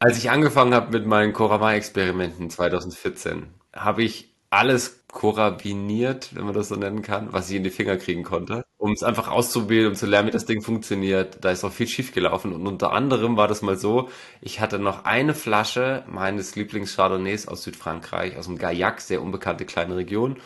Als 0.00 0.16
ich 0.16 0.30
angefangen 0.30 0.74
habe 0.74 0.96
mit 0.96 1.06
meinen 1.06 1.32
Koramai-Experimenten 1.32 2.50
2014, 2.50 3.48
habe 3.74 4.04
ich 4.04 4.32
alles 4.48 5.04
korabiniert, 5.08 6.36
wenn 6.36 6.44
man 6.44 6.54
das 6.54 6.68
so 6.68 6.76
nennen 6.76 7.02
kann, 7.02 7.32
was 7.32 7.50
ich 7.50 7.56
in 7.56 7.64
die 7.64 7.70
Finger 7.70 7.96
kriegen 7.96 8.22
konnte, 8.22 8.64
um 8.76 8.92
es 8.92 9.02
einfach 9.02 9.26
auszubilden, 9.28 9.88
um 9.88 9.94
zu 9.96 10.06
lernen, 10.06 10.28
wie 10.28 10.32
das 10.32 10.46
Ding 10.46 10.62
funktioniert. 10.62 11.44
Da 11.44 11.50
ist 11.50 11.64
auch 11.64 11.72
viel 11.72 11.88
schief 11.88 12.14
gelaufen 12.14 12.52
und 12.52 12.64
unter 12.64 12.92
anderem 12.92 13.36
war 13.36 13.48
das 13.48 13.60
mal 13.60 13.76
so, 13.76 14.08
ich 14.40 14.60
hatte 14.60 14.78
noch 14.78 15.04
eine 15.04 15.34
Flasche 15.34 16.04
meines 16.06 16.54
Lieblings-Chardonnays 16.54 17.48
aus 17.48 17.64
Südfrankreich, 17.64 18.36
aus 18.36 18.46
dem 18.46 18.56
Gaillac, 18.56 19.00
sehr 19.00 19.20
unbekannte 19.20 19.64
kleine 19.64 19.96
Region. 19.96 20.36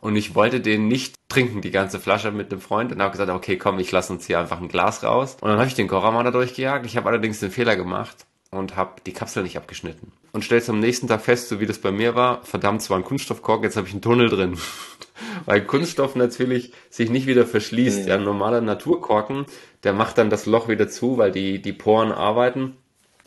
Und 0.00 0.16
ich 0.16 0.34
wollte 0.34 0.60
den 0.60 0.88
nicht 0.88 1.16
trinken, 1.28 1.60
die 1.60 1.70
ganze 1.70 2.00
Flasche 2.00 2.32
mit 2.32 2.50
einem 2.50 2.60
Freund. 2.60 2.90
Und 2.90 3.00
habe 3.00 3.12
gesagt, 3.12 3.30
okay, 3.30 3.56
komm, 3.56 3.78
ich 3.78 3.92
lasse 3.92 4.12
uns 4.12 4.26
hier 4.26 4.40
einfach 4.40 4.60
ein 4.60 4.66
Glas 4.66 5.04
raus. 5.04 5.36
Und 5.40 5.48
dann 5.48 5.58
habe 5.58 5.68
ich 5.68 5.74
den 5.74 5.86
Korama 5.86 6.24
da 6.24 6.32
durchgejagt. 6.32 6.86
Ich 6.86 6.96
habe 6.96 7.08
allerdings 7.08 7.38
den 7.38 7.52
Fehler 7.52 7.76
gemacht, 7.76 8.26
und 8.52 8.76
habe 8.76 9.00
die 9.06 9.14
Kapsel 9.14 9.42
nicht 9.42 9.56
abgeschnitten. 9.56 10.12
Und 10.32 10.44
stellst 10.44 10.68
am 10.68 10.78
nächsten 10.78 11.08
Tag 11.08 11.22
fest, 11.22 11.48
so 11.48 11.58
wie 11.58 11.66
das 11.66 11.78
bei 11.78 11.90
mir 11.90 12.14
war, 12.14 12.44
verdammt, 12.44 12.82
es 12.82 12.90
war 12.90 12.98
ein 12.98 13.04
Kunststoffkorken, 13.04 13.64
jetzt 13.64 13.76
habe 13.76 13.88
ich 13.88 13.94
einen 13.94 14.02
Tunnel 14.02 14.28
drin. 14.28 14.58
Weil 15.46 15.64
Kunststoff 15.64 16.14
natürlich 16.14 16.72
sich 16.90 17.10
nicht 17.10 17.26
wieder 17.26 17.46
verschließt. 17.46 18.06
Ja, 18.06 18.16
ein 18.16 18.24
normaler 18.24 18.60
Naturkorken, 18.60 19.46
der 19.84 19.94
macht 19.94 20.18
dann 20.18 20.30
das 20.30 20.46
Loch 20.46 20.68
wieder 20.68 20.88
zu, 20.88 21.18
weil 21.18 21.32
die, 21.32 21.60
die 21.60 21.72
Poren 21.72 22.12
arbeiten 22.12 22.76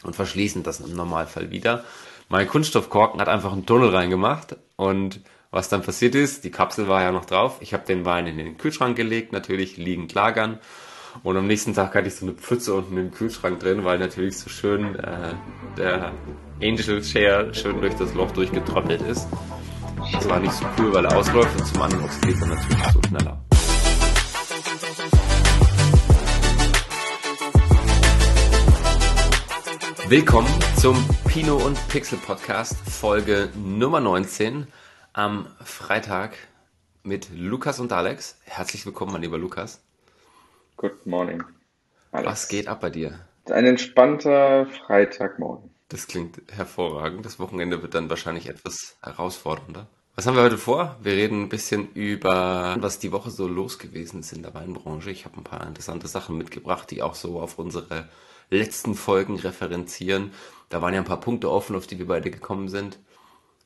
und 0.03 0.15
verschließen 0.15 0.63
das 0.63 0.79
im 0.79 0.95
Normalfall 0.95 1.51
wieder. 1.51 1.83
Mein 2.29 2.47
Kunststoffkorken 2.47 3.19
hat 3.19 3.27
einfach 3.27 3.51
einen 3.51 3.65
Tunnel 3.65 3.89
reingemacht 3.89 4.55
und 4.75 5.21
was 5.51 5.69
dann 5.69 5.81
passiert 5.81 6.15
ist, 6.15 6.43
die 6.43 6.51
Kapsel 6.51 6.87
war 6.87 7.01
ja 7.01 7.11
noch 7.11 7.25
drauf. 7.25 7.57
Ich 7.61 7.73
habe 7.73 7.85
den 7.85 8.05
Wein 8.05 8.27
in 8.27 8.37
den 8.37 8.57
Kühlschrank 8.57 8.95
gelegt, 8.95 9.31
natürlich 9.31 9.77
liegend 9.77 10.13
lagern 10.13 10.59
und 11.23 11.37
am 11.37 11.47
nächsten 11.47 11.73
Tag 11.73 11.95
hatte 11.95 12.07
ich 12.07 12.15
so 12.15 12.25
eine 12.25 12.35
Pfütze 12.35 12.73
unten 12.73 12.97
im 12.97 13.11
Kühlschrank 13.11 13.59
drin, 13.59 13.83
weil 13.83 13.99
natürlich 13.99 14.37
so 14.37 14.49
schön 14.49 14.95
äh, 14.95 15.33
der 15.77 16.11
Angel 16.61 17.03
Share 17.03 17.53
schön 17.53 17.79
durch 17.81 17.93
das 17.95 18.13
Loch 18.13 18.31
durchgetrommelt 18.31 19.01
ist. 19.01 19.27
Das 20.11 20.27
war 20.29 20.39
nicht 20.39 20.53
so 20.53 20.65
cool, 20.77 20.93
weil 20.93 21.05
er 21.05 21.15
ausläuft 21.15 21.59
und 21.59 21.65
zum 21.65 21.81
anderen 21.81 22.05
oxidiert 22.05 22.41
er 22.41 22.47
natürlich 22.47 22.87
so 22.93 23.01
schneller. 23.07 23.41
Willkommen 30.07 30.47
zum 30.77 31.03
Pino 31.27 31.55
und 31.55 31.77
Pixel 31.87 32.19
Podcast, 32.19 32.75
Folge 32.89 33.49
Nummer 33.55 33.99
19 34.01 34.67
am 35.13 35.47
Freitag 35.63 36.37
mit 37.03 37.29
Lukas 37.33 37.79
und 37.79 37.91
Alex. 37.91 38.37
Herzlich 38.43 38.85
willkommen, 38.85 39.13
mein 39.13 39.21
lieber 39.21 39.37
Lukas. 39.37 39.84
Good 40.77 41.05
morning. 41.05 41.41
Alex. 42.11 42.31
Was 42.31 42.47
geht 42.47 42.67
ab 42.67 42.81
bei 42.81 42.89
dir? 42.89 43.19
Ein 43.49 43.65
entspannter 43.65 44.65
Freitagmorgen. 44.65 45.69
Das 45.89 46.07
klingt 46.07 46.41
hervorragend. 46.51 47.25
Das 47.25 47.39
Wochenende 47.39 47.81
wird 47.81 47.93
dann 47.93 48.09
wahrscheinlich 48.09 48.49
etwas 48.49 48.97
herausfordernder. 49.01 49.87
Was 50.15 50.27
haben 50.27 50.35
wir 50.35 50.43
heute 50.43 50.57
vor? 50.57 50.97
Wir 51.01 51.13
reden 51.13 51.43
ein 51.43 51.49
bisschen 51.49 51.91
über, 51.93 52.75
was 52.79 52.99
die 52.99 53.11
Woche 53.11 53.31
so 53.31 53.47
los 53.47 53.79
gewesen 53.79 54.21
ist 54.21 54.33
in 54.33 54.43
der 54.43 54.53
Weinbranche. 54.53 55.11
Ich 55.11 55.25
habe 55.25 55.37
ein 55.37 55.43
paar 55.43 55.65
interessante 55.65 56.07
Sachen 56.07 56.37
mitgebracht, 56.37 56.89
die 56.91 57.01
auch 57.01 57.15
so 57.15 57.39
auf 57.39 57.59
unsere 57.59 58.09
letzten 58.49 58.95
Folgen 58.95 59.37
referenzieren. 59.37 60.31
Da 60.69 60.81
waren 60.81 60.93
ja 60.93 61.01
ein 61.01 61.05
paar 61.05 61.19
Punkte 61.19 61.51
offen, 61.51 61.75
auf 61.75 61.87
die 61.87 61.99
wir 61.99 62.07
beide 62.07 62.31
gekommen 62.31 62.69
sind. 62.69 62.99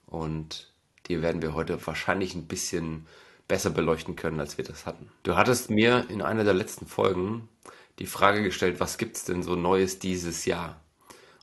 Und 0.06 0.74
die 1.08 1.22
werden 1.22 1.42
wir 1.42 1.54
heute 1.54 1.86
wahrscheinlich 1.86 2.36
ein 2.36 2.48
bisschen 2.48 3.08
besser 3.50 3.72
beleuchten 3.72 4.16
können, 4.16 4.40
als 4.40 4.58
wir 4.58 4.64
das 4.64 4.86
hatten. 4.86 5.10
Du 5.24 5.36
hattest 5.36 5.70
mir 5.70 6.06
in 6.10 6.22
einer 6.22 6.46
der 6.46 6.54
letzten 6.54 6.86
Folgen 6.86 7.50
die 7.98 8.06
Frage 8.06 8.42
gestellt, 8.42 8.80
was 8.80 8.98
gibt's 8.98 9.26
denn 9.26 9.44
so 9.44 9.56
Neues 9.56 10.00
dieses 10.00 10.46
Jahr? 10.46 10.80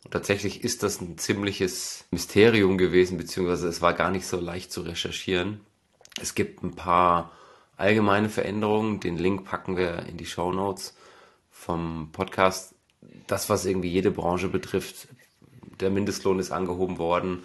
Und 0.05 0.13
tatsächlich 0.13 0.65
ist 0.65 0.83
das 0.83 1.01
ein 1.01 1.19
ziemliches 1.19 2.07
Mysterium 2.13 2.79
gewesen, 2.79 3.19
beziehungsweise 3.19 3.69
es 3.69 3.83
war 3.83 3.93
gar 3.93 4.11
nicht 4.11 4.27
so 4.27 4.41
leicht 4.41 4.73
zu 4.73 4.83
recherchieren. 4.83 5.61
Es 6.19 6.35
gibt 6.35 6.63
ein 6.63 6.77
paar 6.77 7.33
allgemeine 7.77 8.31
Veränderungen. 8.31 9.01
Den 9.01 9.19
Link 9.19 9.45
packen 9.45 9.77
wir 9.77 10.07
in 10.07 10.17
die 10.17 10.27
Show 10.27 10.53
Notes 10.53 10.97
vom 11.51 12.11
Podcast. 12.13 12.75
Das, 13.27 13.51
was 13.51 13.67
irgendwie 13.67 13.91
jede 13.91 14.13
Branche 14.13 14.49
betrifft, 14.49 15.09
der 15.81 15.91
Mindestlohn 15.91 16.39
ist 16.39 16.53
angehoben 16.53 16.99
worden 16.99 17.45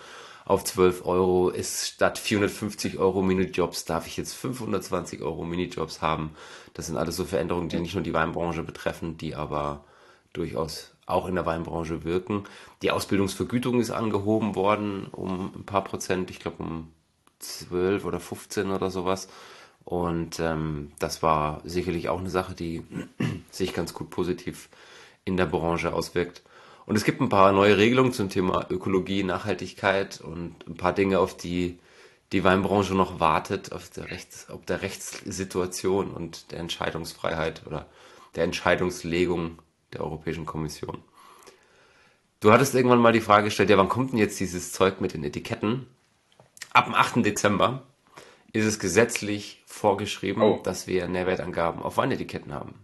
auf 0.52 0.66
12 0.66 1.06
Euro 1.06 1.50
ist 1.50 1.88
statt 1.88 2.18
450 2.18 3.00
Euro 3.00 3.22
Minijobs 3.22 3.86
darf 3.86 4.06
ich 4.06 4.18
jetzt 4.18 4.34
520 4.34 5.22
Euro 5.22 5.46
Minijobs 5.46 6.02
haben. 6.02 6.32
Das 6.74 6.88
sind 6.88 6.98
alles 6.98 7.16
so 7.16 7.24
Veränderungen, 7.24 7.70
die 7.70 7.80
nicht 7.80 7.94
nur 7.94 8.04
die 8.04 8.14
Weinbranche 8.14 8.62
betreffen, 8.62 9.18
die 9.18 9.34
aber 9.34 9.86
durchaus 10.34 10.92
auch 11.06 11.30
in 11.30 11.36
der 11.36 11.46
Weinbranche 11.46 12.04
wirken. 12.04 12.44
Die 12.82 12.92
Ausbildungsvergütung 12.92 13.80
ist 13.80 13.92
angehoben 13.92 14.56
worden 14.56 15.08
um 15.14 15.54
ein 15.56 15.66
paar 15.66 15.86
Prozent, 15.86 16.30
ich 16.30 16.40
glaube 16.40 16.62
um 16.64 16.92
12 17.40 18.04
oder 18.04 18.20
15 18.20 18.72
oder 18.72 18.92
sowas. 18.92 19.30
Und 19.86 20.42
ähm, 20.42 20.92
das 21.00 21.24
war 21.24 21.62
sicherlich 21.64 22.10
auch 22.10 22.20
eine 22.20 22.30
Sache, 22.30 22.56
die 22.56 22.84
sich 23.52 23.74
ganz 23.74 23.94
gut 23.94 24.10
positiv 24.10 24.68
in 25.24 25.38
der 25.38 25.46
Branche 25.46 25.94
auswirkt. 25.94 26.42
Und 26.92 26.98
es 26.98 27.06
gibt 27.06 27.22
ein 27.22 27.30
paar 27.30 27.54
neue 27.54 27.78
Regelungen 27.78 28.12
zum 28.12 28.28
Thema 28.28 28.66
Ökologie, 28.70 29.24
Nachhaltigkeit 29.24 30.20
und 30.20 30.68
ein 30.68 30.76
paar 30.76 30.92
Dinge, 30.92 31.20
auf 31.20 31.38
die 31.38 31.80
die 32.34 32.44
Weinbranche 32.44 32.94
noch 32.96 33.22
wartet, 33.22 33.72
auf 33.72 33.90
der, 33.90 34.12
Rechts, 34.12 34.50
auf 34.50 34.66
der 34.66 34.82
Rechtssituation 34.82 36.12
und 36.12 36.52
der 36.52 36.60
Entscheidungsfreiheit 36.60 37.66
oder 37.66 37.86
der 38.36 38.44
Entscheidungslegung 38.44 39.60
der 39.94 40.02
Europäischen 40.02 40.46
Kommission. 40.46 40.98
Du 42.42 42.52
hattest 42.52 42.76
irgendwann 42.76 43.00
mal 43.00 43.14
die 43.14 43.22
Frage 43.22 43.46
gestellt, 43.46 43.70
ja, 43.70 43.78
wann 43.78 43.88
kommt 43.88 44.12
denn 44.12 44.20
jetzt 44.20 44.42
dieses 44.42 44.74
Zeug 44.74 45.00
mit 45.00 45.14
den 45.14 45.24
Etiketten? 45.24 45.88
Ab 46.74 46.88
dem 46.88 46.94
8. 46.94 47.26
Dezember 47.26 47.84
ist 48.52 48.66
es 48.66 48.80
gesetzlich 48.80 49.64
vorgeschrieben, 49.66 50.44
oh. 50.44 50.60
dass 50.62 50.88
wir 50.88 51.08
Nährwertangaben 51.08 51.82
auf 51.82 51.96
Weinetiketten 51.96 52.54
haben. 52.54 52.81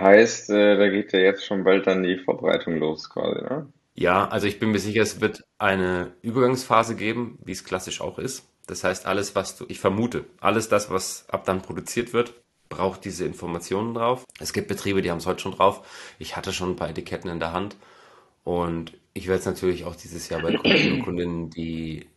Heißt, 0.00 0.50
äh, 0.50 0.76
da 0.76 0.88
geht 0.88 1.12
ja 1.12 1.20
jetzt 1.20 1.44
schon 1.44 1.64
bald 1.64 1.86
dann 1.86 2.02
die 2.02 2.18
Verbreitung 2.18 2.78
los 2.78 3.08
quasi, 3.08 3.40
ne? 3.42 3.72
Ja, 3.96 4.26
also 4.26 4.48
ich 4.48 4.58
bin 4.58 4.72
mir 4.72 4.80
sicher, 4.80 5.02
es 5.02 5.20
wird 5.20 5.44
eine 5.58 6.14
Übergangsphase 6.22 6.96
geben, 6.96 7.38
wie 7.44 7.52
es 7.52 7.64
klassisch 7.64 8.00
auch 8.00 8.18
ist. 8.18 8.48
Das 8.66 8.82
heißt, 8.82 9.06
alles, 9.06 9.36
was 9.36 9.56
du, 9.56 9.66
ich 9.68 9.78
vermute, 9.78 10.24
alles 10.40 10.68
das, 10.68 10.90
was 10.90 11.28
ab 11.28 11.44
dann 11.44 11.62
produziert 11.62 12.12
wird, 12.12 12.34
braucht 12.68 13.04
diese 13.04 13.24
Informationen 13.24 13.94
drauf. 13.94 14.24
Es 14.40 14.52
gibt 14.52 14.68
Betriebe, 14.68 15.00
die 15.00 15.10
haben 15.10 15.18
es 15.18 15.26
heute 15.26 15.40
schon 15.40 15.52
drauf. 15.52 15.86
Ich 16.18 16.36
hatte 16.36 16.52
schon 16.52 16.70
ein 16.70 16.76
paar 16.76 16.88
Etiketten 16.88 17.30
in 17.30 17.38
der 17.38 17.52
Hand. 17.52 17.76
Und 18.42 18.92
ich 19.12 19.28
werde 19.28 19.40
es 19.40 19.46
natürlich 19.46 19.84
auch 19.84 19.94
dieses 19.94 20.28
Jahr 20.28 20.42
bei 20.42 20.52
Kunden 20.56 20.92
und 20.92 21.02
Kundinnen, 21.02 21.50
die 21.50 22.08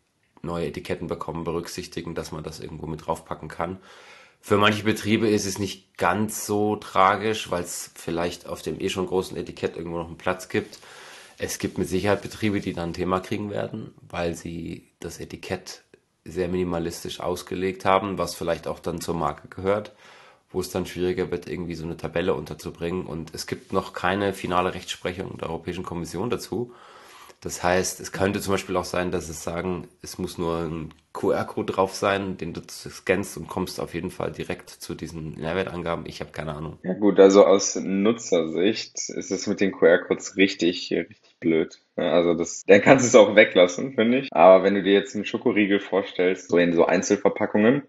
neue 0.42 0.68
Etiketten 0.68 1.08
bekommen, 1.08 1.44
berücksichtigen, 1.44 2.16
dass 2.16 2.32
man 2.32 2.44
das 2.44 2.60
irgendwo 2.60 2.88
mit 2.88 3.06
draufpacken 3.06 3.50
kann. 3.50 3.78
Für 4.40 4.58
manche 4.58 4.84
Betriebe 4.84 5.28
ist 5.28 5.46
es 5.46 5.60
nicht 5.60 5.98
ganz 5.98 6.46
so 6.46 6.76
tragisch, 6.78 7.52
weil 7.52 7.64
es 7.64 7.92
vielleicht 7.96 8.48
auf 8.48 8.62
dem 8.62 8.80
eh 8.80 8.90
schon 8.90 9.08
großen 9.08 9.36
Etikett 9.36 9.76
irgendwo 9.76 9.98
noch 9.98 10.08
einen 10.08 10.18
Platz 10.18 10.48
gibt. 10.48 10.80
Es 11.38 11.60
gibt 11.60 11.78
mit 11.78 11.88
Sicherheit 11.88 12.22
Betriebe, 12.22 12.62
die 12.62 12.74
dann 12.74 12.90
ein 12.90 12.94
Thema 12.94 13.20
kriegen 13.20 13.52
werden, 13.52 13.94
weil 14.10 14.36
sie 14.36 14.88
das 15.00 15.20
Etikett 15.20 15.84
sehr 16.24 16.48
minimalistisch 16.48 17.20
ausgelegt 17.20 17.86
haben, 17.86 18.18
was 18.18 18.36
vielleicht 18.36 18.68
auch 18.68 18.80
dann 18.80 19.02
zur 19.02 19.16
Marke 19.16 19.48
gehört, 19.48 19.94
wo 20.50 20.60
es 20.60 20.70
dann 20.70 20.86
schwieriger 20.86 21.32
wird, 21.32 21.48
irgendwie 21.48 21.76
so 21.76 21.86
eine 21.86 21.98
Tabelle 21.98 22.34
unterzubringen. 22.34 23.06
Und 23.06 23.34
es 23.34 23.48
gibt 23.48 23.74
noch 23.74 23.94
keine 23.94 24.34
finale 24.34 24.74
Rechtsprechung 24.74 25.38
der 25.38 25.50
Europäischen 25.50 25.84
Kommission 25.84 26.30
dazu. 26.30 26.74
Das 27.42 27.64
heißt, 27.64 28.00
es 28.00 28.12
könnte 28.12 28.42
zum 28.42 28.54
Beispiel 28.54 28.76
auch 28.78 28.84
sein, 28.84 29.12
dass 29.12 29.30
es 29.30 29.44
sagen, 29.44 29.88
es 30.02 30.18
muss 30.18 30.40
nur 30.40 30.64
ein 30.64 30.94
QR-Code 31.14 31.74
drauf 31.74 31.94
sein, 31.94 32.38
den 32.38 32.54
du 32.54 32.62
scannst 32.68 33.38
und 33.38 33.48
kommst 33.48 33.80
auf 33.80 33.94
jeden 33.94 34.10
Fall 34.10 34.32
direkt 34.32 34.70
zu 34.70 34.96
diesen 34.96 35.32
Nährwertangaben. 35.32 36.06
Ich 36.08 36.20
habe 36.20 36.32
keine 36.32 36.56
Ahnung. 36.56 36.80
Ja 36.84 36.94
gut, 36.94 37.20
also 37.20 37.46
aus 37.46 37.76
Nutzersicht 37.76 39.10
ist 39.10 39.32
es 39.32 39.46
mit 39.46 39.62
den 39.62 39.72
QR-Codes 39.72 40.36
richtig, 40.36 40.92
richtig 40.92 41.40
blöd. 41.40 41.80
Also 41.96 42.34
das, 42.34 42.64
dann 42.66 42.82
kannst 42.82 43.06
du 43.06 43.08
es 43.10 43.16
auch 43.16 43.36
weglassen, 43.36 43.94
finde 43.94 44.20
ich. 44.20 44.30
Aber 44.32 44.64
wenn 44.64 44.74
du 44.74 44.82
dir 44.82 44.94
jetzt 44.94 45.16
einen 45.16 45.26
Schokoriegel 45.26 45.80
vorstellst, 45.80 46.50
so 46.50 46.58
in 46.58 46.74
so 46.74 46.86
Einzelverpackungen, 46.86 47.84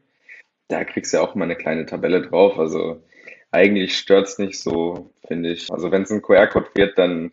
da 0.68 0.84
kriegst 0.84 1.12
du 1.12 1.16
ja 1.16 1.22
auch 1.22 1.34
immer 1.34 1.44
eine 1.44 1.56
kleine 1.56 1.86
Tabelle 1.86 2.20
drauf. 2.20 2.58
Also 2.58 3.02
eigentlich 3.50 3.96
stört 3.96 4.26
es 4.26 4.38
nicht 4.38 4.60
so, 4.60 5.10
finde 5.26 5.52
ich. 5.52 5.72
Also 5.72 5.90
wenn 5.90 6.02
es 6.02 6.10
ein 6.10 6.22
QR-Code 6.22 6.68
wird, 6.74 6.98
dann 6.98 7.32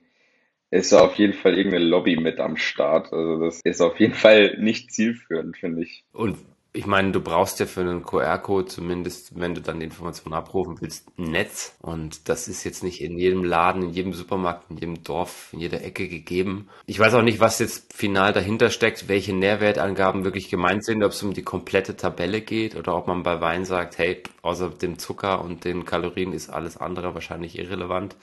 ist 0.75 0.93
auf 0.93 1.15
jeden 1.15 1.33
Fall 1.33 1.57
irgendeine 1.57 1.85
Lobby 1.85 2.17
mit 2.17 2.39
am 2.39 2.57
Start. 2.57 3.11
Also 3.11 3.39
das 3.39 3.61
ist 3.63 3.81
auf 3.81 3.99
jeden 3.99 4.13
Fall 4.13 4.57
nicht 4.59 4.91
zielführend, 4.91 5.57
finde 5.57 5.83
ich. 5.83 6.03
Und 6.11 6.37
ich 6.75 6.85
meine, 6.85 7.13
du 7.13 7.21
brauchst 7.21 7.61
ja 7.61 7.65
für 7.65 7.81
einen 7.81 8.03
QR-Code 8.03 8.67
zumindest, 8.67 9.39
wenn 9.39 9.55
du 9.55 9.61
dann 9.61 9.79
die 9.79 9.85
Informationen 9.85 10.33
abrufen 10.33 10.75
willst, 10.81 11.07
ein 11.17 11.31
Netz. 11.31 11.77
Und 11.81 12.27
das 12.27 12.49
ist 12.49 12.65
jetzt 12.65 12.83
nicht 12.83 13.01
in 13.01 13.17
jedem 13.17 13.45
Laden, 13.45 13.83
in 13.83 13.89
jedem 13.91 14.13
Supermarkt, 14.13 14.69
in 14.69 14.77
jedem 14.77 15.03
Dorf, 15.03 15.49
in 15.53 15.61
jeder 15.61 15.81
Ecke 15.81 16.09
gegeben. 16.09 16.67
Ich 16.85 16.99
weiß 16.99 17.13
auch 17.13 17.21
nicht, 17.21 17.39
was 17.39 17.59
jetzt 17.59 17.93
final 17.93 18.33
dahinter 18.33 18.69
steckt, 18.69 19.07
welche 19.07 19.33
Nährwertangaben 19.33 20.25
wirklich 20.25 20.49
gemeint 20.49 20.83
sind, 20.83 21.01
ob 21.01 21.13
es 21.13 21.23
um 21.23 21.33
die 21.33 21.43
komplette 21.43 21.95
Tabelle 21.95 22.41
geht 22.41 22.75
oder 22.75 22.97
ob 22.97 23.07
man 23.07 23.23
bei 23.23 23.39
Wein 23.39 23.63
sagt, 23.63 23.97
hey, 23.97 24.21
außer 24.41 24.69
dem 24.69 24.99
Zucker 24.99 25.41
und 25.45 25.63
den 25.63 25.85
Kalorien 25.85 26.33
ist 26.33 26.49
alles 26.49 26.75
andere 26.75 27.13
wahrscheinlich 27.13 27.57
irrelevant. 27.57 28.17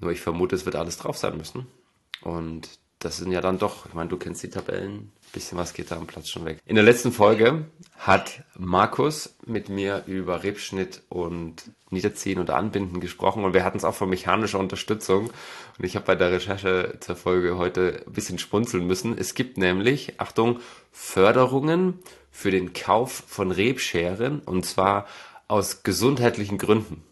Nur 0.00 0.12
ich 0.12 0.20
vermute, 0.20 0.56
es 0.56 0.64
wird 0.64 0.76
alles 0.76 0.98
drauf 0.98 1.16
sein 1.16 1.36
müssen. 1.36 1.66
Und 2.22 2.68
das 2.98 3.18
sind 3.18 3.32
ja 3.32 3.40
dann 3.40 3.58
doch, 3.58 3.86
ich 3.86 3.94
meine, 3.94 4.08
du 4.08 4.16
kennst 4.16 4.42
die 4.42 4.50
Tabellen, 4.50 5.12
bisschen 5.32 5.58
was 5.58 5.74
geht 5.74 5.90
da 5.90 5.96
am 5.96 6.06
Platz 6.06 6.30
schon 6.30 6.44
weg. 6.46 6.58
In 6.64 6.76
der 6.76 6.84
letzten 6.84 7.12
Folge 7.12 7.66
hat 7.98 8.42
Markus 8.58 9.36
mit 9.44 9.68
mir 9.68 10.04
über 10.06 10.42
Rebschnitt 10.42 11.02
und 11.10 11.70
Niederziehen 11.90 12.38
und 12.38 12.50
Anbinden 12.50 13.00
gesprochen 13.00 13.44
und 13.44 13.52
wir 13.52 13.64
hatten 13.64 13.76
es 13.76 13.84
auch 13.84 13.94
von 13.94 14.08
mechanischer 14.08 14.58
Unterstützung. 14.58 15.26
Und 15.78 15.84
ich 15.84 15.94
habe 15.94 16.06
bei 16.06 16.14
der 16.14 16.32
Recherche 16.32 16.96
zur 17.00 17.16
Folge 17.16 17.58
heute 17.58 18.02
ein 18.06 18.12
bisschen 18.12 18.38
spunzeln 18.38 18.86
müssen. 18.86 19.16
Es 19.16 19.34
gibt 19.34 19.58
nämlich, 19.58 20.18
Achtung, 20.18 20.60
Förderungen 20.90 21.98
für 22.30 22.50
den 22.50 22.72
Kauf 22.72 23.24
von 23.26 23.50
Rebscheren 23.52 24.40
und 24.40 24.64
zwar 24.64 25.06
aus 25.48 25.82
gesundheitlichen 25.82 26.58
Gründen. 26.58 27.02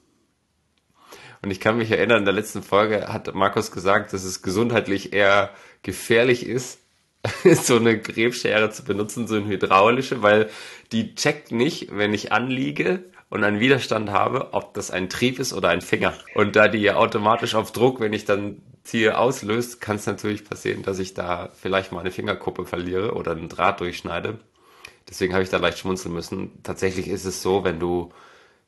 Und 1.45 1.51
ich 1.51 1.61
kann 1.61 1.77
mich 1.77 1.91
erinnern, 1.91 2.21
in 2.21 2.25
der 2.25 2.33
letzten 2.33 2.63
Folge 2.63 3.13
hat 3.13 3.35
Markus 3.35 3.71
gesagt, 3.71 4.15
dass 4.15 4.25
es 4.25 4.41
gesundheitlich 4.41 5.13
eher 5.13 5.51
gefährlich 5.83 6.47
ist, 6.47 6.79
so 7.45 7.77
eine 7.77 8.01
Gräbschere 8.01 8.71
zu 8.71 8.83
benutzen, 8.83 9.29
so 9.29 9.35
eine 9.35 9.45
hydraulische, 9.45 10.23
weil 10.23 10.49
die 10.91 11.15
checkt 11.15 11.53
nicht, 11.53 11.89
wenn 11.95 12.15
ich 12.15 12.33
anliege 12.33 13.05
und 13.29 13.45
einen 13.45 13.61
Widerstand 13.61 14.11
habe, 14.11 14.55
ob 14.55 14.73
das 14.73 14.91
ein 14.91 15.11
Trieb 15.11 15.39
ist 15.39 15.53
oder 15.53 15.69
ein 15.69 15.83
Finger. 15.83 16.15
Und 16.35 16.57
da 16.57 16.67
die 16.67 16.79
ja 16.79 16.97
automatisch 16.97 17.55
auf 17.55 17.73
Druck, 17.73 18.01
wenn 18.01 18.15
ich 18.15 18.25
dann 18.25 18.63
ziehe, 18.83 19.19
auslöst, 19.19 19.83
kann 19.83 19.97
es 19.97 20.07
natürlich 20.07 20.47
passieren, 20.47 20.83
dass 20.83 20.99
ich 20.99 21.13
da 21.13 21.51
vielleicht 21.61 21.93
mal 21.93 22.01
eine 22.01 22.11
Fingerkuppe 22.11 22.65
verliere 22.65 23.13
oder 23.13 23.33
einen 23.33 23.51
Draht 23.51 23.81
durchschneide. 23.81 24.39
Deswegen 25.11 25.35
habe 25.35 25.43
ich 25.43 25.51
da 25.51 25.59
leicht 25.59 25.79
schmunzeln 25.79 26.15
müssen. 26.15 26.63
Tatsächlich 26.63 27.09
ist 27.09 27.27
es 27.27 27.43
so, 27.43 27.65
wenn 27.65 27.79
du 27.79 28.13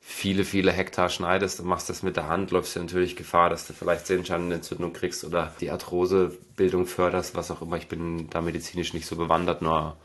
viele, 0.09 0.45
viele 0.45 0.71
Hektar 0.71 1.09
schneidest 1.09 1.59
und 1.59 1.67
machst 1.67 1.91
das 1.91 2.05
mit 2.05 2.17
der 2.17 2.29
Hand, 2.29 2.53
läufst 2.53 2.77
du 2.77 2.81
natürlich 2.81 3.17
Gefahr, 3.17 3.51
dass 3.51 3.67
du 3.67 3.73
vielleicht 3.73 4.07
Sehenscheinenentzündung 4.07 4.93
kriegst 4.93 5.25
oder 5.25 5.53
die 5.61 5.71
Arthrosebildung 5.71 6.87
förderst, 6.87 7.35
was 7.35 7.51
auch 7.51 7.61
immer. 7.61 7.77
Ich 7.77 7.89
bin 7.89 8.31
da 8.31 8.41
medizinisch 8.41 8.95
nicht 8.95 9.07
so 9.07 9.17
bewandert, 9.17 9.63
nur 9.63 9.97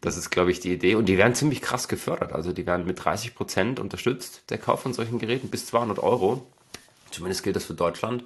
das 0.00 0.16
ist, 0.16 0.30
glaube 0.30 0.52
ich, 0.52 0.60
die 0.60 0.72
Idee. 0.72 0.94
Und 0.94 1.06
die 1.06 1.18
werden 1.18 1.34
ziemlich 1.34 1.60
krass 1.60 1.88
gefördert. 1.88 2.32
Also 2.32 2.52
die 2.52 2.66
werden 2.66 2.86
mit 2.86 3.04
30 3.04 3.34
Prozent 3.34 3.80
unterstützt, 3.80 4.44
der 4.48 4.58
Kauf 4.58 4.80
von 4.80 4.92
solchen 4.92 5.18
Geräten, 5.18 5.48
bis 5.48 5.66
200 5.66 5.98
Euro. 5.98 6.46
Zumindest 7.10 7.42
gilt 7.42 7.56
das 7.56 7.64
für 7.64 7.74
Deutschland. 7.74 8.22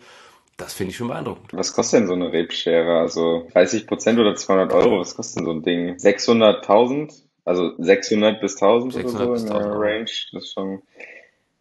Das 0.59 0.75
finde 0.75 0.91
ich 0.91 0.99
schon 0.99 1.09
beeindruckend. 1.09 1.55
Was 1.55 1.73
kostet 1.73 2.01
denn 2.01 2.09
so 2.09 2.13
eine 2.13 2.31
Rebschere? 2.31 2.99
Also 2.99 3.49
30 3.55 3.87
Prozent 3.87 4.19
oder 4.19 4.35
200 4.35 4.75
Euro? 4.75 5.01
Was 5.01 5.17
kostet 5.17 5.39
denn 5.39 5.47
so 5.47 5.53
ein 5.53 5.63
Ding? 5.63 5.97
600.000? 5.97 7.30
Also 7.45 7.73
600 7.79 8.41
bis 8.41 8.55
1000 8.55 8.93
600 8.95 9.29
oder 9.29 9.39
so 9.39 9.47
in 9.47 9.53
der 9.53 9.73
Range. 9.73 10.11
Das 10.33 10.45
ist 10.45 10.53
schon. 10.53 10.83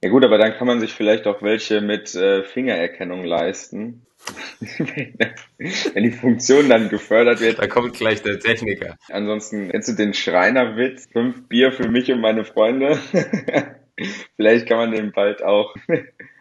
Ja 0.02 0.10
gut, 0.10 0.24
aber 0.24 0.38
dann 0.38 0.54
kann 0.54 0.68
man 0.68 0.80
sich 0.80 0.94
vielleicht 0.94 1.28
auch 1.28 1.42
welche 1.42 1.82
mit 1.82 2.16
äh, 2.16 2.44
Fingererkennung 2.44 3.24
leisten. 3.24 4.06
Wenn 5.58 6.04
die 6.04 6.12
Funktion 6.12 6.70
dann 6.70 6.90
gefördert 6.90 7.42
wird. 7.42 7.60
Da 7.60 7.68
kommt 7.68 7.94
gleich 7.94 8.22
der 8.22 8.40
Techniker. 8.40 8.98
Ansonsten 9.10 9.70
kennst 9.70 9.90
du 9.90 9.94
den 9.94 10.14
Schreinerwitz? 10.14 11.08
Fünf 11.12 11.48
Bier 11.48 11.72
für 11.72 11.90
mich 11.90 12.12
und 12.12 12.22
meine 12.22 12.46
Freunde. 12.46 13.00
vielleicht 14.36 14.68
kann 14.68 14.78
man 14.78 14.92
den 14.92 15.12
bald 15.12 15.44
auch 15.44 15.76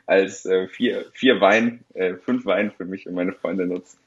als 0.08 0.46
äh, 0.46 0.66
vier, 0.68 1.04
vier 1.12 1.40
Wein, 1.42 1.84
äh, 1.92 2.14
fünf 2.14 2.46
Wein 2.46 2.72
für 2.74 2.86
mich 2.86 3.06
und 3.06 3.14
meine 3.14 3.34
Freunde 3.34 3.66
nutzen. 3.66 3.98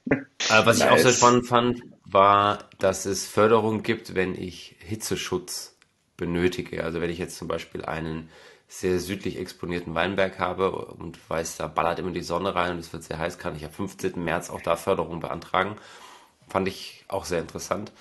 Aber 0.50 0.66
was 0.66 0.80
nice. 0.80 0.88
ich 0.88 0.94
auch 0.94 0.98
sehr 0.98 1.12
spannend 1.12 1.46
fand, 1.46 1.84
war, 2.06 2.70
dass 2.80 3.06
es 3.06 3.28
Förderung 3.28 3.84
gibt, 3.84 4.16
wenn 4.16 4.34
ich 4.34 4.76
Hitzeschutz 4.80 5.78
benötige. 6.18 6.84
Also 6.84 7.02
wenn 7.02 7.12
ich 7.12 7.20
jetzt 7.20 7.38
zum 7.38 7.48
Beispiel 7.48 7.86
einen 7.86 8.30
sehr 8.68 9.00
südlich 9.00 9.38
exponierten 9.38 9.94
Weinberg 9.94 10.40
habe 10.40 10.72
und 10.72 11.20
weiß, 11.30 11.58
da 11.58 11.68
ballert 11.68 12.00
immer 12.00 12.12
die 12.12 12.24
Sonne 12.24 12.56
rein 12.56 12.72
und 12.72 12.80
es 12.80 12.92
wird 12.92 13.04
sehr 13.04 13.20
heiß, 13.20 13.38
kann 13.38 13.56
ich 13.56 13.64
am 13.64 13.72
15. 13.72 14.24
März 14.24 14.50
auch 14.50 14.62
da 14.62 14.78
Förderung 14.78 15.20
beantragen. 15.20 15.76
Fand 16.50 16.68
ich 16.68 17.06
auch 17.10 17.26
sehr 17.26 17.42
interessant. 17.42 17.92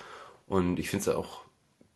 Und 0.47 0.79
ich 0.79 0.89
finde 0.89 1.07
es 1.07 1.15
auch 1.15 1.41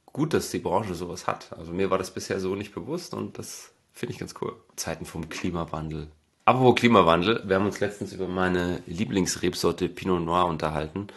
gut, 0.05 0.35
dass 0.35 0.51
die 0.51 0.59
Branche 0.59 0.93
sowas 0.93 1.25
hat. 1.25 1.51
Also 1.57 1.71
mir 1.71 1.89
war 1.89 1.97
das 1.97 2.11
bisher 2.11 2.39
so 2.39 2.55
nicht 2.55 2.75
bewusst 2.75 3.15
und 3.15 3.39
das 3.39 3.71
Finde 3.95 4.13
ich 4.13 4.19
ganz 4.19 4.33
cool. 4.41 4.55
Zeiten 4.75 5.05
vom 5.05 5.29
Klimawandel. 5.29 6.09
Apropos 6.43 6.75
Klimawandel, 6.75 7.41
wir 7.47 7.55
haben 7.55 7.65
uns 7.65 7.79
letztens 7.79 8.11
über 8.11 8.27
meine 8.27 8.83
Lieblingsrebsorte 8.85 9.87
Pinot 9.87 10.21
Noir 10.21 10.45
unterhalten. 10.45 11.07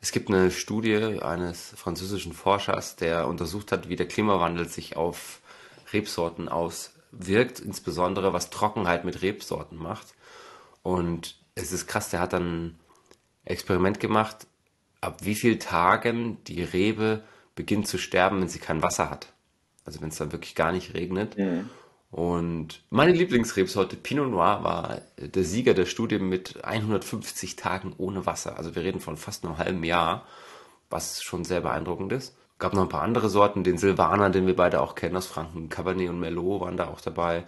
Es 0.00 0.10
gibt 0.10 0.28
eine 0.28 0.50
Studie 0.50 1.22
eines 1.22 1.70
französischen 1.76 2.32
Forschers, 2.32 2.96
der 2.96 3.28
untersucht 3.28 3.70
hat, 3.70 3.88
wie 3.88 3.96
der 3.96 4.08
Klimawandel 4.08 4.68
sich 4.68 4.96
auf 4.96 5.40
Rebsorten 5.92 6.48
auswirkt, 6.48 7.60
insbesondere 7.60 8.32
was 8.32 8.50
Trockenheit 8.50 9.04
mit 9.04 9.22
Rebsorten 9.22 9.78
macht. 9.78 10.08
Und 10.82 11.36
es 11.54 11.72
ist 11.72 11.86
krass, 11.86 12.10
der 12.10 12.20
hat 12.20 12.32
dann 12.32 12.66
ein 12.66 12.80
Experiment 13.44 14.00
gemacht, 14.00 14.48
ab 15.00 15.18
wie 15.22 15.36
vielen 15.36 15.60
Tagen 15.60 16.42
die 16.44 16.62
Rebe 16.64 17.22
beginnt 17.54 17.86
zu 17.86 17.98
sterben, 17.98 18.40
wenn 18.40 18.48
sie 18.48 18.58
kein 18.58 18.82
Wasser 18.82 19.10
hat. 19.10 19.32
Also 19.84 20.00
wenn 20.00 20.08
es 20.08 20.16
dann 20.16 20.32
wirklich 20.32 20.56
gar 20.56 20.72
nicht 20.72 20.94
regnet. 20.94 21.38
Mhm. 21.38 21.70
Und 22.10 22.82
meine 22.90 23.12
Lieblingsrebsorte 23.12 23.96
Pinot 23.96 24.30
Noir 24.30 24.62
war 24.62 25.00
der 25.18 25.44
Sieger 25.44 25.74
der 25.74 25.86
Studie 25.86 26.18
mit 26.18 26.64
150 26.64 27.56
Tagen 27.56 27.94
ohne 27.98 28.26
Wasser. 28.26 28.56
Also 28.56 28.74
wir 28.74 28.82
reden 28.82 29.00
von 29.00 29.16
fast 29.16 29.44
einem 29.44 29.58
halben 29.58 29.84
Jahr, 29.84 30.24
was 30.88 31.22
schon 31.22 31.44
sehr 31.44 31.60
beeindruckend 31.60 32.12
ist. 32.12 32.36
Gab 32.58 32.72
noch 32.72 32.82
ein 32.82 32.88
paar 32.88 33.02
andere 33.02 33.28
Sorten, 33.28 33.64
den 33.64 33.76
Silvaner, 33.76 34.30
den 34.30 34.46
wir 34.46 34.56
beide 34.56 34.80
auch 34.80 34.94
kennen 34.94 35.16
aus 35.16 35.26
Franken, 35.26 35.68
Cabernet 35.68 36.08
und 36.08 36.20
Merlot 36.20 36.62
waren 36.62 36.76
da 36.76 36.88
auch 36.88 37.00
dabei. 37.00 37.44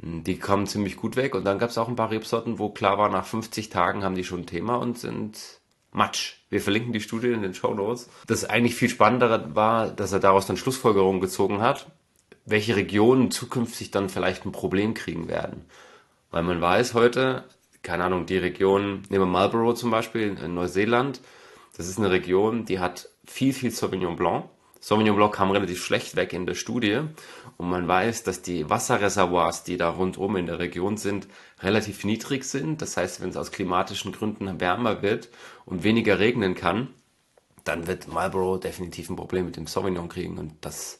Die 0.00 0.38
kamen 0.38 0.68
ziemlich 0.68 0.96
gut 0.96 1.16
weg 1.16 1.34
und 1.34 1.44
dann 1.44 1.58
gab 1.58 1.70
es 1.70 1.78
auch 1.78 1.88
ein 1.88 1.96
paar 1.96 2.12
Rebsorten, 2.12 2.60
wo 2.60 2.68
klar 2.68 2.98
war, 2.98 3.08
nach 3.08 3.26
50 3.26 3.68
Tagen 3.68 4.04
haben 4.04 4.14
die 4.14 4.22
schon 4.22 4.40
ein 4.40 4.46
Thema 4.46 4.76
und 4.76 4.96
sind 4.96 5.60
Matsch. 5.90 6.36
Wir 6.50 6.60
verlinken 6.60 6.92
die 6.92 7.00
Studie 7.00 7.32
in 7.32 7.42
den 7.42 7.54
Show 7.54 7.74
Notes. 7.74 8.08
Das 8.28 8.44
eigentlich 8.44 8.76
viel 8.76 8.90
spannendere 8.90 9.56
war, 9.56 9.88
dass 9.88 10.12
er 10.12 10.20
daraus 10.20 10.46
dann 10.46 10.56
Schlussfolgerungen 10.56 11.20
gezogen 11.20 11.60
hat 11.60 11.90
welche 12.50 12.76
Regionen 12.76 13.30
zukünftig 13.30 13.90
dann 13.90 14.08
vielleicht 14.08 14.46
ein 14.46 14.52
Problem 14.52 14.94
kriegen 14.94 15.28
werden. 15.28 15.66
Weil 16.30 16.42
man 16.42 16.60
weiß 16.60 16.94
heute, 16.94 17.44
keine 17.82 18.04
Ahnung, 18.04 18.26
die 18.26 18.38
Region, 18.38 19.02
nehmen 19.08 19.24
wir 19.24 19.26
Marlborough 19.26 19.76
zum 19.76 19.90
Beispiel 19.90 20.36
in 20.42 20.54
Neuseeland, 20.54 21.20
das 21.76 21.88
ist 21.88 21.98
eine 21.98 22.10
Region, 22.10 22.64
die 22.64 22.80
hat 22.80 23.08
viel, 23.24 23.52
viel 23.52 23.70
Sauvignon 23.70 24.16
Blanc. 24.16 24.46
Sauvignon 24.80 25.16
Blanc 25.16 25.34
kam 25.34 25.50
relativ 25.50 25.82
schlecht 25.82 26.16
weg 26.16 26.32
in 26.32 26.46
der 26.46 26.54
Studie 26.54 27.00
und 27.56 27.70
man 27.70 27.86
weiß, 27.86 28.24
dass 28.24 28.42
die 28.42 28.68
Wasserreservoirs, 28.68 29.64
die 29.64 29.76
da 29.76 29.90
rundum 29.90 30.36
in 30.36 30.46
der 30.46 30.58
Region 30.58 30.96
sind, 30.96 31.28
relativ 31.60 32.04
niedrig 32.04 32.44
sind. 32.44 32.82
Das 32.82 32.96
heißt, 32.96 33.20
wenn 33.20 33.30
es 33.30 33.36
aus 33.36 33.52
klimatischen 33.52 34.12
Gründen 34.12 34.60
wärmer 34.60 35.02
wird 35.02 35.28
und 35.66 35.84
weniger 35.84 36.18
regnen 36.18 36.54
kann, 36.54 36.88
dann 37.64 37.86
wird 37.86 38.08
Marlborough 38.08 38.60
definitiv 38.60 39.10
ein 39.10 39.16
Problem 39.16 39.44
mit 39.44 39.56
dem 39.56 39.66
Sauvignon 39.66 40.08
kriegen 40.08 40.38
und 40.38 40.54
das 40.62 40.98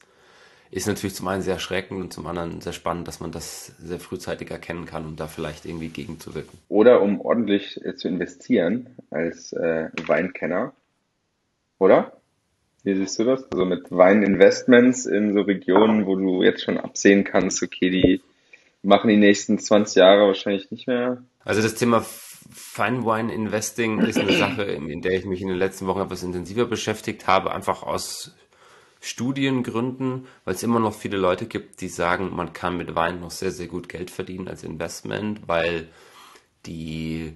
ist 0.71 0.87
natürlich 0.87 1.15
zum 1.15 1.29
einen 1.29 1.43
sehr 1.43 1.55
erschreckend 1.55 2.01
und 2.01 2.13
zum 2.13 2.27
anderen 2.27 2.61
sehr 2.61 2.73
spannend, 2.73 3.09
dass 3.09 3.21
man 3.21 3.33
das 3.33 3.75
sehr 3.79 3.99
frühzeitig 3.99 4.51
erkennen 4.51 4.87
kann 4.87 5.07
und 5.07 5.19
da 5.19 5.27
vielleicht 5.27 5.65
irgendwie 5.65 5.89
gegenzuwirken. 5.89 6.59
Oder 6.69 7.01
um 7.01 7.21
ordentlich 7.21 7.85
äh, 7.85 7.95
zu 7.95 8.09
investieren 8.09 8.89
als 9.11 9.53
äh, 9.53 9.89
Weinkenner, 10.07 10.73
oder? 11.79 12.13
Wie 12.85 12.95
siehst 12.95 13.19
du 13.19 13.25
das? 13.25 13.51
Also 13.51 13.65
mit 13.65 13.91
Weininvestments 13.91 15.07
in 15.07 15.33
so 15.33 15.41
Regionen, 15.41 16.07
wo 16.07 16.17
du 16.17 16.43
jetzt 16.43 16.63
schon 16.63 16.79
absehen 16.79 17.25
kannst, 17.25 17.63
okay, 17.63 17.91
die 17.91 18.21
machen 18.83 19.09
die 19.09 19.17
nächsten 19.17 19.59
20 19.59 19.97
Jahre 19.97 20.27
wahrscheinlich 20.27 20.71
nicht 20.71 20.87
mehr. 20.87 21.23
Also 21.45 21.61
das 21.63 21.75
Thema 21.75 22.05
Fine 22.51 23.05
Wine 23.05 23.35
Investing 23.35 24.01
ist 24.01 24.19
eine 24.19 24.33
Sache, 24.33 24.63
in 24.63 25.03
der 25.03 25.13
ich 25.13 25.27
mich 25.27 25.43
in 25.43 25.49
den 25.49 25.59
letzten 25.59 25.87
Wochen 25.87 26.01
etwas 26.01 26.23
intensiver 26.23 26.67
beschäftigt 26.67 27.27
habe, 27.27 27.53
einfach 27.53 27.83
aus 27.83 28.35
Studiengründen, 29.01 30.27
weil 30.45 30.55
es 30.55 30.63
immer 30.63 30.81
noch 30.81 30.95
viele 30.95 31.17
Leute 31.17 31.47
gibt, 31.47 31.81
die 31.81 31.89
sagen, 31.89 32.35
man 32.35 32.53
kann 32.53 32.77
mit 32.77 32.95
Wein 32.95 33.21
noch 33.21 33.31
sehr, 33.31 33.53
sehr 33.53 33.69
gut 33.69 33.89
Geld 33.89 34.11
verdienen 34.11 34.49
als 34.49 34.65
Investment, 34.65 35.47
weil 35.47 35.89
die 36.67 37.35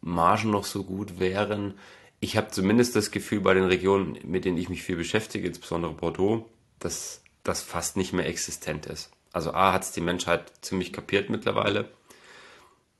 Margen 0.00 0.50
noch 0.50 0.64
so 0.64 0.84
gut 0.84 1.18
wären. 1.20 1.74
Ich 2.20 2.36
habe 2.36 2.48
zumindest 2.48 2.96
das 2.96 3.10
Gefühl 3.10 3.40
bei 3.40 3.54
den 3.54 3.64
Regionen, 3.64 4.18
mit 4.24 4.44
denen 4.44 4.58
ich 4.58 4.68
mich 4.68 4.82
viel 4.82 4.96
beschäftige, 4.96 5.46
insbesondere 5.46 5.92
Bordeaux, 5.92 6.48
dass 6.78 7.22
das 7.44 7.62
fast 7.62 7.96
nicht 7.96 8.12
mehr 8.12 8.26
existent 8.26 8.86
ist. 8.86 9.10
Also 9.32 9.52
A 9.52 9.72
hat 9.72 9.82
es 9.82 9.92
die 9.92 10.00
Menschheit 10.00 10.52
ziemlich 10.62 10.92
kapiert 10.92 11.30
mittlerweile. 11.30 11.90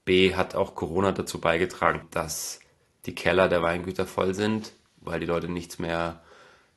B 0.05 0.35
hat 0.35 0.55
auch 0.55 0.75
Corona 0.75 1.13
dazu 1.13 1.41
beigetragen, 1.41 2.07
dass 2.11 2.61
die 3.07 3.15
Keller 3.15 3.49
der 3.49 3.63
Weingüter 3.63 4.07
voll 4.07 4.35
sind, 4.35 4.73
weil 5.01 5.19
die 5.19 5.27
Leute 5.27 5.49
nichts 5.49 5.79
mehr 5.79 6.23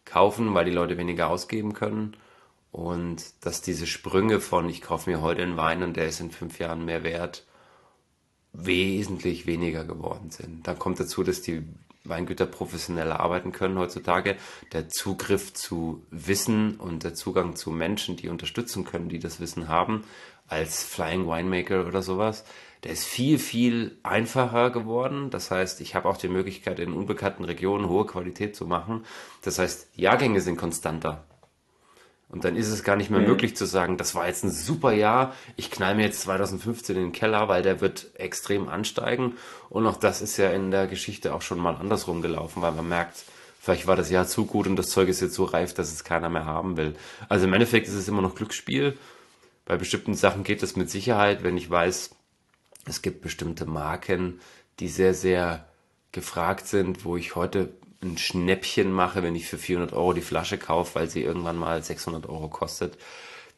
kaufen, 0.10 0.54
weil 0.54 0.66
die 0.66 0.72
Leute 0.72 0.98
weniger 0.98 1.30
ausgeben 1.30 1.74
können. 1.74 2.16
Und 2.72 3.24
dass 3.46 3.62
diese 3.62 3.88
Sprünge 3.88 4.40
von, 4.40 4.70
ich 4.70 4.82
kaufe 4.82 5.10
mir 5.10 5.22
heute 5.22 5.42
einen 5.42 5.58
Wein 5.58 5.82
und 5.82 5.98
der 5.98 6.08
ist 6.08 6.20
in 6.20 6.32
fünf 6.32 6.60
Jahren 6.60 6.86
mehr 6.86 7.04
wert, 7.04 7.46
wesentlich 8.54 9.46
weniger 9.46 9.84
geworden 9.86 10.30
sind. 10.30 10.68
Dann 10.68 10.78
kommt 10.78 11.00
dazu, 11.00 11.24
dass 11.24 11.42
die 11.42 11.64
Weingüter 12.04 12.46
professioneller 12.46 13.20
arbeiten 13.20 13.52
können 13.52 13.78
heutzutage. 13.78 14.38
Der 14.72 14.90
Zugriff 14.90 15.54
zu 15.54 16.06
Wissen 16.12 16.76
und 16.76 17.04
der 17.04 17.14
Zugang 17.14 17.56
zu 17.56 17.72
Menschen, 17.72 18.16
die 18.16 18.30
unterstützen 18.30 18.86
können, 18.86 19.10
die 19.10 19.20
das 19.20 19.40
Wissen 19.40 19.68
haben, 19.68 20.04
als 20.48 20.84
Flying 20.84 21.28
Winemaker 21.28 21.86
oder 21.86 22.02
sowas, 22.02 22.44
der 22.84 22.92
ist 22.92 23.06
viel, 23.06 23.40
viel 23.40 23.98
einfacher 24.04 24.70
geworden. 24.70 25.30
Das 25.30 25.52
heißt, 25.52 25.82
ich 25.82 25.96
habe 25.96 26.08
auch 26.08 26.18
die 26.18 26.30
Möglichkeit, 26.30 26.80
in 26.80 26.94
unbekannten 26.94 27.44
Regionen 27.44 27.90
hohe 27.90 28.06
Qualität 28.06 28.56
zu 28.56 28.66
machen. 28.66 29.06
Das 29.42 29.60
heißt, 29.60 29.90
Jahrgänge 29.96 30.42
sind 30.42 30.58
konstanter. 30.58 31.26
Und 32.30 32.46
dann 32.46 32.56
ist 32.56 32.70
es 32.70 32.84
gar 32.84 32.96
nicht 32.96 33.10
mehr 33.10 33.20
mhm. 33.20 33.28
möglich 33.28 33.56
zu 33.56 33.66
sagen, 33.66 33.98
das 33.98 34.14
war 34.14 34.28
jetzt 34.28 34.44
ein 34.44 34.52
super 34.52 34.92
Jahr, 34.92 35.34
ich 35.56 35.72
knall 35.72 35.96
mir 35.96 36.04
jetzt 36.04 36.22
2015 36.22 36.96
in 36.96 37.02
den 37.06 37.12
Keller, 37.12 37.48
weil 37.48 37.64
der 37.64 37.82
wird 37.82 38.12
extrem 38.14 38.70
ansteigen. 38.70 39.34
Und 39.70 39.88
auch 39.88 39.98
das 39.98 40.22
ist 40.22 40.38
ja 40.38 40.52
in 40.52 40.70
der 40.70 40.86
Geschichte 40.86 41.34
auch 41.34 41.42
schon 41.42 41.60
mal 41.60 41.76
andersrum 41.76 42.22
gelaufen, 42.22 42.62
weil 42.62 42.72
man 42.72 42.88
merkt, 42.88 43.26
vielleicht 43.60 43.88
war 43.88 43.96
das 43.96 44.12
Jahr 44.12 44.28
zu 44.28 44.46
gut 44.46 44.68
und 44.68 44.76
das 44.76 44.90
Zeug 44.90 45.10
ist 45.10 45.22
jetzt 45.22 45.34
so 45.34 45.44
reif, 45.44 45.74
dass 45.74 45.92
es 45.92 46.04
keiner 46.04 46.30
mehr 46.30 46.46
haben 46.46 46.78
will. 46.78 46.96
Also 47.30 47.48
im 47.48 47.54
Endeffekt 47.54 47.88
ist 47.88 47.96
es 47.96 48.08
immer 48.08 48.22
noch 48.22 48.36
Glücksspiel. 48.36 48.96
Bei 49.66 49.78
bestimmten 49.78 50.14
Sachen 50.14 50.44
geht 50.44 50.62
es 50.62 50.76
mit 50.76 50.92
Sicherheit, 50.92 51.44
wenn 51.44 51.58
ich 51.58 51.70
weiß, 51.70 52.12
es 52.90 53.02
gibt 53.02 53.22
bestimmte 53.22 53.66
Marken, 53.66 54.40
die 54.80 54.88
sehr, 54.88 55.14
sehr 55.14 55.66
gefragt 56.12 56.68
sind, 56.68 57.06
wo 57.06 57.18
ich 57.18 57.36
heute 57.36 57.74
ein 58.02 58.18
Schnäppchen 58.18 58.92
mache, 58.92 59.24
wenn 59.24 59.36
ich 59.36 59.48
für 59.48 59.58
400 59.58 59.94
Euro 59.94 60.14
die 60.14 60.22
Flasche 60.22 60.58
kaufe, 60.58 60.96
weil 60.96 61.10
sie 61.10 61.22
irgendwann 61.22 61.58
mal 61.58 61.84
600 61.84 62.28
Euro 62.28 62.48
kostet. 62.48 62.98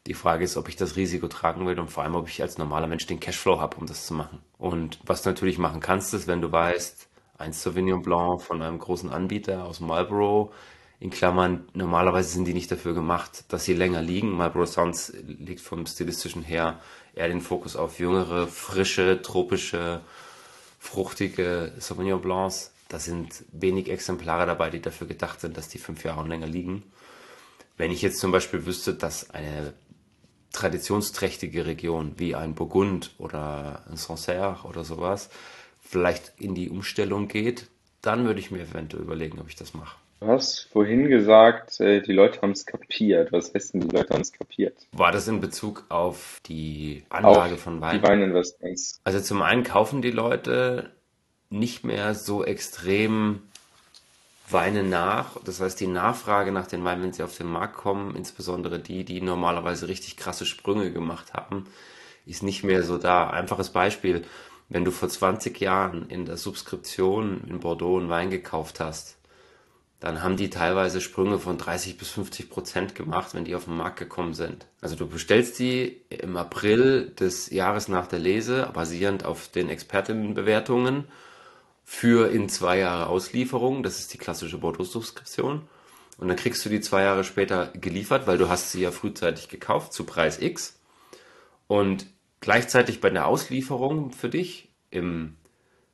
Die 0.07 0.15
Frage 0.15 0.43
ist, 0.43 0.57
ob 0.57 0.67
ich 0.67 0.75
das 0.75 0.95
Risiko 0.95 1.27
tragen 1.27 1.67
will 1.67 1.79
und 1.79 1.91
vor 1.91 2.03
allem, 2.03 2.15
ob 2.15 2.27
ich 2.27 2.41
als 2.41 2.57
normaler 2.57 2.87
Mensch 2.87 3.05
den 3.05 3.19
Cashflow 3.19 3.59
habe, 3.59 3.77
um 3.77 3.85
das 3.85 4.07
zu 4.07 4.15
machen. 4.15 4.39
Und 4.57 4.99
was 5.05 5.21
du 5.21 5.29
natürlich 5.29 5.59
machen 5.59 5.79
kannst, 5.79 6.13
ist, 6.15 6.27
wenn 6.27 6.41
du 6.41 6.51
weißt, 6.51 7.07
ein 7.37 7.53
Sauvignon 7.53 8.01
Blanc 8.01 8.41
von 8.41 8.61
einem 8.61 8.79
großen 8.79 9.11
Anbieter 9.11 9.65
aus 9.65 9.79
Marlborough, 9.79 10.51
in 10.99 11.09
Klammern, 11.09 11.67
normalerweise 11.73 12.29
sind 12.29 12.45
die 12.45 12.53
nicht 12.53 12.71
dafür 12.71 12.93
gemacht, 12.93 13.45
dass 13.51 13.65
sie 13.65 13.73
länger 13.73 14.03
liegen. 14.03 14.31
Marlborough 14.31 14.67
Sounds 14.67 15.11
liegt 15.25 15.61
vom 15.61 15.87
stilistischen 15.87 16.43
her 16.43 16.79
eher 17.15 17.27
den 17.27 17.41
Fokus 17.41 17.75
auf 17.75 17.99
jüngere, 17.99 18.47
frische, 18.47 19.21
tropische, 19.21 20.01
fruchtige 20.79 21.73
Sauvignon 21.79 22.21
Blancs 22.21 22.71
da 22.91 22.99
sind 22.99 23.45
wenig 23.53 23.89
Exemplare 23.89 24.45
dabei, 24.45 24.69
die 24.69 24.81
dafür 24.81 25.07
gedacht 25.07 25.39
sind, 25.39 25.55
dass 25.55 25.69
die 25.69 25.77
fünf 25.77 26.03
Jahre 26.03 26.19
und 26.19 26.27
länger 26.27 26.47
liegen. 26.47 26.83
Wenn 27.77 27.89
ich 27.89 28.01
jetzt 28.01 28.19
zum 28.19 28.33
Beispiel 28.33 28.65
wüsste, 28.65 28.93
dass 28.93 29.29
eine 29.29 29.73
traditionsträchtige 30.51 31.65
Region 31.65 32.15
wie 32.17 32.35
ein 32.35 32.53
Burgund 32.53 33.11
oder 33.17 33.85
ein 33.89 33.95
Sancerre 33.95 34.67
oder 34.67 34.83
sowas 34.83 35.29
vielleicht 35.79 36.33
in 36.37 36.53
die 36.53 36.69
Umstellung 36.69 37.29
geht, 37.29 37.69
dann 38.01 38.25
würde 38.25 38.41
ich 38.41 38.51
mir 38.51 38.63
eventuell 38.63 39.03
überlegen, 39.03 39.39
ob 39.39 39.47
ich 39.47 39.55
das 39.55 39.73
mache. 39.73 40.00
Du 40.21 40.27
hast 40.27 40.69
vorhin 40.71 41.09
gesagt, 41.09 41.79
äh, 41.79 41.99
die 41.99 42.13
Leute 42.13 42.43
haben 42.43 42.51
es 42.51 42.67
kapiert. 42.67 43.31
Was 43.31 43.55
heißt 43.55 43.73
denn, 43.73 43.81
die 43.81 43.95
Leute 43.95 44.13
haben 44.13 44.21
es 44.21 44.31
kapiert? 44.31 44.77
War 44.91 45.11
das 45.11 45.27
in 45.27 45.41
Bezug 45.41 45.83
auf 45.89 46.39
die 46.45 47.03
Anlage 47.09 47.55
auf 47.55 47.61
von 47.61 47.81
Wein? 47.81 47.99
Die 47.99 48.07
Weininvestments. 48.07 49.01
Also 49.03 49.19
zum 49.19 49.41
einen 49.41 49.63
kaufen 49.63 50.03
die 50.03 50.11
Leute 50.11 50.91
nicht 51.49 51.83
mehr 51.83 52.13
so 52.13 52.45
extrem 52.45 53.41
Weine 54.47 54.83
nach. 54.83 55.41
Das 55.43 55.59
heißt, 55.59 55.79
die 55.79 55.87
Nachfrage 55.87 56.51
nach 56.51 56.67
den 56.67 56.83
Weinen, 56.83 57.01
wenn 57.01 57.13
sie 57.13 57.23
auf 57.23 57.35
den 57.35 57.47
Markt 57.47 57.77
kommen, 57.77 58.15
insbesondere 58.15 58.77
die, 58.77 59.03
die 59.03 59.21
normalerweise 59.21 59.87
richtig 59.87 60.17
krasse 60.17 60.45
Sprünge 60.45 60.91
gemacht 60.91 61.33
haben, 61.33 61.65
ist 62.27 62.43
nicht 62.43 62.63
mehr 62.63 62.83
so 62.83 62.99
da. 62.99 63.31
Einfaches 63.31 63.71
Beispiel, 63.71 64.23
wenn 64.69 64.85
du 64.85 64.91
vor 64.91 65.09
20 65.09 65.59
Jahren 65.59 66.07
in 66.09 66.25
der 66.25 66.37
Subskription 66.37 67.41
in 67.49 67.59
Bordeaux 67.59 67.97
einen 67.97 68.09
Wein 68.09 68.29
gekauft 68.29 68.79
hast, 68.79 69.17
dann 70.01 70.23
haben 70.23 70.35
die 70.35 70.49
teilweise 70.49 70.99
Sprünge 70.99 71.37
von 71.37 71.59
30 71.59 71.95
bis 71.95 72.09
50 72.09 72.49
Prozent 72.49 72.95
gemacht, 72.95 73.35
wenn 73.35 73.45
die 73.45 73.53
auf 73.53 73.65
den 73.65 73.77
Markt 73.77 73.99
gekommen 73.99 74.33
sind. 74.33 74.65
Also 74.81 74.95
du 74.95 75.07
bestellst 75.07 75.59
die 75.59 76.01
im 76.09 76.37
April 76.37 77.11
des 77.19 77.51
Jahres 77.51 77.87
nach 77.87 78.07
der 78.07 78.17
Lese, 78.17 78.67
basierend 78.73 79.25
auf 79.25 79.47
den 79.49 79.69
Expertinnenbewertungen 79.69 81.05
für 81.83 82.31
in 82.31 82.49
zwei 82.49 82.79
Jahre 82.79 83.07
Auslieferung. 83.07 83.83
Das 83.83 83.99
ist 83.99 84.11
die 84.11 84.17
klassische 84.17 84.57
Bordeaux-Subskription. 84.57 85.61
Und 86.17 86.27
dann 86.27 86.37
kriegst 86.37 86.65
du 86.65 86.69
die 86.69 86.81
zwei 86.81 87.03
Jahre 87.03 87.23
später 87.23 87.67
geliefert, 87.67 88.25
weil 88.25 88.39
du 88.39 88.49
hast 88.49 88.71
sie 88.71 88.81
ja 88.81 88.89
frühzeitig 88.89 89.49
gekauft 89.49 89.93
zu 89.93 90.03
Preis 90.03 90.41
X. 90.41 90.79
Und 91.67 92.07
gleichzeitig 92.39 93.01
bei 93.01 93.11
der 93.11 93.27
Auslieferung 93.27 94.11
für 94.13 94.29
dich 94.29 94.73
im 94.89 95.37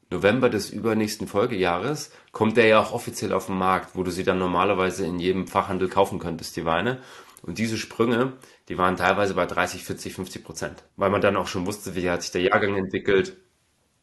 November 0.10 0.50
des 0.50 0.70
übernächsten 0.70 1.28
Folgejahres 1.28 2.12
kommt 2.32 2.58
der 2.58 2.68
ja 2.68 2.80
auch 2.80 2.94
offiziell 2.94 3.34
auf 3.34 3.48
den 3.48 3.58
Markt, 3.58 3.96
wo 3.96 4.04
du 4.04 4.12
sie 4.12 4.24
dann 4.24 4.40
normalerweise 4.40 5.06
in 5.06 5.20
jedem 5.20 5.48
Fachhandel 5.48 5.90
kaufen 5.90 6.20
könntest, 6.20 6.56
die 6.56 6.66
Weine. 6.66 7.00
Und 7.42 7.58
diese 7.58 7.78
Sprünge, 7.78 8.34
die 8.70 8.78
waren 8.78 8.96
teilweise 8.96 9.34
bei 9.34 9.46
30, 9.46 9.84
40, 9.84 10.14
50 10.14 10.44
Prozent. 10.44 10.84
Weil 10.96 11.10
man 11.10 11.22
dann 11.22 11.36
auch 11.36 11.48
schon 11.48 11.66
wusste, 11.66 11.96
wie 11.96 12.10
hat 12.10 12.22
sich 12.22 12.32
der 12.32 12.42
Jahrgang 12.42 12.76
entwickelt, 12.76 13.38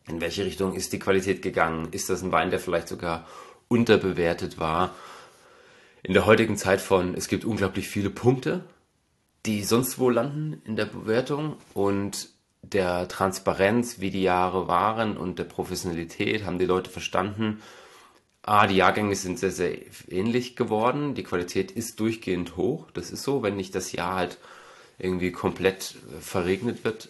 in 0.07 0.21
welche 0.21 0.45
Richtung 0.45 0.75
ist 0.75 0.93
die 0.93 0.99
Qualität 0.99 1.43
gegangen? 1.43 1.89
Ist 1.91 2.11
das 2.11 2.23
ein 2.23 2.33
Wein, 2.33 2.51
der 2.51 2.61
vielleicht 2.61 2.89
sogar 2.89 3.27
unterbewertet 3.69 4.59
war? 4.59 4.95
In 6.03 6.13
der 6.13 6.27
heutigen 6.27 6.59
Zeit 6.59 6.83
von, 6.83 7.15
es 7.15 7.29
gibt 7.29 7.47
unglaublich 7.47 7.89
viele 7.89 8.11
Punkte, 8.11 8.65
die 9.47 9.65
sonst 9.65 9.99
wo 9.99 10.11
landen 10.11 10.61
in 10.65 10.77
der 10.77 10.85
Bewertung 10.85 11.57
und 11.73 12.29
der 12.73 13.09
Transparenz, 13.09 14.01
wie 14.01 14.11
die 14.11 14.23
Jahre 14.23 14.69
waren 14.69 15.17
und 15.17 15.39
der 15.39 15.45
Professionalität 15.45 16.45
haben 16.45 16.59
die 16.59 16.67
Leute 16.67 16.91
verstanden. 16.91 17.63
Ah, 18.43 18.67
die 18.67 18.77
Jahrgänge 18.77 19.15
sind 19.17 19.39
sehr, 19.39 19.51
sehr 19.51 19.77
ähnlich 20.09 20.55
geworden. 20.55 21.15
Die 21.15 21.23
Qualität 21.23 21.71
ist 21.71 21.99
durchgehend 22.01 22.57
hoch. 22.57 22.91
Das 22.93 23.11
ist 23.11 23.23
so. 23.23 23.43
Wenn 23.43 23.57
nicht 23.57 23.75
das 23.75 23.93
Jahr 23.93 24.17
halt 24.17 24.39
irgendwie 24.99 25.33
komplett 25.33 25.97
verregnet 26.21 26.85
wird, 26.85 27.09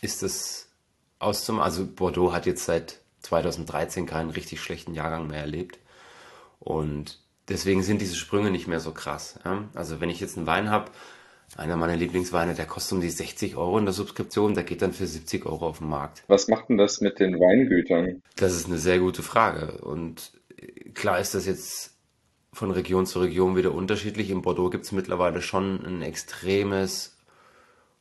ist 0.00 0.22
das 0.22 0.68
auszum. 1.18 1.60
Also 1.60 1.84
Bordeaux 1.84 2.32
hat 2.32 2.46
jetzt 2.46 2.64
seit 2.64 3.00
2013 3.22 4.06
keinen 4.06 4.30
richtig 4.30 4.60
schlechten 4.60 4.94
Jahrgang 4.94 5.26
mehr 5.26 5.40
erlebt. 5.40 5.78
Und 6.60 7.18
deswegen 7.48 7.82
sind 7.82 8.00
diese 8.00 8.16
Sprünge 8.16 8.50
nicht 8.50 8.68
mehr 8.68 8.80
so 8.80 8.92
krass. 8.92 9.40
Also 9.74 10.00
wenn 10.00 10.10
ich 10.10 10.20
jetzt 10.20 10.36
einen 10.36 10.46
Wein 10.46 10.70
habe, 10.70 10.92
einer 11.56 11.76
meiner 11.76 11.96
Lieblingsweine, 11.96 12.54
der 12.54 12.66
kostet 12.66 12.92
um 12.92 13.00
die 13.00 13.10
60 13.10 13.56
Euro 13.56 13.78
in 13.78 13.84
der 13.84 13.94
Subskription, 13.94 14.54
der 14.54 14.64
geht 14.64 14.82
dann 14.82 14.92
für 14.92 15.06
70 15.06 15.46
Euro 15.46 15.66
auf 15.66 15.78
den 15.78 15.88
Markt. 15.88 16.22
Was 16.28 16.48
macht 16.48 16.68
denn 16.68 16.76
das 16.76 17.00
mit 17.00 17.18
den 17.18 17.34
Weingütern? 17.40 18.22
Das 18.36 18.54
ist 18.54 18.66
eine 18.66 18.78
sehr 18.78 18.98
gute 18.98 19.22
Frage. 19.22 19.78
Und 19.82 20.32
klar 20.94 21.20
ist 21.20 21.34
das 21.34 21.46
jetzt 21.46 21.96
von 22.52 22.70
Region 22.70 23.06
zu 23.06 23.20
Region 23.20 23.56
wieder 23.56 23.72
unterschiedlich. 23.72 24.30
In 24.30 24.42
Bordeaux 24.42 24.70
gibt 24.70 24.84
es 24.84 24.92
mittlerweile 24.92 25.42
schon 25.42 25.84
ein 25.84 26.02
extremes 26.02 27.16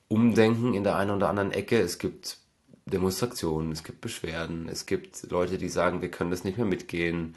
Umdenken 0.07 0.73
in 0.73 0.83
der 0.83 0.95
einen 0.95 1.11
oder 1.11 1.29
anderen 1.29 1.51
Ecke. 1.51 1.79
Es 1.79 1.97
gibt 1.97 2.37
Demonstrationen, 2.85 3.71
es 3.71 3.83
gibt 3.83 4.01
Beschwerden, 4.01 4.69
es 4.69 4.85
gibt 4.85 5.29
Leute, 5.31 5.57
die 5.57 5.69
sagen, 5.69 6.01
wir 6.01 6.11
können 6.11 6.31
das 6.31 6.43
nicht 6.43 6.57
mehr 6.57 6.67
mitgehen. 6.67 7.35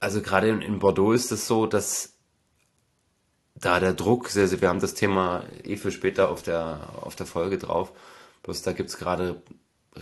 Also 0.00 0.22
gerade 0.22 0.48
in, 0.48 0.78
Bordeaux 0.78 1.12
ist 1.12 1.32
es 1.32 1.46
so, 1.46 1.66
dass 1.66 2.15
da 3.56 3.80
der 3.80 3.94
Druck, 3.94 4.28
sehr, 4.28 4.48
sehr, 4.48 4.60
wir 4.60 4.68
haben 4.68 4.80
das 4.80 4.94
Thema 4.94 5.44
eh 5.64 5.76
für 5.76 5.90
später 5.90 6.30
auf 6.30 6.42
der, 6.42 6.80
auf 7.00 7.16
der 7.16 7.26
Folge 7.26 7.58
drauf, 7.58 7.92
bloß 8.42 8.62
da 8.62 8.72
gibt 8.72 8.90
es 8.90 8.98
gerade 8.98 9.42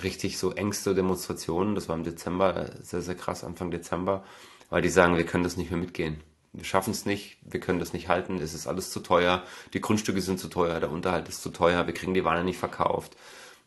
richtig 0.03 0.39
so 0.39 0.53
Ängste, 0.53 0.95
Demonstrationen, 0.95 1.75
das 1.75 1.89
war 1.89 1.97
im 1.97 2.05
Dezember, 2.05 2.71
sehr, 2.83 3.03
sehr 3.03 3.15
krass, 3.15 3.45
Anfang 3.45 3.71
Dezember, 3.71 4.25
weil 4.71 4.83
die 4.83 4.89
sagen, 4.89 5.17
wir 5.17 5.25
können 5.25 5.45
das 5.45 5.57
nicht 5.57 5.71
mehr 5.71 5.81
mitgehen. 5.81 6.21
Wir 6.53 6.65
schaffen 6.65 6.93
es 6.93 7.05
nicht, 7.05 7.39
wir 7.43 7.59
können 7.59 7.81
das 7.81 7.93
nicht 7.93 8.09
halten, 8.09 8.39
es 8.39 8.55
ist 8.55 8.67
alles 8.67 8.91
zu 8.91 9.01
teuer, 9.01 9.43
die 9.73 9.81
Grundstücke 9.81 10.21
sind 10.21 10.39
zu 10.39 10.49
teuer, 10.49 10.79
der 10.79 10.91
Unterhalt 10.91 11.29
ist 11.29 11.43
zu 11.43 11.51
teuer, 11.51 11.87
wir 11.87 11.95
kriegen 11.95 12.15
die 12.15 12.25
Ware 12.25 12.45
nicht 12.45 12.59
verkauft 12.59 13.17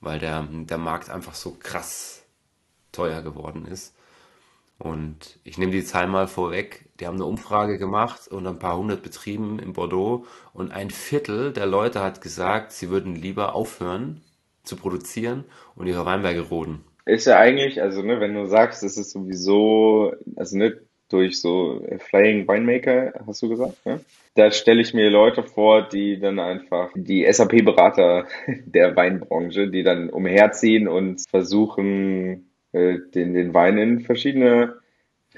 weil 0.02 0.20
der, 0.20 0.44
der 0.44 0.78
Markt 0.78 1.10
einfach 1.10 1.36
so 1.36 1.56
krass 1.60 2.24
teuer 2.92 3.22
geworden 3.22 3.66
ist. 3.66 3.96
Und 4.80 5.40
ich 5.44 5.58
nehme 5.58 5.72
die 5.72 5.84
Zahl 5.84 6.08
mal 6.08 6.28
vorweg. 6.28 6.86
Die 7.00 7.08
haben 7.08 7.16
eine 7.16 7.26
Umfrage 7.26 7.78
gemacht 7.78 8.28
und 8.28 8.46
ein 8.46 8.60
paar 8.60 8.78
hundert 8.78 9.02
Betrieben 9.02 9.60
in 9.60 9.74
Bordeaux 9.74 10.26
und 10.54 10.72
ein 10.72 10.90
Viertel 10.90 11.52
der 11.52 11.66
Leute 11.66 12.02
hat 12.02 12.22
gesagt, 12.22 12.72
sie 12.72 12.90
würden 12.90 13.16
lieber 13.16 13.56
aufhören 13.56 14.22
zu 14.64 14.76
produzieren 14.76 15.46
und 15.76 15.88
ihre 15.88 16.06
Weinberge 16.06 16.42
roden. 16.42 16.84
Ist 17.06 17.26
ja 17.26 17.40
eigentlich, 17.40 17.82
also 17.82 18.02
ne, 18.02 18.20
wenn 18.20 18.34
du 18.34 18.46
sagst, 18.48 18.84
es 18.84 18.98
ist 18.98 19.12
sowieso, 19.12 20.14
also 20.36 20.58
nicht 20.58 20.78
durch 21.10 21.40
so 21.40 21.82
Flying 22.00 22.48
Winemaker, 22.48 23.14
hast 23.26 23.42
du 23.42 23.50
gesagt, 23.50 23.86
ne? 23.86 24.02
da 24.36 24.52
stelle 24.52 24.82
ich 24.82 24.94
mir 24.94 25.10
Leute 25.10 25.42
vor, 25.42 25.88
die 25.88 26.20
dann 26.20 26.40
einfach 26.40 26.92
die 26.96 27.26
SAP-Berater 27.32 28.28
der 28.66 28.96
Weinbranche, 28.96 29.70
die 29.70 29.84
dann 29.84 30.10
umherziehen 30.10 30.88
und 30.88 31.24
versuchen, 31.30 32.47
äh, 32.72 32.98
den, 33.14 33.34
den 33.34 33.54
Wein 33.54 33.78
in 33.78 34.02
verschiedene 34.02 34.76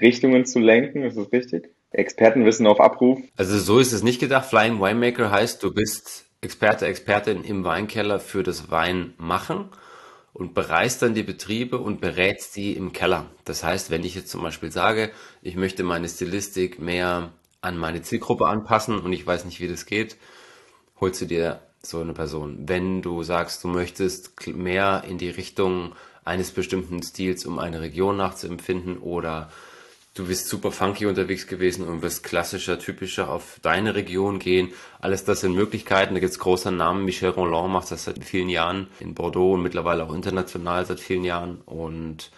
Richtungen 0.00 0.44
zu 0.44 0.58
lenken. 0.58 1.02
Ist 1.02 1.16
das 1.16 1.32
richtig? 1.32 1.70
Expertenwissen 1.90 2.66
auf 2.66 2.80
Abruf. 2.80 3.20
Also 3.36 3.58
so 3.58 3.78
ist 3.78 3.92
es 3.92 4.02
nicht 4.02 4.20
gedacht. 4.20 4.48
Flying 4.48 4.80
Winemaker 4.80 5.30
heißt, 5.30 5.62
du 5.62 5.74
bist 5.74 6.26
Experte, 6.40 6.86
Expertin 6.86 7.42
im 7.44 7.64
Weinkeller 7.64 8.20
für 8.20 8.42
das 8.42 8.70
Weinmachen 8.70 9.66
und 10.32 10.54
bereist 10.54 11.02
dann 11.02 11.14
die 11.14 11.22
Betriebe 11.22 11.78
und 11.78 12.00
berätst 12.00 12.56
die 12.56 12.74
im 12.74 12.92
Keller. 12.92 13.26
Das 13.44 13.64
heißt, 13.64 13.90
wenn 13.90 14.04
ich 14.04 14.14
jetzt 14.14 14.30
zum 14.30 14.42
Beispiel 14.42 14.70
sage, 14.70 15.10
ich 15.42 15.56
möchte 15.56 15.82
meine 15.82 16.08
Stilistik 16.08 16.80
mehr 16.80 17.32
an 17.60 17.76
meine 17.76 18.02
Zielgruppe 18.02 18.46
anpassen 18.46 19.00
und 19.00 19.12
ich 19.12 19.26
weiß 19.26 19.44
nicht, 19.44 19.60
wie 19.60 19.68
das 19.68 19.84
geht, 19.84 20.16
holst 21.00 21.20
du 21.20 21.26
dir 21.26 21.60
so 21.82 22.00
eine 22.00 22.12
Person. 22.12 22.68
Wenn 22.68 23.02
du 23.02 23.22
sagst, 23.22 23.64
du 23.64 23.68
möchtest 23.68 24.46
mehr 24.46 25.04
in 25.08 25.18
die 25.18 25.30
Richtung 25.30 25.94
eines 26.24 26.50
bestimmten 26.50 27.02
Stils, 27.02 27.46
um 27.46 27.58
eine 27.58 27.80
Region 27.80 28.16
nachzuempfinden 28.16 28.98
oder 28.98 29.50
du 30.14 30.26
bist 30.26 30.48
super 30.48 30.72
funky 30.72 31.06
unterwegs 31.06 31.46
gewesen 31.46 31.86
und 31.86 32.02
wirst 32.02 32.24
klassischer, 32.24 32.78
typischer 32.78 33.30
auf 33.30 33.58
deine 33.62 33.94
Region 33.94 34.38
gehen. 34.38 34.72
Alles 35.00 35.24
das 35.24 35.40
sind 35.40 35.54
Möglichkeiten. 35.54 36.14
Da 36.14 36.20
gibt 36.20 36.32
es 36.32 36.38
große 36.38 36.70
Namen. 36.72 37.04
Michel 37.04 37.30
Roland 37.30 37.72
macht 37.72 37.90
das 37.90 38.04
seit 38.04 38.22
vielen 38.24 38.48
Jahren 38.48 38.88
in 38.98 39.14
Bordeaux 39.14 39.54
und 39.54 39.62
mittlerweile 39.62 40.04
auch 40.04 40.14
international 40.14 40.84
seit 40.84 41.00
vielen 41.00 41.24
Jahren. 41.24 41.60
Und 41.64 42.30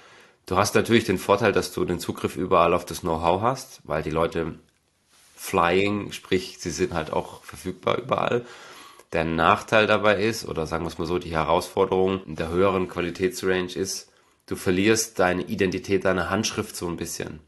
du 0.46 0.56
hast 0.56 0.74
natürlich 0.74 1.04
den 1.04 1.18
Vorteil, 1.18 1.52
dass 1.52 1.72
du 1.72 1.84
den 1.84 1.98
Zugriff 1.98 2.36
überall 2.36 2.74
auf 2.74 2.84
das 2.84 3.00
Know-how 3.00 3.40
hast, 3.42 3.80
weil 3.84 4.02
die 4.02 4.10
Leute 4.10 4.54
flying, 5.34 6.12
sprich, 6.12 6.58
sie 6.60 6.70
sind 6.70 6.94
halt 6.94 7.12
auch 7.12 7.42
verfügbar 7.42 7.98
überall. 7.98 8.44
Der 9.12 9.25
Nachteil 9.25 9.87
dabei 9.87 10.23
ist, 10.23 10.49
oder 10.49 10.66
sagen 10.66 10.85
wir 10.85 10.88
es 10.88 10.99
mal 10.99 11.07
so, 11.07 11.19
die 11.19 11.33
Herausforderung 11.33 12.25
in 12.25 12.37
der 12.37 12.49
höheren 12.49 12.88
Qualitätsrange 12.88 13.75
ist, 13.75 14.11
du 14.47 14.57
verlierst 14.57 15.19
deine 15.19 15.42
Identität, 15.42 16.04
deine 16.04 16.31
Handschrift 16.31 16.75
so 16.75 16.88
ein 16.88 16.97
bisschen. 16.97 17.40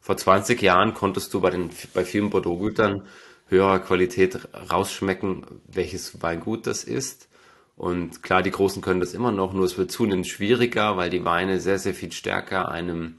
Vor 0.00 0.16
20 0.16 0.60
Jahren 0.60 0.92
konntest 0.92 1.32
du 1.32 1.40
bei, 1.40 1.50
den, 1.50 1.70
bei 1.94 2.04
vielen 2.04 2.30
Bordeaux-Gütern 2.30 3.04
höherer 3.48 3.78
Qualität 3.78 4.48
rausschmecken, 4.70 5.46
welches 5.66 6.20
Weingut 6.22 6.66
das 6.66 6.84
ist. 6.84 7.28
Und 7.76 8.22
klar, 8.22 8.42
die 8.42 8.50
Großen 8.50 8.82
können 8.82 9.00
das 9.00 9.14
immer 9.14 9.32
noch, 9.32 9.52
nur 9.52 9.64
es 9.64 9.78
wird 9.78 9.90
zunehmend 9.90 10.26
schwieriger, 10.26 10.96
weil 10.96 11.10
die 11.10 11.24
Weine 11.24 11.60
sehr, 11.60 11.78
sehr 11.78 11.94
viel 11.94 12.12
stärker 12.12 12.68
einem 12.70 13.16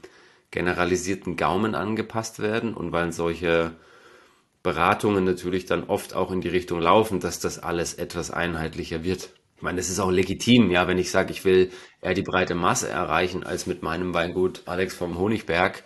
generalisierten 0.50 1.36
Gaumen 1.36 1.74
angepasst 1.74 2.40
werden 2.40 2.74
und 2.74 2.92
weil 2.92 3.12
solche 3.12 3.72
Beratungen 4.66 5.22
natürlich 5.22 5.64
dann 5.66 5.84
oft 5.84 6.16
auch 6.16 6.32
in 6.32 6.40
die 6.40 6.48
Richtung 6.48 6.80
laufen, 6.80 7.20
dass 7.20 7.38
das 7.38 7.60
alles 7.60 7.94
etwas 7.94 8.32
einheitlicher 8.32 9.04
wird. 9.04 9.30
Ich 9.54 9.62
meine, 9.62 9.76
das 9.76 9.88
ist 9.88 10.00
auch 10.00 10.10
legitim, 10.10 10.72
ja, 10.72 10.88
wenn 10.88 10.98
ich 10.98 11.12
sage, 11.12 11.30
ich 11.30 11.44
will 11.44 11.70
eher 12.02 12.14
die 12.14 12.22
breite 12.22 12.56
Masse 12.56 12.88
erreichen, 12.88 13.44
als 13.44 13.68
mit 13.68 13.84
meinem 13.84 14.12
Weingut 14.12 14.62
Alex 14.66 14.96
vom 14.96 15.18
Honigberg 15.18 15.84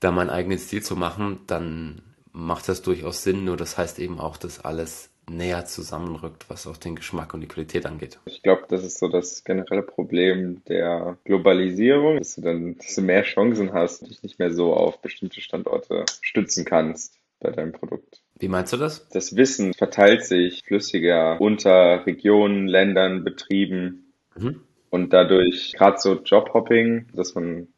da 0.00 0.10
meinen 0.10 0.28
eigenen 0.28 0.58
Stil 0.58 0.82
zu 0.82 0.96
machen, 0.96 1.40
dann 1.46 2.02
macht 2.32 2.68
das 2.68 2.82
durchaus 2.82 3.22
Sinn. 3.22 3.46
Nur 3.46 3.56
das 3.56 3.78
heißt 3.78 3.98
eben 4.00 4.20
auch, 4.20 4.36
dass 4.36 4.62
alles 4.62 5.08
näher 5.30 5.64
zusammenrückt, 5.64 6.50
was 6.50 6.66
auch 6.66 6.76
den 6.76 6.94
Geschmack 6.94 7.32
und 7.32 7.40
die 7.40 7.48
Qualität 7.48 7.86
angeht. 7.86 8.18
Ich 8.26 8.42
glaube, 8.42 8.64
das 8.68 8.84
ist 8.84 8.98
so 8.98 9.08
das 9.08 9.44
generelle 9.44 9.82
Problem 9.82 10.62
der 10.68 11.16
Globalisierung, 11.24 12.18
dass 12.18 12.34
du 12.34 12.42
dann 12.42 12.76
dass 12.76 12.96
du 12.96 13.00
mehr 13.00 13.22
Chancen 13.22 13.72
hast 13.72 14.06
dich 14.06 14.22
nicht 14.22 14.38
mehr 14.38 14.52
so 14.52 14.74
auf 14.74 15.00
bestimmte 15.00 15.40
Standorte 15.40 16.04
stützen 16.20 16.66
kannst 16.66 17.21
bei 17.42 17.50
deinem 17.50 17.72
Produkt. 17.72 18.22
Wie 18.38 18.48
meinst 18.48 18.72
du 18.72 18.76
das? 18.76 19.08
Das 19.08 19.36
Wissen 19.36 19.74
verteilt 19.74 20.24
sich 20.24 20.62
flüssiger 20.64 21.40
unter 21.40 22.06
Regionen, 22.06 22.66
Ländern, 22.66 23.24
Betrieben 23.24 24.12
mhm. 24.36 24.62
und 24.90 25.12
dadurch 25.12 25.72
gerade 25.76 25.98
so 25.98 26.14
Jobhopping, 26.22 27.08
dass 27.14 27.34
man 27.34 27.68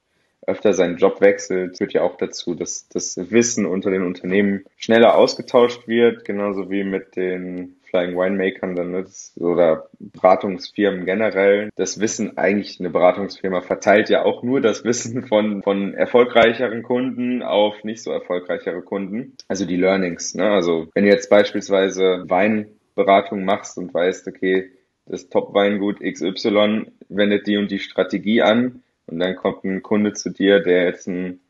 öfter 0.46 0.72
seinen 0.72 0.96
Job 0.96 1.20
wechselt, 1.20 1.78
führt 1.78 1.92
ja 1.92 2.02
auch 2.02 2.16
dazu, 2.16 2.54
dass 2.54 2.88
das 2.88 3.16
Wissen 3.30 3.66
unter 3.66 3.90
den 3.90 4.02
Unternehmen 4.02 4.64
schneller 4.76 5.16
ausgetauscht 5.16 5.88
wird, 5.88 6.24
genauso 6.24 6.70
wie 6.70 6.84
mit 6.84 7.16
den 7.16 7.76
Flying 7.94 8.16
Winemakern 8.16 8.74
dann 8.74 8.90
ne, 8.90 9.02
das, 9.04 9.32
oder 9.38 9.88
Beratungsfirmen 10.00 11.04
generell. 11.04 11.70
Das 11.76 12.00
Wissen 12.00 12.36
eigentlich 12.36 12.80
eine 12.80 12.90
Beratungsfirma 12.90 13.60
verteilt 13.60 14.08
ja 14.10 14.24
auch 14.24 14.42
nur 14.42 14.60
das 14.60 14.84
Wissen 14.84 15.26
von 15.28 15.62
von 15.62 15.94
erfolgreicheren 15.94 16.82
Kunden 16.82 17.42
auf 17.42 17.84
nicht 17.84 18.02
so 18.02 18.10
erfolgreichere 18.10 18.82
Kunden. 18.82 19.36
Also 19.46 19.64
die 19.64 19.76
Learnings. 19.76 20.34
Ne? 20.34 20.50
Also 20.50 20.88
wenn 20.94 21.04
du 21.04 21.10
jetzt 21.10 21.30
beispielsweise 21.30 22.24
Weinberatung 22.26 23.44
machst 23.44 23.78
und 23.78 23.94
weißt, 23.94 24.26
okay, 24.26 24.72
das 25.06 25.28
Top-Weingut 25.28 26.00
XY 26.00 26.86
wendet 27.08 27.46
die 27.46 27.58
und 27.58 27.70
die 27.70 27.78
Strategie 27.78 28.42
an, 28.42 28.82
und 29.06 29.18
dann 29.18 29.36
kommt 29.36 29.64
ein 29.64 29.82
Kunde 29.82 30.12
zu 30.12 30.30
dir, 30.30 30.60
der 30.60 30.84
jetzt 30.84 31.06
ein 31.08 31.40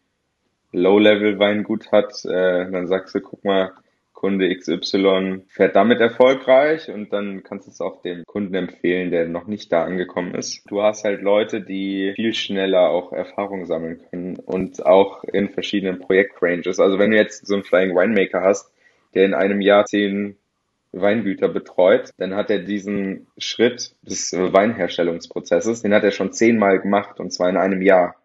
Low-Level-Weingut 0.72 1.92
hat, 1.92 2.24
äh, 2.24 2.70
dann 2.70 2.86
sagst 2.86 3.14
du, 3.14 3.20
guck 3.20 3.44
mal, 3.44 3.72
Kunde 4.24 4.56
XY 4.56 5.42
fährt 5.48 5.76
damit 5.76 6.00
erfolgreich 6.00 6.88
und 6.88 7.12
dann 7.12 7.42
kannst 7.42 7.66
du 7.66 7.70
es 7.70 7.82
auch 7.82 8.00
dem 8.00 8.24
Kunden 8.24 8.54
empfehlen, 8.54 9.10
der 9.10 9.28
noch 9.28 9.46
nicht 9.46 9.70
da 9.70 9.84
angekommen 9.84 10.34
ist. 10.34 10.62
Du 10.66 10.82
hast 10.82 11.04
halt 11.04 11.20
Leute, 11.20 11.60
die 11.60 12.14
viel 12.16 12.32
schneller 12.32 12.88
auch 12.88 13.12
Erfahrung 13.12 13.66
sammeln 13.66 14.00
können 14.08 14.36
und 14.36 14.86
auch 14.86 15.24
in 15.24 15.50
verschiedenen 15.50 15.98
Projektranges. 15.98 16.80
Also 16.80 16.98
wenn 16.98 17.10
du 17.10 17.18
jetzt 17.18 17.46
so 17.46 17.52
einen 17.52 17.64
Flying 17.64 17.94
Winemaker 17.94 18.40
hast, 18.40 18.72
der 19.12 19.26
in 19.26 19.34
einem 19.34 19.60
Jahr 19.60 19.84
zehn 19.84 20.38
Weingüter 21.00 21.48
betreut, 21.48 22.10
dann 22.18 22.34
hat 22.34 22.50
er 22.50 22.60
diesen 22.60 23.26
Schritt 23.38 23.94
des 24.02 24.32
Weinherstellungsprozesses, 24.32 25.82
den 25.82 25.94
hat 25.94 26.04
er 26.04 26.10
schon 26.10 26.32
zehnmal 26.32 26.80
gemacht 26.80 27.20
und 27.20 27.32
zwar 27.32 27.48
in 27.48 27.56
einem 27.56 27.82
Jahr. 27.82 28.16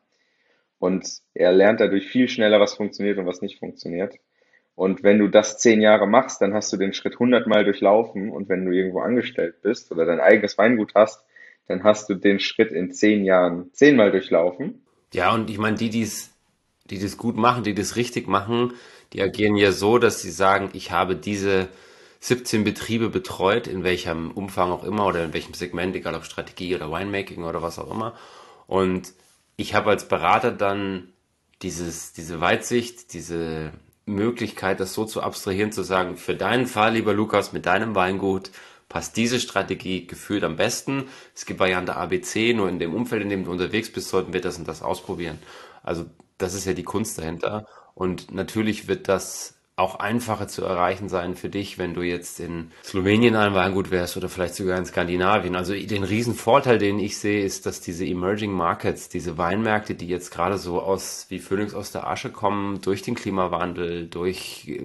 Und 0.77 1.21
er 1.33 1.51
lernt 1.51 1.81
dadurch 1.81 2.07
viel 2.07 2.29
schneller, 2.29 2.59
was 2.59 2.75
funktioniert 2.75 3.17
und 3.17 3.25
was 3.25 3.41
nicht 3.41 3.59
funktioniert. 3.59 4.15
Und 4.75 5.03
wenn 5.03 5.19
du 5.19 5.27
das 5.27 5.57
zehn 5.57 5.81
Jahre 5.81 6.07
machst, 6.07 6.41
dann 6.41 6.53
hast 6.53 6.71
du 6.71 6.77
den 6.77 6.93
Schritt 6.93 7.19
hundertmal 7.19 7.65
durchlaufen. 7.65 8.29
Und 8.29 8.47
wenn 8.47 8.65
du 8.65 8.71
irgendwo 8.71 9.01
angestellt 9.01 9.61
bist 9.61 9.91
oder 9.91 10.05
dein 10.05 10.21
eigenes 10.21 10.57
Weingut 10.57 10.93
hast, 10.95 11.25
dann 11.67 11.83
hast 11.83 12.09
du 12.09 12.15
den 12.15 12.39
Schritt 12.39 12.71
in 12.71 12.93
zehn 12.93 13.25
Jahren 13.25 13.73
zehnmal 13.73 14.11
durchlaufen. 14.11 14.81
Ja, 15.13 15.33
und 15.33 15.49
ich 15.49 15.57
meine, 15.57 15.75
die, 15.75 15.89
die's, 15.89 16.33
die 16.85 16.97
das 16.97 17.17
gut 17.17 17.35
machen, 17.35 17.63
die 17.63 17.73
das 17.73 17.97
richtig 17.97 18.29
machen, 18.29 18.73
die 19.11 19.21
agieren 19.21 19.57
ja 19.57 19.73
so, 19.73 19.97
dass 19.97 20.21
sie 20.21 20.31
sagen, 20.31 20.69
ich 20.71 20.91
habe 20.91 21.17
diese 21.17 21.67
17 22.19 22.63
Betriebe 22.63 23.09
betreut, 23.09 23.67
in 23.67 23.83
welchem 23.83 24.31
Umfang 24.31 24.71
auch 24.71 24.83
immer 24.83 25.05
oder 25.05 25.23
in 25.23 25.33
welchem 25.33 25.53
Segment, 25.53 25.95
egal 25.95 26.15
ob 26.15 26.25
Strategie 26.25 26.75
oder 26.75 26.91
Winemaking 26.91 27.43
oder 27.43 27.61
was 27.61 27.79
auch 27.79 27.89
immer. 27.89 28.15
Und 28.67 29.13
ich 29.55 29.73
habe 29.73 29.89
als 29.89 30.07
Berater 30.07 30.51
dann 30.51 31.13
dieses, 31.61 32.13
diese 32.13 32.41
Weitsicht, 32.41 33.13
diese 33.13 33.71
Möglichkeit, 34.05 34.79
das 34.79 34.93
so 34.93 35.05
zu 35.05 35.21
abstrahieren, 35.21 35.71
zu 35.71 35.83
sagen, 35.83 36.17
für 36.17 36.35
deinen 36.35 36.67
Fall, 36.67 36.93
lieber 36.93 37.13
Lukas, 37.13 37.53
mit 37.53 37.65
deinem 37.65 37.95
Weingut 37.95 38.51
passt 38.89 39.15
diese 39.17 39.39
Strategie 39.39 40.07
gefühlt 40.07 40.43
am 40.43 40.55
besten. 40.55 41.05
Es 41.35 41.45
gibt 41.45 41.59
Variante 41.59 41.95
ABC, 41.95 42.53
nur 42.53 42.67
in 42.67 42.79
dem 42.79 42.93
Umfeld, 42.93 43.21
in 43.21 43.29
dem 43.29 43.45
du 43.45 43.51
unterwegs 43.51 43.91
bist, 43.91 44.09
sollten 44.09 44.33
wir 44.33 44.41
das 44.41 44.57
und 44.57 44.67
das 44.67 44.81
ausprobieren. 44.81 45.39
Also 45.83 46.05
das 46.37 46.53
ist 46.55 46.65
ja 46.65 46.73
die 46.73 46.83
Kunst 46.83 47.17
dahinter. 47.19 47.67
Und 47.93 48.33
natürlich 48.33 48.87
wird 48.87 49.07
das 49.07 49.58
auch 49.79 49.95
einfacher 49.95 50.47
zu 50.47 50.63
erreichen 50.63 51.09
sein 51.09 51.35
für 51.35 51.49
dich, 51.49 51.77
wenn 51.77 51.93
du 51.93 52.01
jetzt 52.01 52.39
in 52.39 52.71
Slowenien 52.83 53.35
ein 53.35 53.53
Weingut 53.53 53.91
wärst 53.91 54.17
oder 54.17 54.29
vielleicht 54.29 54.55
sogar 54.55 54.77
in 54.77 54.85
Skandinavien. 54.85 55.55
Also 55.55 55.73
den 55.73 56.03
riesen 56.03 56.35
den 56.77 56.99
ich 56.99 57.17
sehe, 57.17 57.43
ist, 57.43 57.65
dass 57.65 57.81
diese 57.81 58.05
Emerging 58.05 58.51
Markets, 58.51 59.09
diese 59.09 59.37
Weinmärkte, 59.37 59.95
die 59.95 60.07
jetzt 60.07 60.31
gerade 60.31 60.57
so 60.57 60.81
aus 60.81 61.27
wie 61.29 61.39
Phönix 61.39 61.73
aus 61.73 61.91
der 61.91 62.07
Asche 62.07 62.29
kommen, 62.29 62.81
durch 62.81 63.01
den 63.01 63.15
Klimawandel, 63.15 64.07
durch 64.07 64.67
äh, 64.67 64.83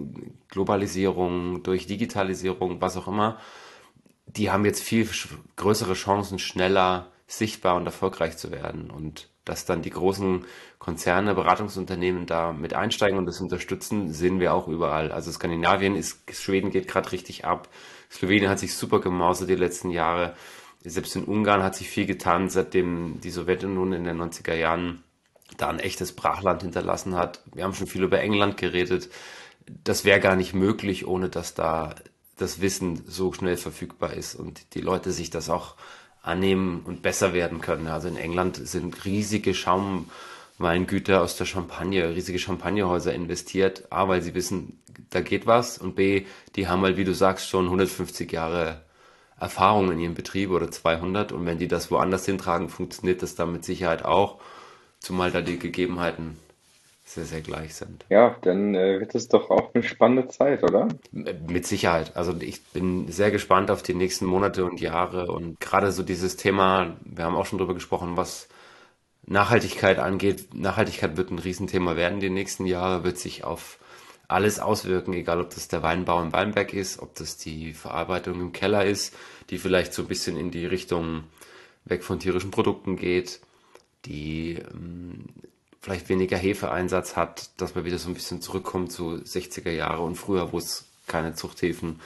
Globalisierung, 0.48 1.62
durch 1.62 1.87
Digitalisierung, 1.87 2.80
was 2.80 2.96
auch 2.96 3.09
immer, 3.09 3.38
die 4.26 4.50
haben 4.50 4.64
jetzt 4.64 4.83
viel 4.83 5.09
größere 5.57 5.94
Chancen, 5.94 6.38
schneller 6.38 7.09
sichtbar 7.26 7.76
und 7.76 7.87
erfolgreich 7.87 8.37
zu 8.37 8.50
werden. 8.50 8.90
Und 8.90 9.28
dass 9.44 9.64
dann 9.64 9.82
die 9.82 9.90
großen 9.90 10.44
Konzerne, 10.78 11.34
Beratungsunternehmen 11.34 12.26
da 12.26 12.52
mit 12.52 12.74
einsteigen 12.74 13.18
und 13.18 13.26
das 13.26 13.40
unterstützen, 13.40 14.12
sehen 14.12 14.40
wir 14.40 14.54
auch 14.54 14.68
überall. 14.68 15.12
Also 15.12 15.30
Skandinavien 15.30 15.96
ist, 15.96 16.22
Schweden 16.34 16.70
geht 16.70 16.88
gerade 16.88 17.12
richtig 17.12 17.44
ab. 17.44 17.68
Slowenien 18.10 18.50
hat 18.50 18.58
sich 18.58 18.74
super 18.74 19.00
gemausert 19.00 19.48
die 19.48 19.54
letzten 19.54 19.90
Jahre. 19.90 20.34
Selbst 20.82 21.16
in 21.16 21.24
Ungarn 21.24 21.62
hat 21.62 21.74
sich 21.74 21.88
viel 21.88 22.06
getan, 22.06 22.50
seitdem 22.50 23.20
die 23.20 23.30
Sowjetunion 23.30 23.92
in 23.92 24.04
den 24.04 24.20
90er 24.20 24.54
Jahren 24.54 25.02
da 25.56 25.68
ein 25.68 25.78
echtes 25.78 26.12
Brachland 26.12 26.62
hinterlassen 26.62 27.16
hat. 27.16 27.42
Wir 27.54 27.64
haben 27.64 27.74
schon 27.74 27.87
viel 27.87 28.02
über 28.02 28.20
England 28.20 28.56
geredet. 28.56 29.08
Das 29.66 30.04
wäre 30.04 30.20
gar 30.20 30.37
nicht 30.37 30.54
möglich, 30.54 31.06
ohne 31.06 31.28
dass 31.28 31.54
da 31.54 31.94
das 32.37 32.60
Wissen 32.60 33.02
so 33.06 33.32
schnell 33.32 33.56
verfügbar 33.56 34.14
ist 34.14 34.34
und 34.34 34.74
die 34.74 34.80
Leute 34.80 35.12
sich 35.12 35.30
das 35.30 35.48
auch 35.48 35.76
annehmen 36.24 36.82
und 36.84 37.02
besser 37.02 37.32
werden 37.32 37.60
können. 37.60 37.87
Also 37.87 38.08
in 38.08 38.16
England 38.16 38.56
sind 38.56 39.04
riesige 39.04 39.54
Schaumweingüter 39.54 41.22
aus 41.22 41.37
der 41.37 41.44
Champagne, 41.44 42.08
riesige 42.14 42.38
Champagnerhäuser 42.38 43.12
investiert. 43.12 43.84
A, 43.90 44.08
weil 44.08 44.22
sie 44.22 44.34
wissen, 44.34 44.80
da 45.10 45.20
geht 45.20 45.46
was 45.46 45.78
und 45.78 45.94
B, 45.94 46.24
die 46.56 46.66
haben 46.66 46.82
halt, 46.82 46.96
wie 46.96 47.04
du 47.04 47.14
sagst, 47.14 47.48
schon 47.48 47.66
150 47.66 48.32
Jahre 48.32 48.82
Erfahrung 49.38 49.92
in 49.92 50.00
ihrem 50.00 50.14
Betrieb 50.14 50.50
oder 50.50 50.70
200 50.70 51.32
und 51.32 51.44
wenn 51.44 51.58
die 51.58 51.68
das 51.68 51.90
woanders 51.90 52.24
hintragen, 52.24 52.68
funktioniert 52.68 53.22
das 53.22 53.34
dann 53.34 53.52
mit 53.52 53.64
Sicherheit 53.64 54.04
auch, 54.04 54.40
zumal 55.00 55.30
da 55.30 55.42
die 55.42 55.58
Gegebenheiten 55.58 56.38
sehr, 57.04 57.24
sehr 57.24 57.42
gleich 57.42 57.74
sind. 57.74 58.06
Ja, 58.08 58.36
dann 58.40 58.74
äh, 58.74 58.98
wird 58.98 59.14
es 59.14 59.28
doch 59.28 59.50
auch 59.50 59.74
eine 59.74 59.84
spannende 59.84 60.28
Zeit, 60.28 60.62
oder? 60.62 60.88
Mit 61.12 61.66
Sicherheit. 61.66 62.16
Also 62.16 62.34
ich 62.40 62.64
bin 62.64 63.08
sehr 63.08 63.30
gespannt 63.30 63.70
auf 63.70 63.82
die 63.82 63.94
nächsten 63.94 64.24
Monate 64.24 64.64
und 64.64 64.80
Jahre 64.80 65.26
und 65.26 65.60
gerade 65.60 65.92
so 65.92 66.02
dieses 66.02 66.36
Thema, 66.36 66.96
wir 67.04 67.24
haben 67.24 67.36
auch 67.36 67.46
schon 67.46 67.58
drüber 67.58 67.74
gesprochen, 67.74 68.16
was 68.16 68.48
Nachhaltigkeit 69.26 69.98
angeht. 69.98 70.54
Nachhaltigkeit 70.54 71.16
wird 71.16 71.30
ein 71.30 71.38
Riesenthema 71.38 71.96
werden 71.96 72.20
die 72.20 72.30
nächsten 72.30 72.66
Jahre, 72.66 73.04
wird 73.04 73.18
sich 73.18 73.44
auf 73.44 73.78
alles 74.26 74.58
auswirken, 74.58 75.12
egal 75.12 75.40
ob 75.40 75.50
das 75.50 75.68
der 75.68 75.82
Weinbau 75.82 76.22
im 76.22 76.32
Weinberg 76.32 76.72
ist, 76.72 77.00
ob 77.00 77.14
das 77.14 77.36
die 77.36 77.74
Verarbeitung 77.74 78.40
im 78.40 78.52
Keller 78.52 78.84
ist, 78.84 79.14
die 79.50 79.58
vielleicht 79.58 79.92
so 79.92 80.02
ein 80.02 80.08
bisschen 80.08 80.38
in 80.38 80.50
die 80.50 80.64
Richtung 80.64 81.24
weg 81.84 82.02
von 82.02 82.18
tierischen 82.18 82.50
Produkten 82.50 82.96
geht, 82.96 83.40
die 84.06 84.54
ähm, 84.54 85.26
vielleicht 85.85 86.09
weniger 86.09 86.38
Hefeeinsatz 86.38 87.14
hat, 87.14 87.51
dass 87.59 87.75
man 87.75 87.85
wieder 87.85 87.99
so 87.99 88.09
ein 88.09 88.14
bisschen 88.14 88.40
zurückkommt 88.40 88.90
zu 88.90 89.16
60er 89.16 89.70
Jahre 89.70 90.03
und 90.03 90.14
früher, 90.14 90.51
wo 90.51 90.57
es 90.57 90.87
keine 91.07 91.35
Zuchthäfen 91.35 92.01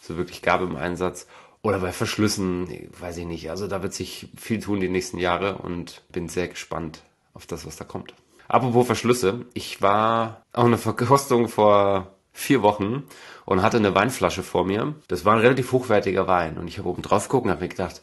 so 0.00 0.16
wirklich 0.16 0.42
gab 0.42 0.60
im 0.60 0.76
Einsatz. 0.76 1.26
Oder 1.60 1.80
bei 1.80 1.90
Verschlüssen, 1.90 2.68
weiß 3.00 3.16
ich 3.16 3.26
nicht. 3.26 3.50
Also 3.50 3.66
da 3.66 3.82
wird 3.82 3.94
sich 3.94 4.28
viel 4.36 4.60
tun 4.60 4.78
die 4.78 4.88
nächsten 4.88 5.18
Jahre 5.18 5.58
und 5.58 6.02
bin 6.08 6.28
sehr 6.28 6.46
gespannt 6.46 7.00
auf 7.34 7.46
das, 7.46 7.66
was 7.66 7.74
da 7.74 7.84
kommt. 7.84 8.14
Apropos 8.46 8.86
Verschlüsse, 8.86 9.44
ich 9.54 9.82
war 9.82 10.42
auf 10.52 10.64
einer 10.64 10.78
Verkostung 10.78 11.48
vor 11.48 12.12
vier 12.32 12.62
Wochen 12.62 13.02
und 13.44 13.60
hatte 13.60 13.78
eine 13.78 13.96
Weinflasche 13.96 14.44
vor 14.44 14.64
mir. 14.64 14.94
Das 15.08 15.24
war 15.24 15.34
ein 15.34 15.40
relativ 15.40 15.72
hochwertiger 15.72 16.28
Wein 16.28 16.58
und 16.58 16.68
ich 16.68 16.78
habe 16.78 16.88
oben 16.88 17.02
drauf 17.02 17.24
geguckt 17.26 17.46
und 17.46 17.50
habe 17.50 17.62
mir 17.62 17.70
gedacht, 17.70 18.02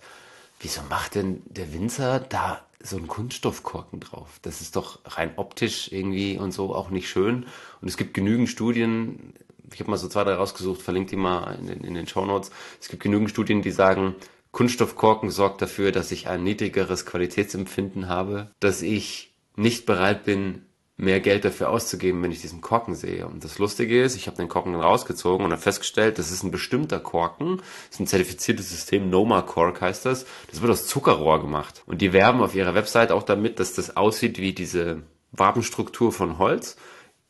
wieso 0.59 0.81
macht 0.89 1.15
denn 1.15 1.41
der 1.45 1.71
Winzer 1.71 2.19
da 2.19 2.59
so 2.83 2.97
einen 2.97 3.07
Kunststoffkorken 3.07 3.99
drauf? 3.99 4.39
Das 4.41 4.61
ist 4.61 4.75
doch 4.75 4.99
rein 5.05 5.31
optisch 5.37 5.91
irgendwie 5.91 6.37
und 6.37 6.51
so 6.51 6.75
auch 6.75 6.89
nicht 6.89 7.09
schön. 7.09 7.45
Und 7.81 7.87
es 7.87 7.97
gibt 7.97 8.13
genügend 8.13 8.49
Studien, 8.49 9.33
ich 9.73 9.79
habe 9.79 9.89
mal 9.89 9.97
so 9.97 10.07
zwei, 10.07 10.23
drei 10.23 10.33
rausgesucht, 10.33 10.81
verlinkt 10.81 11.11
die 11.11 11.15
mal 11.15 11.53
in 11.55 11.67
den, 11.67 11.83
in 11.83 11.93
den 11.95 12.07
Show 12.07 12.25
Notes. 12.25 12.51
Es 12.79 12.89
gibt 12.89 13.01
genügend 13.01 13.29
Studien, 13.29 13.61
die 13.61 13.71
sagen, 13.71 14.15
Kunststoffkorken 14.51 15.31
sorgt 15.31 15.63
dafür, 15.63 15.91
dass 15.91 16.11
ich 16.11 16.27
ein 16.27 16.43
niedrigeres 16.43 17.07
Qualitätsempfinden 17.07 18.07
habe, 18.07 18.51
dass 18.59 18.83
ich 18.83 19.33
nicht 19.55 19.85
bereit 19.85 20.25
bin, 20.25 20.65
mehr 20.95 21.19
Geld 21.19 21.43
dafür 21.43 21.69
auszugeben, 21.69 22.21
wenn 22.21 22.31
ich 22.31 22.41
diesen 22.41 22.61
Korken 22.61 22.93
sehe. 22.93 23.25
Und 23.25 23.43
das 23.43 23.57
Lustige 23.57 24.03
ist, 24.03 24.15
ich 24.15 24.27
habe 24.27 24.37
den 24.37 24.47
Korken 24.47 24.73
dann 24.73 24.81
rausgezogen 24.81 25.45
und 25.45 25.51
habe 25.51 25.61
festgestellt, 25.61 26.19
das 26.19 26.31
ist 26.31 26.43
ein 26.43 26.51
bestimmter 26.51 26.99
Korken, 26.99 27.57
das 27.57 27.95
ist 27.95 27.99
ein 27.99 28.07
zertifiziertes 28.07 28.69
System, 28.69 29.09
Noma 29.09 29.41
Cork 29.41 29.81
heißt 29.81 30.05
das. 30.05 30.25
Das 30.51 30.61
wird 30.61 30.71
aus 30.71 30.85
Zuckerrohr 30.85 31.41
gemacht. 31.41 31.81
Und 31.87 32.01
die 32.01 32.13
werben 32.13 32.41
auf 32.41 32.53
ihrer 32.53 32.75
Website 32.75 33.11
auch 33.11 33.23
damit, 33.23 33.59
dass 33.59 33.73
das 33.73 33.97
aussieht 33.97 34.37
wie 34.37 34.53
diese 34.53 35.01
Wabenstruktur 35.31 36.11
von 36.11 36.37
Holz. 36.37 36.77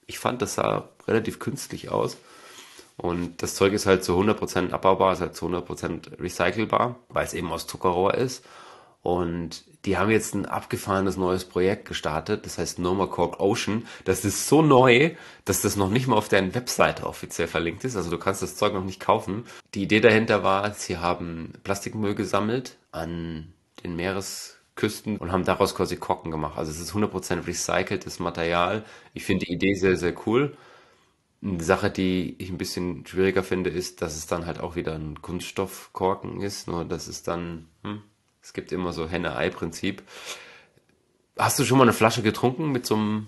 Ich 0.08 0.20
fand, 0.20 0.42
das 0.42 0.56
sah 0.56 0.90
relativ 1.08 1.40
künstlich 1.40 1.90
aus. 1.90 2.18
Und 2.98 3.42
das 3.42 3.56
Zeug 3.56 3.74
ist 3.74 3.86
halt 3.86 4.04
zu 4.04 4.14
100% 4.20 4.72
abbaubar, 4.72 5.14
ist 5.14 5.22
halt 5.22 5.36
zu 5.36 5.48
100% 5.48 6.20
recycelbar, 6.20 7.00
weil 7.10 7.26
es 7.26 7.34
eben 7.34 7.52
aus 7.52 7.66
Zuckerrohr 7.66 8.14
ist. 8.14 8.46
Und 9.04 9.66
die 9.84 9.98
haben 9.98 10.10
jetzt 10.10 10.34
ein 10.34 10.46
abgefahrenes 10.46 11.18
neues 11.18 11.44
Projekt 11.44 11.86
gestartet, 11.86 12.46
das 12.46 12.58
heißt 12.58 12.80
Noma 12.80 13.06
Cork 13.06 13.42
Ocean. 13.42 13.86
Das 14.06 14.24
ist 14.24 14.48
so 14.48 14.62
neu, 14.62 15.12
dass 15.44 15.62
das 15.62 15.76
noch 15.76 15.90
nicht 15.90 16.08
mal 16.08 16.16
auf 16.16 16.30
deren 16.30 16.56
Webseite 16.56 17.06
offiziell 17.06 17.50
verlinkt 17.50 17.84
ist. 17.84 17.98
Also 17.98 18.10
du 18.10 18.18
kannst 18.18 18.42
das 18.42 18.56
Zeug 18.56 18.74
noch 18.74 18.86
nicht 18.86 19.02
kaufen. 19.02 19.44
Die 19.74 19.84
Idee 19.84 20.00
dahinter 20.00 20.42
war, 20.42 20.74
sie 20.74 20.98
haben 20.98 21.52
Plastikmüll 21.66 22.16
gesammelt 22.16 22.78
an 22.94 23.52
den 23.84 23.98
Meeresküsten 23.98 25.18
und 25.18 25.34
haben 25.34 25.44
daraus 25.44 25.76
quasi 25.76 25.98
Korken 25.98 26.32
gemacht. 26.32 26.58
Also 26.58 26.72
es 26.72 26.80
ist 26.80 26.94
100% 26.94 27.46
recyceltes 27.46 28.20
Material. 28.20 28.86
Ich 29.14 29.26
finde 29.26 29.46
die 29.46 29.52
Idee 29.52 29.74
sehr, 29.74 29.98
sehr 29.98 30.16
cool. 30.26 30.56
Eine 31.44 31.62
Sache, 31.62 31.90
die 31.90 32.36
ich 32.38 32.50
ein 32.50 32.58
bisschen 32.58 33.06
schwieriger 33.06 33.44
finde, 33.44 33.70
ist, 33.70 34.02
dass 34.02 34.16
es 34.16 34.28
dann 34.28 34.46
halt 34.46 34.62
auch 34.62 34.78
wieder 34.78 34.94
ein 34.94 35.22
Kunststoffkorken 35.22 36.40
ist. 36.40 36.70
Nur 36.70 36.86
das 36.86 37.10
ist 37.10 37.28
dann, 37.28 37.68
hm, 37.84 38.02
es 38.44 38.54
gibt 38.54 38.72
immer 38.72 38.92
so 38.92 39.08
Henne-Ei-Prinzip. 39.08 40.04
Hast 41.38 41.58
du 41.58 41.64
schon 41.64 41.78
mal 41.78 41.86
eine 41.86 41.94
Flasche 41.94 42.22
getrunken 42.22 42.72
mit 42.72 42.86
so 42.86 42.96
einem 42.96 43.28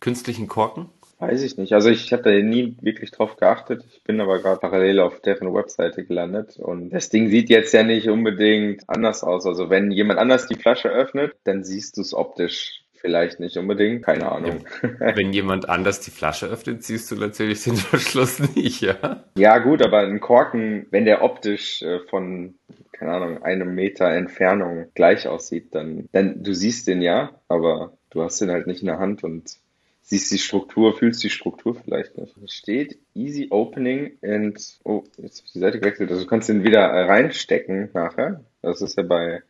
künstlichen 0.00 0.46
Korken? 0.46 0.90
Weiß 1.18 1.42
ich 1.42 1.56
nicht. 1.56 1.72
Also 1.72 1.88
ich 1.88 2.12
habe 2.12 2.22
da 2.22 2.30
nie 2.30 2.76
wirklich 2.82 3.10
drauf 3.10 3.36
geachtet. 3.36 3.84
Ich 3.90 4.04
bin 4.04 4.20
aber 4.20 4.40
gerade 4.40 4.60
parallel 4.60 5.00
auf 5.00 5.20
deren 5.20 5.52
Webseite 5.54 6.04
gelandet 6.04 6.58
und 6.58 6.90
das 6.90 7.08
Ding 7.08 7.30
sieht 7.30 7.48
jetzt 7.48 7.72
ja 7.72 7.82
nicht 7.82 8.08
unbedingt 8.08 8.82
anders 8.88 9.24
aus. 9.24 9.46
Also 9.46 9.70
wenn 9.70 9.90
jemand 9.90 10.20
anders 10.20 10.46
die 10.46 10.56
Flasche 10.56 10.90
öffnet, 10.90 11.34
dann 11.44 11.64
siehst 11.64 11.96
du 11.96 12.02
es 12.02 12.12
optisch 12.12 12.83
vielleicht 13.04 13.38
nicht 13.38 13.58
unbedingt. 13.58 14.02
Keine 14.02 14.32
Ahnung. 14.32 14.64
Ja, 14.82 14.88
wenn 15.14 15.34
jemand 15.34 15.68
anders 15.68 16.00
die 16.00 16.10
Flasche 16.10 16.46
öffnet, 16.46 16.82
siehst 16.82 17.10
du 17.10 17.16
natürlich 17.16 17.64
den 17.64 17.76
Verschluss 17.76 18.38
nicht, 18.56 18.80
ja? 18.80 19.24
Ja 19.36 19.58
gut, 19.58 19.82
aber 19.82 19.98
ein 19.98 20.20
Korken, 20.20 20.86
wenn 20.90 21.04
der 21.04 21.22
optisch 21.22 21.82
äh, 21.82 22.00
von 22.08 22.54
keine 22.92 23.12
Ahnung, 23.12 23.42
einem 23.42 23.74
Meter 23.74 24.08
Entfernung 24.08 24.86
gleich 24.94 25.28
aussieht, 25.28 25.74
dann, 25.74 26.08
dann 26.12 26.42
du 26.42 26.54
siehst 26.54 26.86
den 26.86 27.02
ja, 27.02 27.32
aber 27.48 27.92
du 28.08 28.22
hast 28.22 28.40
den 28.40 28.50
halt 28.50 28.66
nicht 28.66 28.80
in 28.80 28.86
der 28.86 28.98
Hand 28.98 29.22
und 29.22 29.58
siehst 30.00 30.30
die 30.32 30.38
Struktur, 30.38 30.96
fühlst 30.96 31.22
die 31.22 31.28
Struktur 31.28 31.74
vielleicht 31.74 32.16
nicht. 32.16 32.34
Es 32.42 32.54
steht 32.54 32.98
Easy 33.14 33.48
Opening 33.50 34.12
and, 34.22 34.78
oh, 34.84 35.04
jetzt 35.18 35.38
habe 35.38 35.46
ich 35.46 35.52
die 35.52 35.58
Seite 35.58 35.80
gewechselt, 35.80 36.10
also 36.10 36.22
du 36.22 36.28
kannst 36.28 36.48
den 36.48 36.64
wieder 36.64 36.80
reinstecken 36.80 37.90
nachher. 37.92 38.44
Das 38.62 38.80
ist 38.80 38.96
ja 38.96 39.02
bei 39.02 39.42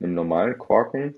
einem 0.00 0.14
normalen 0.14 0.56
Korken 0.56 1.14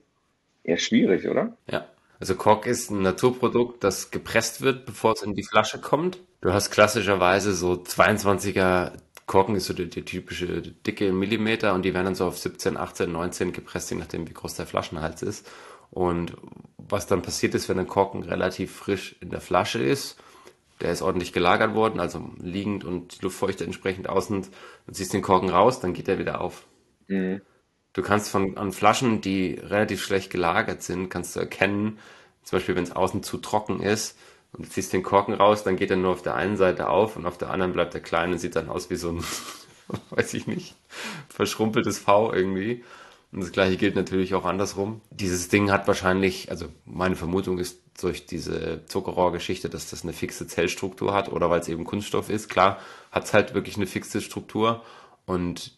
eher 0.65 0.79
schwierig, 0.79 1.29
oder? 1.29 1.57
Ja. 1.71 1.87
Also 2.21 2.35
Kork 2.37 2.67
ist 2.67 2.91
ein 2.91 3.03
Naturprodukt, 3.03 3.85
das 3.85 4.11
gepresst 4.11 4.63
wird, 4.63 4.87
bevor 4.87 5.13
es 5.13 5.23
in 5.23 5.35
die 5.35 5.43
Flasche 5.43 5.79
kommt. 5.81 6.19
Du 6.41 6.53
hast 6.53 6.71
klassischerweise 6.71 7.53
so 7.55 7.73
22er 7.73 8.93
Korken 9.27 9.57
ist 9.57 9.67
so 9.67 9.75
die, 9.75 9.89
die 9.89 10.05
typische 10.05 10.61
dicke 10.61 11.13
Millimeter 11.13 11.73
und 11.75 11.83
die 11.83 11.95
werden 11.95 12.07
dann 12.07 12.15
so 12.15 12.27
auf 12.27 12.39
17, 12.39 12.77
18, 12.77 13.11
19 13.11 13.53
gepresst, 13.53 13.91
je 13.91 13.97
nachdem 13.97 14.29
wie 14.29 14.35
groß 14.35 14.55
der 14.55 14.67
Flaschenhals 14.67 15.23
ist. 15.23 15.51
Und 15.91 16.37
was 16.77 17.07
dann 17.07 17.23
passiert 17.23 17.55
ist, 17.55 17.69
wenn 17.69 17.79
ein 17.79 17.87
Korken 17.87 18.23
relativ 18.23 18.75
frisch 18.75 19.17
in 19.21 19.31
der 19.31 19.41
Flasche 19.41 19.83
ist, 19.83 20.19
der 20.81 20.91
ist 20.91 21.03
ordentlich 21.03 21.33
gelagert 21.33 21.75
worden, 21.75 22.01
also 22.01 22.31
liegend 22.39 22.85
und 22.85 23.23
Luftfeuchte 23.23 23.65
entsprechend 23.65 24.09
außen, 24.09 24.47
du 24.87 24.93
ziehst 24.93 25.13
den 25.15 25.23
Korken 25.23 25.49
raus, 25.49 25.81
dann 25.81 25.95
geht 25.95 26.09
er 26.09 26.19
wieder 26.19 26.41
auf. 26.41 26.67
Mhm. 27.07 27.41
Du 27.95 28.03
kannst 28.03 28.29
von 28.29 28.59
an 28.59 28.73
Flaschen, 28.73 29.21
die 29.21 29.55
relativ 29.55 30.03
schlecht 30.03 30.31
gelagert 30.31 30.83
sind, 30.83 31.09
kannst 31.09 31.35
du 31.35 31.41
erkennen, 31.41 31.99
zum 32.43 32.59
Beispiel 32.59 32.77
wenn 32.77 32.85
es 32.85 32.95
außen 32.95 33.23
zu 33.23 33.39
trocken 33.39 33.81
ist, 33.81 34.19
und 34.53 34.67
du 34.67 34.71
ziehst 34.71 34.93
den 34.93 35.03
Korken 35.03 35.35
raus, 35.35 35.65
dann 35.65 35.77
geht 35.77 35.91
er 35.91 35.97
nur 35.97 36.13
auf 36.13 36.23
der 36.23 36.37
einen 36.37 36.57
Seite 36.57 36.89
auf 36.89 37.17
und 37.17 37.27
auf 37.27 37.39
der 37.39 37.51
anderen 37.51 37.73
bleibt 37.73 37.95
er 37.95 38.01
klein 38.01 38.33
und 38.33 38.39
sieht 38.39 38.55
dann 38.55 38.69
aus 38.69 38.89
wie 38.89 38.97
so 38.97 39.11
ein, 39.11 39.25
weiß 40.11 40.35
ich 40.35 40.47
nicht, 40.47 40.77
verschrumpeltes 41.29 41.99
V 41.99 42.33
irgendwie. 42.33 42.85
Und 43.33 43.41
das 43.41 43.51
gleiche 43.51 43.77
gilt 43.77 43.97
natürlich 43.97 44.35
auch 44.35 44.45
andersrum. 44.45 45.01
Dieses 45.11 45.49
Ding 45.49 45.73
hat 45.73 45.89
wahrscheinlich, 45.89 46.53
also 46.53 46.67
meine 46.85 47.17
Vermutung 47.17 47.59
ist 47.59 47.81
durch 48.01 48.27
diese 48.27 48.85
Zuckerrohrgeschichte, 48.87 49.69
dass 49.69 49.91
das 49.91 50.05
eine 50.05 50.13
fixe 50.13 50.47
Zellstruktur 50.47 51.13
hat 51.13 51.33
oder 51.33 51.51
weil 51.51 51.61
es 51.61 51.69
eben 51.69 51.85
Kunststoff 51.85 52.31
ist. 52.31 52.49
Klar, 52.49 52.79
hat 53.11 53.25
es 53.25 53.35
halt 53.35 53.55
wirklich 53.55 53.77
eine 53.77 53.89
fixe 53.89 54.21
Struktur 54.21 54.85
und 55.27 55.74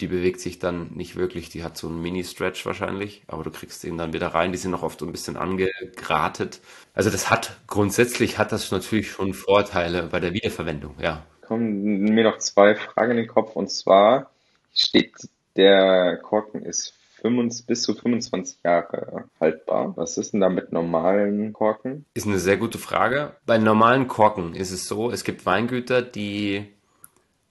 die 0.00 0.08
bewegt 0.08 0.40
sich 0.40 0.58
dann 0.58 0.90
nicht 0.94 1.16
wirklich. 1.16 1.48
Die 1.50 1.62
hat 1.62 1.76
so 1.76 1.86
einen 1.86 2.02
Mini-Stretch 2.02 2.66
wahrscheinlich, 2.66 3.22
aber 3.28 3.44
du 3.44 3.50
kriegst 3.50 3.84
ihn 3.84 3.96
dann 3.96 4.12
wieder 4.12 4.28
rein. 4.28 4.52
Die 4.52 4.58
sind 4.58 4.72
noch 4.72 4.82
oft 4.82 4.98
so 4.98 5.06
ein 5.06 5.12
bisschen 5.12 5.36
angegratet. 5.36 6.60
Also 6.94 7.10
das 7.10 7.30
hat, 7.30 7.56
grundsätzlich 7.66 8.38
hat 8.38 8.52
das 8.52 8.70
natürlich 8.70 9.10
schon 9.10 9.34
Vorteile 9.34 10.04
bei 10.04 10.20
der 10.20 10.32
Wiederverwendung, 10.32 10.94
ja. 11.00 11.24
Kommen 11.42 12.04
mir 12.04 12.24
noch 12.24 12.38
zwei 12.38 12.74
Fragen 12.74 13.12
in 13.12 13.16
den 13.18 13.28
Kopf 13.28 13.54
und 13.54 13.70
zwar 13.70 14.30
steht, 14.74 15.12
der 15.56 16.16
Korken 16.16 16.62
ist 16.62 16.94
25, 17.24 17.66
bis 17.66 17.82
zu 17.82 17.94
25 17.94 18.58
Jahre 18.64 19.24
haltbar. 19.40 19.96
Was 19.96 20.18
ist 20.18 20.32
denn 20.32 20.40
da 20.40 20.50
mit 20.50 20.72
normalen 20.72 21.52
Korken? 21.52 22.04
Ist 22.12 22.26
eine 22.26 22.38
sehr 22.38 22.58
gute 22.58 22.78
Frage. 22.78 23.32
Bei 23.46 23.56
normalen 23.56 24.08
Korken 24.08 24.54
ist 24.54 24.72
es 24.72 24.86
so, 24.86 25.10
es 25.10 25.24
gibt 25.24 25.46
Weingüter, 25.46 26.02
die 26.02 26.73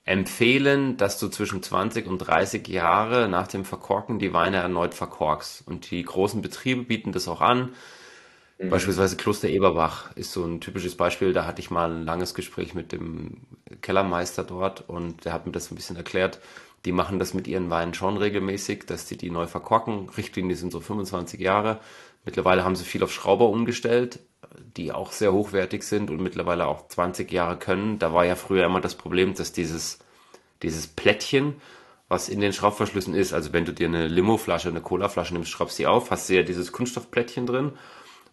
empfehlen, 0.06 0.98
dass 0.98 1.18
du 1.18 1.30
zwischen 1.30 1.64
20 1.64 2.08
und 2.08 2.20
30 2.20 2.68
Jahre 2.68 3.30
nach 3.30 3.48
dem 3.48 3.64
Verkorken 3.64 4.20
die 4.20 4.34
Weine 4.34 4.58
erneut 4.58 4.94
verkorkst. 4.94 5.66
Und 5.66 5.92
die 5.92 6.04
großen 6.04 6.42
Betriebe 6.42 6.84
bieten 6.84 7.14
das 7.14 7.28
auch 7.28 7.42
an. 7.42 7.70
Mhm. 8.60 8.70
Beispielsweise 8.70 9.16
Kloster 9.16 9.48
Eberbach 9.48 10.16
ist 10.16 10.34
so 10.34 10.44
ein 10.44 10.60
typisches 10.60 10.96
Beispiel. 10.98 11.32
Da 11.32 11.46
hatte 11.46 11.62
ich 11.62 11.72
mal 11.72 11.90
ein 11.90 12.06
langes 12.06 12.34
Gespräch 12.34 12.74
mit 12.74 12.92
dem 12.92 13.42
Kellermeister 13.82 14.44
dort 14.44 14.88
und 14.90 15.24
der 15.26 15.34
hat 15.34 15.46
mir 15.46 15.54
das 15.54 15.72
ein 15.72 15.76
bisschen 15.76 15.96
erklärt. 15.96 16.40
Die 16.86 16.92
machen 16.92 17.18
das 17.18 17.34
mit 17.34 17.48
ihren 17.48 17.70
Weinen 17.70 17.94
schon 17.94 18.18
regelmäßig, 18.18 18.86
dass 18.86 19.06
die 19.06 19.16
die 19.16 19.32
neu 19.32 19.48
verkorken. 19.48 20.10
Richtlinie 20.10 20.58
sind 20.58 20.74
so 20.74 20.82
25 20.82 21.40
Jahre. 21.40 21.80
Mittlerweile 22.26 22.66
haben 22.66 22.76
sie 22.76 22.84
viel 22.84 23.04
auf 23.04 23.14
Schrauber 23.14 23.48
umgestellt, 23.48 24.20
die 24.78 24.92
auch 24.92 25.12
sehr 25.12 25.34
hochwertig 25.34 25.84
sind 25.84 26.10
und 26.10 26.22
mittlerweile 26.22 26.68
auch 26.68 26.88
20 26.88 27.32
Jahre 27.32 27.58
können. 27.58 28.00
Da 28.00 28.14
war 28.14 28.26
ja 28.26 28.36
früher 28.36 28.66
immer 28.66 28.82
das 28.82 28.96
Problem, 28.96 29.34
dass 29.34 29.52
dieses, 29.52 30.00
dieses 30.62 30.88
Plättchen, 30.88 31.56
was 32.08 32.30
in 32.30 32.42
den 32.42 32.54
Schraubverschlüssen 32.54 33.16
ist, 33.16 33.34
also 33.34 33.54
wenn 33.54 33.66
du 33.66 33.74
dir 33.74 33.88
eine 33.88 34.08
Limoflasche, 34.08 34.70
eine 34.70 34.82
Colaflasche 34.82 35.34
nimmst, 35.34 35.50
schraubst 35.50 35.78
sie 35.78 35.88
auf, 35.88 36.12
hast 36.12 36.30
du 36.30 36.36
ja 36.36 36.44
dieses 36.44 36.72
Kunststoffplättchen 36.72 37.46
drin 37.46 37.72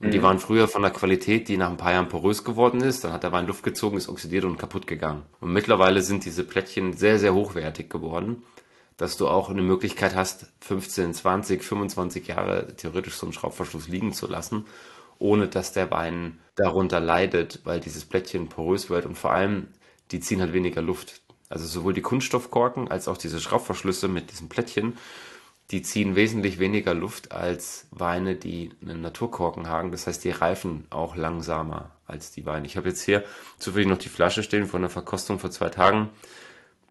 Und 0.00 0.08
mhm. 0.08 0.10
die 0.10 0.22
waren 0.22 0.38
früher 0.38 0.68
von 0.68 0.82
der 0.82 0.90
Qualität, 0.90 1.48
die 1.48 1.56
nach 1.56 1.70
ein 1.70 1.76
paar 1.76 1.92
Jahren 1.92 2.08
porös 2.08 2.44
geworden 2.44 2.80
ist. 2.80 3.04
Dann 3.04 3.12
hat 3.12 3.22
der 3.22 3.32
Wein 3.32 3.46
Luft 3.46 3.62
gezogen, 3.62 3.96
ist 3.96 4.08
oxidiert 4.08 4.44
und 4.44 4.58
kaputt 4.58 4.86
gegangen. 4.86 5.22
Und 5.40 5.52
mittlerweile 5.52 6.02
sind 6.02 6.24
diese 6.24 6.44
Plättchen 6.44 6.94
sehr, 6.94 7.18
sehr 7.18 7.34
hochwertig 7.34 7.90
geworden, 7.90 8.42
dass 8.96 9.16
du 9.16 9.28
auch 9.28 9.50
eine 9.50 9.62
Möglichkeit 9.62 10.14
hast, 10.14 10.46
15, 10.60 11.14
20, 11.14 11.62
25 11.62 12.26
Jahre 12.26 12.74
theoretisch 12.76 13.14
so 13.14 13.26
einen 13.26 13.32
Schraubverschluss 13.32 13.88
liegen 13.88 14.12
zu 14.12 14.26
lassen, 14.26 14.66
ohne 15.20 15.46
dass 15.46 15.72
der 15.72 15.90
Wein 15.92 16.40
darunter 16.56 16.98
leidet, 16.98 17.60
weil 17.64 17.78
dieses 17.78 18.04
Plättchen 18.04 18.48
porös 18.48 18.90
wird 18.90 19.06
und 19.06 19.16
vor 19.16 19.30
allem, 19.30 19.68
die 20.10 20.20
ziehen 20.20 20.40
halt 20.40 20.52
weniger 20.52 20.82
Luft. 20.82 21.22
Also 21.48 21.66
sowohl 21.66 21.94
die 21.94 22.02
Kunststoffkorken 22.02 22.90
als 22.90 23.06
auch 23.06 23.16
diese 23.16 23.40
Schraubverschlüsse 23.40 24.08
mit 24.08 24.32
diesen 24.32 24.48
Plättchen 24.48 24.96
die 25.70 25.82
ziehen 25.82 26.16
wesentlich 26.16 26.58
weniger 26.58 26.94
Luft 26.94 27.32
als 27.32 27.86
Weine, 27.90 28.34
die 28.34 28.72
einen 28.82 29.00
Naturkorken 29.02 29.68
haben. 29.68 29.92
Das 29.92 30.06
heißt, 30.06 30.24
die 30.24 30.30
reifen 30.30 30.86
auch 30.90 31.14
langsamer 31.14 31.92
als 32.06 32.32
die 32.32 32.44
Weine. 32.44 32.66
Ich 32.66 32.76
habe 32.76 32.88
jetzt 32.88 33.02
hier 33.02 33.24
zufällig 33.58 33.88
noch 33.88 33.98
die 33.98 34.08
Flasche 34.08 34.42
stehen 34.42 34.66
von 34.66 34.80
der 34.80 34.90
Verkostung 34.90 35.38
vor 35.38 35.50
zwei 35.50 35.68
Tagen. 35.68 36.10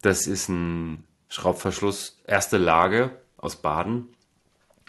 Das 0.00 0.26
ist 0.26 0.48
ein 0.48 1.04
Schraubverschluss, 1.28 2.18
erste 2.26 2.56
Lage 2.56 3.10
aus 3.36 3.56
Baden, 3.56 4.08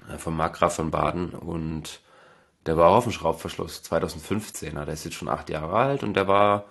äh, 0.09 0.17
vom 0.17 0.37
Markgraf 0.37 0.75
von 0.75 0.89
Baden 0.89 1.31
und 1.31 1.99
der 2.65 2.77
war 2.77 2.89
auch 2.89 2.97
auf 2.97 3.03
dem 3.05 3.13
Schraubverschluss, 3.13 3.83
2015er. 3.83 4.85
Der 4.85 4.93
ist 4.93 5.05
jetzt 5.05 5.15
schon 5.15 5.29
acht 5.29 5.49
Jahre 5.49 5.75
alt 5.75 6.03
und 6.03 6.13
der 6.13 6.27
war 6.27 6.65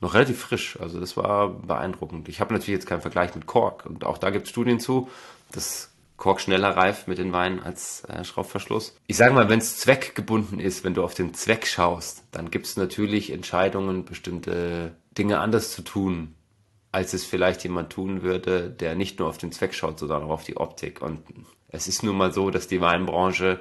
noch 0.00 0.14
relativ 0.14 0.40
frisch. 0.40 0.78
Also 0.80 1.00
das 1.00 1.16
war 1.16 1.48
beeindruckend. 1.48 2.28
Ich 2.28 2.40
habe 2.40 2.52
natürlich 2.52 2.78
jetzt 2.78 2.86
keinen 2.86 3.00
Vergleich 3.00 3.34
mit 3.34 3.46
Kork 3.46 3.86
und 3.86 4.04
auch 4.04 4.18
da 4.18 4.30
gibt 4.30 4.44
es 4.44 4.50
Studien 4.50 4.78
zu. 4.78 5.08
Das 5.50 5.90
Kork 6.16 6.40
schneller 6.40 6.76
reift 6.76 7.08
mit 7.08 7.18
den 7.18 7.32
Weinen 7.32 7.60
als 7.60 8.04
äh, 8.04 8.22
Schraubverschluss. 8.24 8.96
Ich 9.08 9.16
sage 9.16 9.34
mal, 9.34 9.48
wenn 9.48 9.58
es 9.58 9.78
zweckgebunden 9.78 10.60
ist, 10.60 10.84
wenn 10.84 10.94
du 10.94 11.02
auf 11.02 11.14
den 11.14 11.34
Zweck 11.34 11.66
schaust, 11.66 12.22
dann 12.30 12.50
gibt 12.50 12.66
es 12.66 12.76
natürlich 12.76 13.32
Entscheidungen, 13.32 14.04
bestimmte 14.04 14.94
Dinge 15.18 15.40
anders 15.40 15.72
zu 15.72 15.82
tun, 15.82 16.34
als 16.92 17.12
es 17.12 17.24
vielleicht 17.24 17.64
jemand 17.64 17.90
tun 17.90 18.22
würde, 18.22 18.70
der 18.70 18.94
nicht 18.94 19.18
nur 19.18 19.28
auf 19.28 19.38
den 19.38 19.50
Zweck 19.50 19.74
schaut, 19.74 19.98
sondern 19.98 20.22
auch 20.22 20.30
auf 20.30 20.44
die 20.44 20.56
Optik. 20.56 21.02
Und 21.02 21.22
es 21.68 21.88
ist 21.88 22.04
nun 22.04 22.16
mal 22.16 22.32
so, 22.32 22.50
dass 22.50 22.68
die 22.68 22.80
Weinbranche 22.80 23.60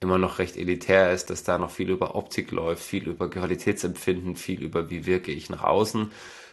immer 0.00 0.18
noch 0.18 0.38
recht 0.38 0.56
elitär 0.56 1.12
ist, 1.12 1.30
dass 1.30 1.44
da 1.44 1.58
noch 1.58 1.70
viel 1.70 1.90
über 1.90 2.14
Optik 2.14 2.50
läuft, 2.50 2.82
viel 2.82 3.06
über 3.06 3.28
Qualitätsempfinden, 3.28 4.34
viel 4.34 4.62
über 4.62 4.90
wie 4.90 5.06
wirke 5.06 5.30
ich 5.30 5.50
nach 5.50 5.62
außen. 5.62 6.10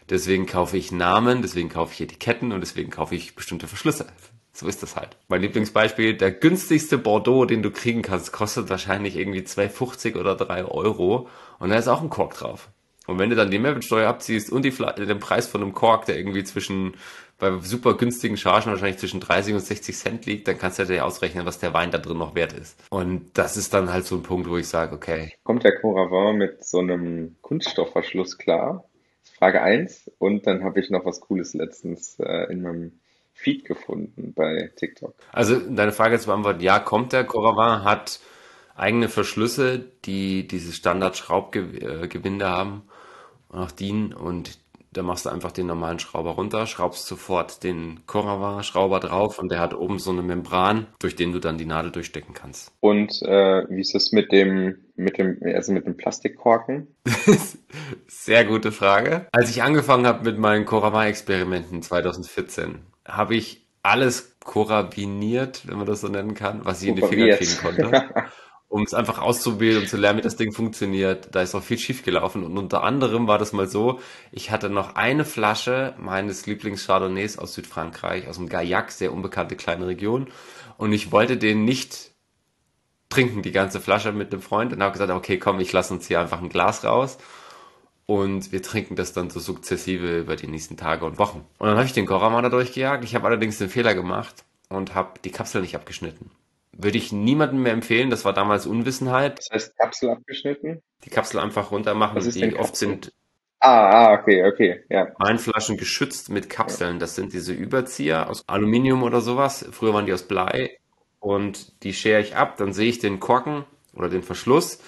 Deswegen 0.10 0.46
kaufe 0.46 0.78
ich 0.78 0.92
Namen, 0.92 1.42
deswegen 1.42 1.70
kaufe 1.70 1.94
ich 1.94 2.02
Etiketten 2.02 2.52
und 2.52 2.62
deswegen 2.62 2.90
kaufe 2.90 3.16
ich 3.16 3.36
bestimmte 3.36 3.68
Verschlüsse. 3.68 4.08
So 4.54 4.68
ist 4.68 4.84
das 4.84 4.96
halt. 4.96 5.18
Mein 5.28 5.42
Lieblingsbeispiel, 5.42 6.16
der 6.16 6.32
günstigste 6.32 6.98
Bordeaux, 6.98 7.46
den 7.46 7.62
du 7.62 7.72
kriegen 7.72 8.02
kannst, 8.02 8.32
kostet 8.32 8.70
wahrscheinlich 8.70 9.16
irgendwie 9.16 9.42
2,50 9.42 10.18
oder 10.18 10.36
3 10.36 10.66
Euro 10.66 11.30
und 11.60 11.70
da 11.70 11.78
ist 11.78 11.88
auch 11.88 12.02
ein 12.02 12.10
Kork 12.10 12.34
drauf. 12.34 12.70
Und 13.06 13.20
wenn 13.20 13.30
du 13.30 13.38
dann 13.38 13.52
die 13.52 13.60
Mehrwertsteuer 13.60 14.10
abziehst 14.10 14.52
und 14.52 14.64
die, 14.64 14.72
den 14.72 15.20
Preis 15.20 15.48
von 15.48 15.62
einem 15.62 15.74
Kork, 15.74 16.06
der 16.06 16.18
irgendwie 16.18 16.44
zwischen, 16.44 16.96
bei 17.38 17.60
super 17.60 17.96
günstigen 17.96 18.38
Chargen 18.38 18.72
wahrscheinlich 18.72 18.98
zwischen 18.98 19.20
30 19.20 19.54
und 19.54 19.60
60 19.60 19.96
Cent 19.96 20.26
liegt, 20.26 20.48
dann 20.48 20.58
kannst 20.58 20.80
du 20.80 20.86
dir 20.86 21.06
ausrechnen, 21.06 21.46
was 21.46 21.60
der 21.60 21.74
Wein 21.74 21.92
da 21.92 21.98
drin 21.98 22.18
noch 22.18 22.36
wert 22.36 22.54
ist. 22.54 22.80
Und 22.90 23.38
das 23.38 23.58
ist 23.58 23.74
dann 23.74 23.92
halt 23.92 24.06
so 24.06 24.16
ein 24.16 24.24
Punkt, 24.24 24.50
wo 24.50 24.58
ich 24.58 24.68
sage, 24.68 24.96
okay. 24.96 25.34
Kommt 25.44 25.64
der 25.64 25.80
Coravin 25.80 26.38
mit 26.38 26.66
so 26.66 26.80
einem 26.80 27.36
Kunststoffverschluss 27.42 28.38
klar? 28.38 28.86
Frage 29.38 29.62
eins 29.62 30.10
Und 30.18 30.48
dann 30.48 30.64
habe 30.64 30.80
ich 30.80 30.90
noch 30.90 31.06
was 31.06 31.22
Cooles 31.22 31.54
letztens 31.54 32.20
äh, 32.20 32.52
in 32.52 32.64
meinem 32.64 33.00
Feed 33.34 33.66
gefunden 33.66 34.34
bei 34.34 34.72
TikTok. 34.76 35.14
Also 35.32 35.60
deine 35.60 35.92
Frage 35.92 36.18
zu 36.18 36.28
beantworten, 36.28 36.62
ja, 36.62 36.80
kommt 36.80 37.14
der 37.14 37.24
Coravin, 37.24 37.84
hat 37.84 38.20
eigene 38.76 39.10
Verschlüsse, 39.10 39.86
die 40.06 40.48
dieses 40.48 40.76
Standard-Schraubgewinde 40.76 42.48
haben 42.48 42.84
und 43.50 43.60
auch 43.60 43.72
dienen 43.72 44.14
und 44.14 44.60
da 44.98 45.04
machst 45.04 45.26
du 45.26 45.30
einfach 45.30 45.52
den 45.52 45.68
normalen 45.68 46.00
Schrauber 46.00 46.32
runter, 46.32 46.66
schraubst 46.66 47.06
sofort 47.06 47.64
den 47.64 48.02
Coravin-Schrauber 48.08 49.00
drauf 49.00 49.40
und 49.40 49.50
der 49.52 49.60
hat 49.60 49.74
oben 49.74 50.00
so 50.00 50.12
eine 50.12 50.24
Membran, 50.24 50.88
durch 51.00 51.16
den 51.16 51.32
du 51.32 51.40
dann 51.40 51.58
die 51.58 51.66
Nadel 51.66 51.92
durchstecken 51.92 52.34
kannst. 52.34 52.72
Und 52.80 53.22
äh, 53.22 53.64
wie 53.70 53.82
ist 53.82 53.96
es 53.96 54.12
mit 54.12 54.32
dem, 54.32 54.80
mit 54.96 55.18
dem, 55.18 55.40
also 55.44 55.72
mit 55.72 55.86
dem 55.86 55.96
Plastikkorken? 55.96 56.88
Sehr 58.08 58.46
gute 58.46 58.72
Frage. 58.72 59.28
Als 59.32 59.50
ich 59.50 59.64
angefangen 59.64 60.08
habe 60.08 60.26
mit 60.30 60.40
meinen 60.40 60.66
Coravin-Experimenten 60.66 61.82
2014, 61.82 62.80
habe 63.06 63.36
ich 63.36 63.68
alles 63.84 64.36
korabiniert, 64.44 65.68
wenn 65.68 65.78
man 65.78 65.86
das 65.86 66.02
so 66.02 66.08
nennen 66.08 66.34
kann, 66.34 66.66
was 66.66 66.82
ich 66.82 66.90
in 66.90 66.96
die 66.96 67.04
Finger 67.04 67.36
kriegen 67.36 67.58
konnte. 67.62 68.10
um 68.70 68.84
es 68.84 68.94
einfach 68.94 69.20
auszuwählen, 69.20 69.84
um 69.84 69.88
zu 69.88 69.98
lernen, 69.98 70.20
wie 70.20 70.24
das 70.24 70.36
Ding 70.36 70.52
funktioniert. 70.52 71.30
Da 71.34 71.42
ist 71.42 71.56
auch 71.56 71.64
viel 71.64 71.78
schief 71.78 72.04
gelaufen. 72.04 72.44
Und 72.44 72.58
unter 72.58 72.84
anderem 72.84 73.28
war 73.28 73.38
das 73.38 73.54
mal 73.54 73.68
so, 73.68 74.00
ich 74.32 74.52
hatte 74.52 74.70
noch 74.70 74.96
eine 74.96 75.24
Flasche 75.26 75.94
meines 75.98 76.46
Lieblings-Chardonnays 76.46 77.38
aus 77.38 77.54
Südfrankreich, 77.54 78.28
aus 78.28 78.38
dem 78.38 78.50
Gaillac, 78.50 78.92
sehr 78.92 79.14
unbekannte 79.14 79.56
kleine 79.56 79.88
Region. 79.88 80.28
Und 80.78 80.92
ich 80.92 81.12
wollte 81.12 81.38
den 81.38 81.64
nicht 81.64 82.12
trinken, 83.10 83.42
die 83.42 83.54
ganze 83.54 83.80
Flasche 83.80 84.12
mit 84.12 84.34
einem 84.34 84.42
Freund. 84.42 84.74
Und 84.74 84.84
habe 84.84 84.94
gesagt, 84.94 85.12
okay, 85.12 85.38
komm, 85.38 85.60
ich 85.62 85.72
lasse 85.72 85.94
uns 85.94 86.08
hier 86.08 86.20
einfach 86.20 86.42
ein 86.42 86.50
Glas 86.50 86.84
raus. 86.84 87.18
Und 88.06 88.52
wir 88.52 88.62
trinken 88.62 88.96
das 88.96 89.14
dann 89.14 89.30
so 89.30 89.40
sukzessive 89.40 90.20
über 90.20 90.36
die 90.36 90.48
nächsten 90.48 90.78
Tage 90.78 91.06
und 91.06 91.20
Wochen. 91.20 91.46
Und 91.58 91.68
dann 91.68 91.78
habe 91.78 91.86
ich 91.86 91.94
den 91.94 92.06
Gorama 92.06 92.48
durchgejagt. 92.50 93.04
Ich 93.04 93.16
habe 93.16 93.28
allerdings 93.28 93.58
den 93.58 93.70
Fehler 93.70 93.94
gemacht 93.94 94.46
und 94.70 94.94
habe 94.94 95.20
die 95.24 95.32
Kapsel 95.32 95.62
nicht 95.62 95.76
abgeschnitten. 95.76 96.32
Würde 96.80 96.98
ich 96.98 97.12
niemandem 97.12 97.64
mehr 97.64 97.74
empfehlen. 97.74 98.10
Das 98.10 98.24
war 98.24 98.34
damals 98.34 98.68
Unwissenheit. 98.68 99.40
Das 99.40 99.50
heißt 99.52 99.78
Kapsel 99.78 100.12
abgeschnitten? 100.12 100.82
Die 101.04 101.10
Kapsel 101.10 101.40
einfach 101.40 101.72
runter 101.72 101.96
machen. 101.96 102.22
Die 102.32 102.56
oft 102.56 102.76
sind 102.76 103.12
Ah, 103.60 103.90
ah, 103.90 104.14
okay, 104.14 104.46
okay, 104.46 104.84
ja. 104.88 105.08
Weinflaschen 105.18 105.78
geschützt 105.78 106.30
mit 106.30 106.48
Kapseln. 106.48 107.00
Das 107.00 107.16
sind 107.16 107.34
diese 107.34 107.54
Überzieher 107.54 108.30
aus 108.30 108.44
Aluminium 108.48 109.02
oder 109.02 109.20
sowas. 109.20 109.66
Früher 109.72 109.96
waren 109.96 110.06
die 110.06 110.14
aus 110.14 110.24
Blei. 110.24 110.78
Und 111.20 111.84
die 111.84 111.94
schere 111.94 112.22
ich 112.22 112.36
ab, 112.36 112.58
dann 112.58 112.72
sehe 112.72 112.90
ich 112.90 113.00
den 113.00 113.20
Korken 113.20 113.66
oder 113.96 114.10
den 114.10 114.22
Verschluss. 114.22 114.80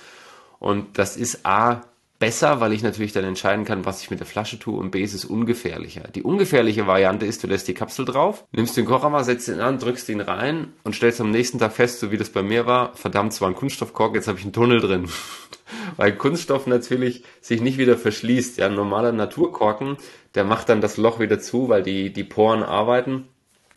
Und 0.59 0.99
das 0.99 1.17
ist 1.17 1.45
A, 1.47 1.81
besser, 2.19 2.59
weil 2.59 2.73
ich 2.73 2.83
natürlich 2.83 3.13
dann 3.13 3.23
entscheiden 3.23 3.65
kann, 3.65 3.85
was 3.85 4.01
ich 4.01 4.11
mit 4.11 4.19
der 4.19 4.27
Flasche 4.27 4.59
tue 4.59 4.77
und 4.77 4.91
B 4.91 5.01
ist 5.01 5.13
es 5.13 5.25
ungefährlicher. 5.25 6.03
Die 6.13 6.21
ungefährliche 6.21 6.85
Variante 6.85 7.25
ist, 7.25 7.41
du 7.43 7.47
lässt 7.47 7.67
die 7.67 7.73
Kapsel 7.73 8.05
drauf, 8.05 8.43
nimmst 8.51 8.75
den 8.77 8.85
Kocher 8.85 9.23
setzt 9.23 9.47
ihn 9.47 9.61
an, 9.61 9.79
drückst 9.79 10.09
ihn 10.09 10.21
rein 10.21 10.73
und 10.83 10.95
stellst 10.95 11.21
am 11.21 11.31
nächsten 11.31 11.59
Tag 11.59 11.71
fest, 11.71 11.99
so 11.99 12.11
wie 12.11 12.17
das 12.17 12.29
bei 12.29 12.43
mir 12.43 12.65
war, 12.65 12.93
verdammt, 12.95 13.33
es 13.33 13.41
war 13.41 13.47
ein 13.47 13.55
Kunststoffkork, 13.55 14.15
jetzt 14.15 14.27
habe 14.27 14.37
ich 14.37 14.43
einen 14.43 14.53
Tunnel 14.53 14.81
drin. 14.81 15.09
weil 15.97 16.15
Kunststoff 16.15 16.67
natürlich 16.67 17.23
sich 17.41 17.61
nicht 17.61 17.77
wieder 17.77 17.97
verschließt. 17.97 18.57
Ja, 18.57 18.67
ein 18.67 18.75
normaler 18.75 19.11
Naturkorken, 19.11 19.97
der 20.35 20.43
macht 20.43 20.69
dann 20.69 20.81
das 20.81 20.97
Loch 20.97 21.19
wieder 21.19 21.39
zu, 21.39 21.69
weil 21.69 21.83
die, 21.83 22.11
die 22.11 22.23
Poren 22.23 22.63
arbeiten 22.63 23.27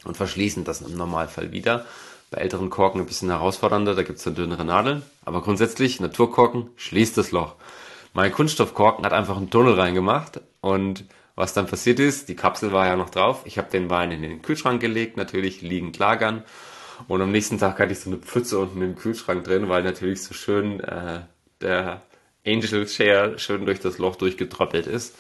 und 0.05 0.17
verschließen 0.17 0.65
das 0.65 0.81
im 0.83 0.97
Normalfall 0.97 1.53
wieder. 1.53 1.85
Bei 2.31 2.39
älteren 2.39 2.71
Korken 2.71 3.01
ein 3.01 3.07
bisschen 3.07 3.29
herausfordernder, 3.29 3.95
da 3.95 4.03
gibt 4.03 4.19
es 4.19 4.25
dann 4.25 4.35
dünnere 4.35 4.65
Nadeln. 4.65 5.03
Aber 5.25 5.43
grundsätzlich, 5.43 6.01
Naturkorken 6.01 6.71
schließt 6.77 7.17
das 7.19 7.31
Loch. 7.31 7.57
Mein 8.15 8.33
Kunststoffkorken 8.33 9.05
hat 9.05 9.13
einfach 9.13 9.37
einen 9.37 9.51
Tunnel 9.51 9.75
reingemacht 9.75 10.41
und 10.61 11.05
was 11.35 11.55
dann 11.55 11.67
passiert 11.67 11.99
ist, 11.99 12.29
die 12.29 12.37
Kapsel 12.37 12.73
war 12.73 12.87
ja 12.87 12.97
noch 12.97 13.09
drauf. 13.09 13.43
Ich 13.47 13.57
habe 13.57 13.71
den 13.71 13.89
Wein 13.89 14.11
in 14.11 14.21
den 14.21 14.43
Kühlschrank 14.43 14.81
gelegt, 14.81 15.17
natürlich 15.17 15.63
liegend 15.63 15.99
lagern. 15.99 16.45
Und 17.09 17.23
am 17.23 17.33
nächsten 17.33 17.59
Tag 17.59 17.79
hatte 17.79 17.93
ich 17.93 18.01
so 18.01 18.11
eine 18.11 18.19
Pfütze 18.19 18.59
unten 18.59 18.83
im 18.83 18.97
Kühlschrank 18.97 19.45
drin, 19.45 19.69
weil 19.69 19.83
natürlich 19.83 20.23
so 20.23 20.35
schön 20.35 20.81
äh, 20.81 21.23
der 21.63 22.03
Angel 22.47 22.87
Share 22.87 23.39
schön 23.39 23.65
durch 23.65 23.81
das 23.81 23.99
Loch 23.99 24.17
durchgetroppelt 24.17 24.87
ist. 24.87 25.17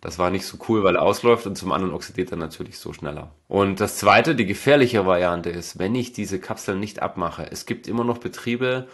Das 0.00 0.18
war 0.18 0.30
nicht 0.30 0.44
so 0.44 0.58
cool, 0.68 0.84
weil 0.84 0.96
er 0.96 1.02
ausläuft 1.02 1.46
und 1.46 1.56
zum 1.56 1.72
anderen 1.72 1.94
oxidiert 1.94 2.30
er 2.30 2.36
natürlich 2.36 2.78
so 2.78 2.92
schneller. 2.92 3.32
Und 3.48 3.80
das 3.80 3.96
zweite, 3.96 4.34
die 4.34 4.46
gefährliche 4.46 5.06
Variante 5.06 5.50
ist, 5.50 5.78
wenn 5.78 5.94
ich 5.94 6.12
diese 6.12 6.38
Kapsel 6.40 6.76
nicht 6.76 7.00
abmache. 7.00 7.48
Es 7.50 7.66
gibt 7.66 7.88
immer 7.88 8.04
noch 8.04 8.18
Betriebe, 8.18 8.88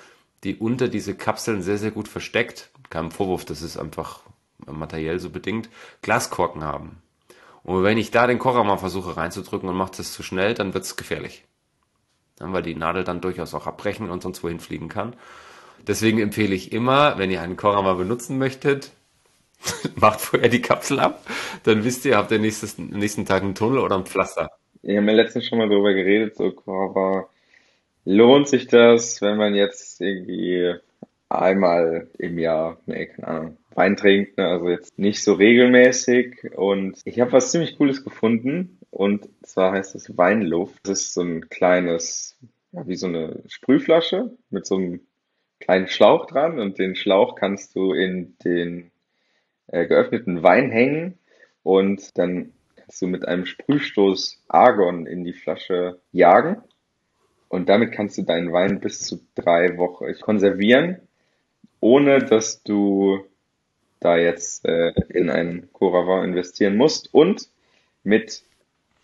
die 0.45 0.57
unter 0.57 0.89
diese 0.89 1.15
Kapseln 1.15 1.63
sehr, 1.63 1.79
sehr 1.79 1.91
gut 1.91 2.09
versteckt, 2.09 2.71
kein 2.91 3.11
Vorwurf, 3.11 3.45
das 3.45 3.63
ist 3.63 3.77
einfach 3.77 4.21
materiell 4.67 5.19
so 5.19 5.31
bedingt, 5.31 5.69
Glaskorken 6.03 6.63
haben. 6.63 7.03
Und 7.63 7.83
wenn 7.83 7.99
ich 7.99 8.11
da 8.11 8.27
den 8.27 8.39
Kocher 8.39 8.63
mal 8.65 8.77
versuche 8.77 9.17
reinzudrücken 9.17 9.69
und 9.69 9.77
macht 9.77 9.99
das 9.99 10.13
zu 10.13 10.23
schnell, 10.23 10.55
dann 10.55 10.75
wird 10.75 10.85
es 10.85 10.97
gefährlich. 10.97 11.45
Ja, 12.41 12.53
weil 12.53 12.63
die 12.63 12.75
Nadel 12.75 13.05
dann 13.05 13.21
durchaus 13.21 13.55
auch 13.55 13.67
abbrechen 13.67 14.11
und 14.11 14.23
sonst 14.23 14.43
wohin 14.43 14.61
fliegen 14.61 14.89
kann. 14.89 15.17
Deswegen 15.87 16.19
empfehle 16.19 16.55
ich 16.55 16.73
immer, 16.73 17.19
wenn 17.19 17.31
ihr 17.31 17.43
einen 17.43 17.57
Kocher 17.57 17.83
mal 17.83 17.95
benutzen 17.95 18.39
möchtet, 18.39 18.93
macht 19.95 20.21
vorher 20.21 20.49
die 20.49 20.63
Kapsel 20.63 21.01
ab, 21.01 21.23
dann 21.63 21.85
wisst 21.85 22.05
ihr, 22.05 22.17
habt 22.17 22.31
ihr 22.31 22.39
nächstes, 22.39 22.79
nächsten 22.79 23.25
Tag 23.25 23.43
einen 23.43 23.55
Tunnel 23.55 23.79
oder 23.79 23.97
ein 23.97 24.07
Pflaster. 24.07 24.51
Wir 24.83 24.99
haben 24.99 25.09
ja 25.09 25.15
letztens 25.15 25.47
schon 25.47 25.59
mal 25.59 25.69
darüber 25.69 25.95
geredet, 25.95 26.37
so 26.37 26.51
Kocher 26.51 27.29
Lohnt 28.07 28.49
sich 28.49 28.67
das, 28.67 29.23
wenn 29.23 29.39
man 29.39 29.55
jetzt 29.55 30.03
irgendwie 30.03 30.75
einmal 31.41 32.09
im 32.19 32.39
Jahr, 32.39 32.79
nee, 32.87 33.07
keine 33.07 33.29
Ahnung, 33.29 33.57
Wein 33.75 33.97
trinkt, 33.97 34.39
ne? 34.39 34.47
also 34.47 34.69
jetzt 34.69 34.99
nicht 34.99 35.23
so 35.23 35.35
regelmäßig. 35.35 36.53
Und 36.57 37.01
ich 37.05 37.21
habe 37.21 37.33
was 37.33 37.51
ziemlich 37.51 37.77
Cooles 37.77 38.05
gefunden 38.05 38.79
und 38.91 39.29
zwar 39.43 39.73
heißt 39.73 39.95
es 39.95 40.17
Weinluft. 40.17 40.87
Das 40.87 41.01
ist 41.01 41.15
so 41.15 41.23
ein 41.23 41.49
kleines, 41.49 42.39
ja, 42.73 42.87
wie 42.87 42.97
so 42.97 43.07
eine 43.07 43.43
Sprühflasche 43.49 44.37
mit 44.51 44.67
so 44.67 44.77
einem 44.77 45.01
kleinen 45.61 45.89
Schlauch 45.89 46.27
dran 46.27 46.59
und 46.59 46.79
den 46.79 46.95
Schlauch 46.95 47.35
kannst 47.37 47.75
du 47.75 47.93
in 47.93 48.37
den 48.45 48.91
äh, 49.69 49.87
geöffneten 49.87 50.43
Wein 50.43 50.71
hängen 50.71 51.19
und 51.63 52.17
dann 52.19 52.53
kannst 52.77 53.01
du 53.03 53.07
mit 53.07 53.27
einem 53.27 53.47
Sprühstoß 53.47 54.45
Argon 54.49 55.07
in 55.07 55.25
die 55.25 55.33
Flasche 55.33 56.01
jagen 56.13 56.63
und 57.49 57.69
damit 57.69 57.93
kannst 57.93 58.19
du 58.19 58.23
deinen 58.23 58.53
Wein 58.53 58.81
bis 58.81 59.01
zu 59.01 59.21
drei 59.35 59.79
Wochen 59.79 60.13
konservieren, 60.21 61.01
ohne 61.85 62.21
dass 62.21 62.63
du 62.63 63.27
da 64.01 64.17
jetzt 64.17 64.65
äh, 64.65 64.95
in 65.11 65.29
einen 65.29 65.71
Coravin 65.75 66.31
investieren 66.31 66.79
musst 66.79 67.13
und 67.13 67.51
mit 68.03 68.43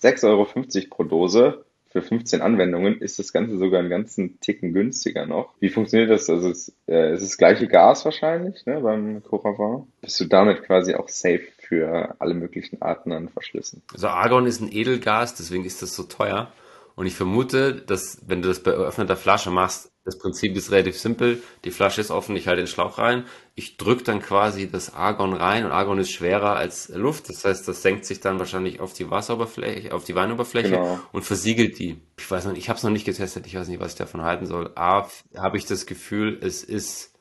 6,50 0.02 0.24
Euro 0.24 0.46
pro 0.88 1.04
Dose 1.04 1.64
für 1.90 2.00
15 2.00 2.40
Anwendungen 2.40 2.98
ist 3.02 3.18
das 3.18 3.34
Ganze 3.34 3.58
sogar 3.58 3.80
einen 3.80 3.90
ganzen 3.90 4.40
Ticken 4.40 4.72
günstiger 4.72 5.26
noch. 5.26 5.52
Wie 5.60 5.68
funktioniert 5.68 6.10
das? 6.10 6.30
Also 6.30 6.48
es, 6.48 6.72
äh, 6.86 7.10
es 7.10 7.20
ist 7.20 7.32
das 7.32 7.38
gleiche 7.38 7.68
Gas 7.68 8.06
wahrscheinlich 8.06 8.64
ne, 8.64 8.80
beim 8.80 9.22
Coravin. 9.24 9.86
Bist 10.00 10.18
du 10.18 10.24
damit 10.24 10.62
quasi 10.62 10.94
auch 10.94 11.08
safe 11.08 11.48
für 11.58 12.14
alle 12.18 12.32
möglichen 12.32 12.80
Arten 12.80 13.12
an 13.12 13.28
Verschlüssen? 13.28 13.82
Also 13.92 14.08
Argon 14.08 14.46
ist 14.46 14.62
ein 14.62 14.72
Edelgas, 14.72 15.34
deswegen 15.34 15.66
ist 15.66 15.82
das 15.82 15.94
so 15.94 16.04
teuer. 16.04 16.50
Und 16.94 17.04
ich 17.04 17.14
vermute, 17.14 17.74
dass 17.74 18.22
wenn 18.26 18.40
du 18.40 18.48
das 18.48 18.62
bei 18.62 18.70
eröffneter 18.70 19.16
Flasche 19.16 19.50
machst, 19.50 19.90
das 20.10 20.18
Prinzip 20.18 20.56
ist 20.56 20.72
relativ 20.72 20.98
simpel. 20.98 21.40
Die 21.64 21.70
Flasche 21.70 22.00
ist 22.00 22.10
offen, 22.10 22.34
ich 22.34 22.48
halte 22.48 22.62
den 22.62 22.66
Schlauch 22.66 22.98
rein, 22.98 23.24
ich 23.54 23.76
drücke 23.76 24.02
dann 24.02 24.20
quasi 24.20 24.68
das 24.68 24.92
Argon 24.92 25.34
rein 25.34 25.64
und 25.64 25.70
Argon 25.70 25.98
ist 25.98 26.10
schwerer 26.10 26.56
als 26.56 26.88
Luft. 26.88 27.28
Das 27.28 27.44
heißt, 27.44 27.68
das 27.68 27.82
senkt 27.82 28.04
sich 28.04 28.18
dann 28.18 28.40
wahrscheinlich 28.40 28.80
auf 28.80 28.92
die 28.92 29.08
Wasseroberfläche, 29.08 29.94
auf 29.94 30.02
die 30.02 30.16
Weinoberfläche 30.16 30.70
genau. 30.70 30.98
und 31.12 31.22
versiegelt 31.22 31.78
die. 31.78 32.00
Ich 32.18 32.28
weiß 32.28 32.46
noch, 32.46 32.54
ich 32.54 32.68
habe 32.68 32.76
es 32.76 32.82
noch 32.82 32.90
nicht 32.90 33.04
getestet, 33.04 33.46
ich 33.46 33.54
weiß 33.54 33.68
nicht, 33.68 33.78
was 33.78 33.92
ich 33.92 33.98
davon 33.98 34.22
halten 34.22 34.46
soll. 34.46 34.72
A, 34.74 35.06
habe 35.36 35.56
ich 35.56 35.64
das 35.64 35.86
Gefühl, 35.86 36.38
es 36.42 36.64
ist 36.64 37.14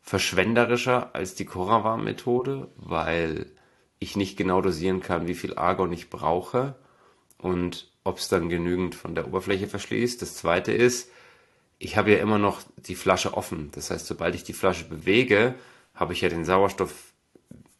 verschwenderischer 0.00 1.12
als 1.12 1.34
die 1.34 1.44
Coravan-Methode, 1.44 2.68
weil 2.76 3.46
ich 3.98 4.14
nicht 4.14 4.36
genau 4.36 4.60
dosieren 4.60 5.00
kann, 5.00 5.26
wie 5.26 5.34
viel 5.34 5.56
Argon 5.56 5.92
ich 5.92 6.08
brauche 6.08 6.76
und 7.38 7.90
ob 8.04 8.18
es 8.18 8.28
dann 8.28 8.48
genügend 8.48 8.94
von 8.94 9.16
der 9.16 9.26
Oberfläche 9.26 9.66
verschließt. 9.66 10.22
Das 10.22 10.36
zweite 10.36 10.70
ist, 10.70 11.10
ich 11.78 11.96
habe 11.96 12.12
ja 12.12 12.18
immer 12.18 12.38
noch 12.38 12.60
die 12.76 12.94
Flasche 12.94 13.34
offen. 13.34 13.70
Das 13.74 13.90
heißt, 13.90 14.06
sobald 14.06 14.34
ich 14.34 14.44
die 14.44 14.52
Flasche 14.52 14.86
bewege, 14.86 15.54
habe 15.94 16.12
ich 16.12 16.20
ja 16.20 16.28
den 16.28 16.44
Sauerstoff 16.44 17.12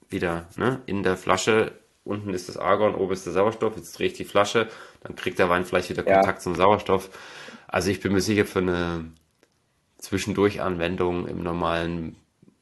wieder 0.09 0.49
ne, 0.57 0.83
in 0.87 1.03
der 1.03 1.17
Flasche. 1.17 1.73
Unten 2.05 2.35
ist 2.35 2.49
das 2.49 2.57
Argon, 2.57 2.95
oben 2.95 3.13
ist 3.13 3.27
der 3.27 3.33
Sauerstoff. 3.33 3.77
Jetzt 3.77 3.99
drehe 3.99 4.09
ich 4.09 4.13
die 4.13 4.25
Flasche, 4.25 4.69
dann 5.03 5.17
kriegt 5.17 5.39
der 5.39 5.49
Wein 5.49 5.65
vielleicht 5.65 5.91
wieder 5.91 6.03
Kontakt 6.03 6.39
ja. 6.39 6.43
zum 6.43 6.55
Sauerstoff. 6.55 7.11
Also 7.67 7.91
ich 7.91 8.01
bin 8.01 8.13
mir 8.13 8.21
sicher, 8.21 8.45
für 8.45 8.61
eine 8.61 9.07
Zwischendurch-Anwendung 9.99 11.27
im 11.27 11.43
normalen 11.43 12.17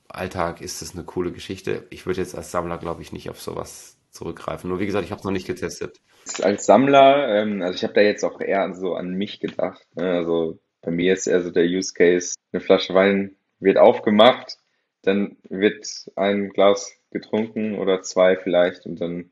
Alltag 0.09 0.61
ist 0.61 0.81
das 0.81 0.95
eine 0.95 1.05
coole 1.05 1.33
Geschichte. 1.33 1.87
Ich 1.91 2.07
würde 2.07 2.21
jetzt 2.21 2.35
als 2.35 2.53
Sammler, 2.53 2.79
glaube 2.79 3.03
ich, 3.03 3.13
nicht 3.13 3.29
auf 3.29 3.41
sowas 3.41 3.99
zurückgreifen. 4.11 4.71
Nur 4.71 4.79
wie 4.79 4.87
gesagt, 4.87 5.05
ich 5.05 5.11
habe 5.11 5.19
es 5.19 5.25
noch 5.25 5.33
nicht 5.33 5.47
getestet. 5.47 6.01
Als 6.41 6.65
Sammler, 6.65 7.29
ähm, 7.29 7.61
also 7.61 7.75
ich 7.75 7.83
habe 7.83 7.93
da 7.93 8.01
jetzt 8.01 8.25
auch 8.25 8.41
eher 8.41 8.73
so 8.75 8.95
an 8.95 9.11
mich 9.11 9.41
gedacht. 9.41 9.85
Ne? 9.95 10.11
Also 10.11 10.59
bei 10.85 10.91
mir 10.91 11.13
ist 11.13 11.27
eher 11.27 11.43
so 11.43 11.51
der 11.51 11.65
Use 11.65 11.93
Case, 11.95 12.35
eine 12.53 12.61
Flasche 12.61 12.95
Wein 12.95 13.37
wird 13.61 13.79
aufgemacht, 13.79 14.59
dann 15.03 15.37
wird 15.49 15.87
ein 16.17 16.51
Glas 16.51 16.93
getrunken 17.11 17.79
oder 17.79 18.03
zwei 18.03 18.37
vielleicht 18.37 18.87
und 18.87 19.01
dann 19.01 19.31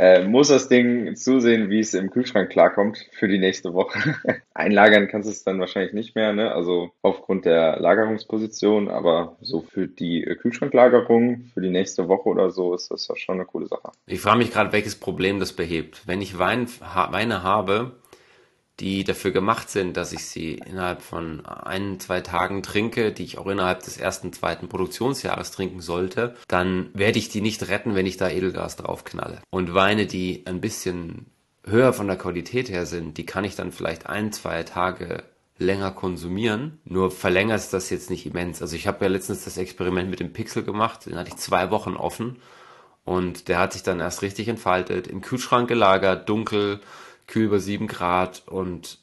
äh, 0.00 0.24
muss 0.24 0.48
das 0.48 0.68
Ding 0.68 1.14
zusehen, 1.14 1.68
wie 1.68 1.78
es 1.78 1.92
im 1.92 2.10
Kühlschrank 2.10 2.48
klarkommt 2.48 3.06
für 3.12 3.28
die 3.28 3.38
nächste 3.38 3.74
Woche. 3.74 4.16
Einlagern 4.54 5.08
kannst 5.08 5.28
du 5.28 5.32
es 5.32 5.44
dann 5.44 5.60
wahrscheinlich 5.60 5.92
nicht 5.92 6.14
mehr, 6.14 6.32
ne? 6.32 6.52
also 6.52 6.92
aufgrund 7.02 7.44
der 7.44 7.78
Lagerungsposition, 7.78 8.88
aber 8.88 9.36
so 9.42 9.60
für 9.60 9.88
die 9.88 10.22
Kühlschranklagerung 10.40 11.50
für 11.52 11.60
die 11.60 11.68
nächste 11.68 12.08
Woche 12.08 12.30
oder 12.30 12.50
so 12.50 12.74
ist 12.74 12.90
das 12.90 13.10
schon 13.16 13.34
eine 13.34 13.44
coole 13.44 13.66
Sache. 13.66 13.92
Ich 14.06 14.20
frage 14.20 14.38
mich 14.38 14.52
gerade, 14.52 14.72
welches 14.72 14.96
Problem 14.96 15.38
das 15.38 15.52
behebt. 15.52 16.06
Wenn 16.06 16.22
ich 16.22 16.38
Wein, 16.38 16.66
Weine 17.10 17.42
habe, 17.42 17.99
die 18.80 19.04
dafür 19.04 19.30
gemacht 19.30 19.70
sind, 19.70 19.96
dass 19.96 20.12
ich 20.12 20.24
sie 20.24 20.54
innerhalb 20.54 21.02
von 21.02 21.44
ein, 21.46 22.00
zwei 22.00 22.20
Tagen 22.20 22.62
trinke, 22.62 23.12
die 23.12 23.24
ich 23.24 23.38
auch 23.38 23.46
innerhalb 23.46 23.82
des 23.82 23.98
ersten, 23.98 24.32
zweiten 24.32 24.68
Produktionsjahres 24.68 25.50
trinken 25.50 25.80
sollte, 25.80 26.34
dann 26.48 26.90
werde 26.94 27.18
ich 27.18 27.28
die 27.28 27.42
nicht 27.42 27.68
retten, 27.68 27.94
wenn 27.94 28.06
ich 28.06 28.16
da 28.16 28.28
Edelgas 28.28 28.76
draufknalle. 28.76 29.42
Und 29.50 29.74
Weine, 29.74 30.06
die 30.06 30.44
ein 30.46 30.60
bisschen 30.60 31.26
höher 31.64 31.92
von 31.92 32.06
der 32.06 32.16
Qualität 32.16 32.70
her 32.70 32.86
sind, 32.86 33.18
die 33.18 33.26
kann 33.26 33.44
ich 33.44 33.54
dann 33.54 33.70
vielleicht 33.70 34.06
ein, 34.06 34.32
zwei 34.32 34.62
Tage 34.62 35.24
länger 35.58 35.90
konsumieren. 35.90 36.80
Nur 36.84 37.10
verlängert 37.10 37.72
das 37.72 37.90
jetzt 37.90 38.08
nicht 38.08 38.26
immens. 38.26 38.62
Also 38.62 38.76
ich 38.76 38.86
habe 38.86 39.04
ja 39.04 39.10
letztens 39.10 39.44
das 39.44 39.58
Experiment 39.58 40.10
mit 40.10 40.20
dem 40.20 40.32
Pixel 40.32 40.62
gemacht, 40.62 41.06
den 41.06 41.16
hatte 41.16 41.28
ich 41.28 41.36
zwei 41.36 41.70
Wochen 41.70 41.96
offen 41.96 42.36
und 43.04 43.48
der 43.48 43.58
hat 43.58 43.72
sich 43.72 43.82
dann 43.82 44.00
erst 44.00 44.22
richtig 44.22 44.48
entfaltet, 44.48 45.06
im 45.06 45.20
Kühlschrank 45.20 45.68
gelagert, 45.68 46.28
dunkel, 46.28 46.80
kühl 47.30 47.44
über 47.44 47.60
7 47.60 47.86
Grad 47.86 48.42
und 48.46 48.98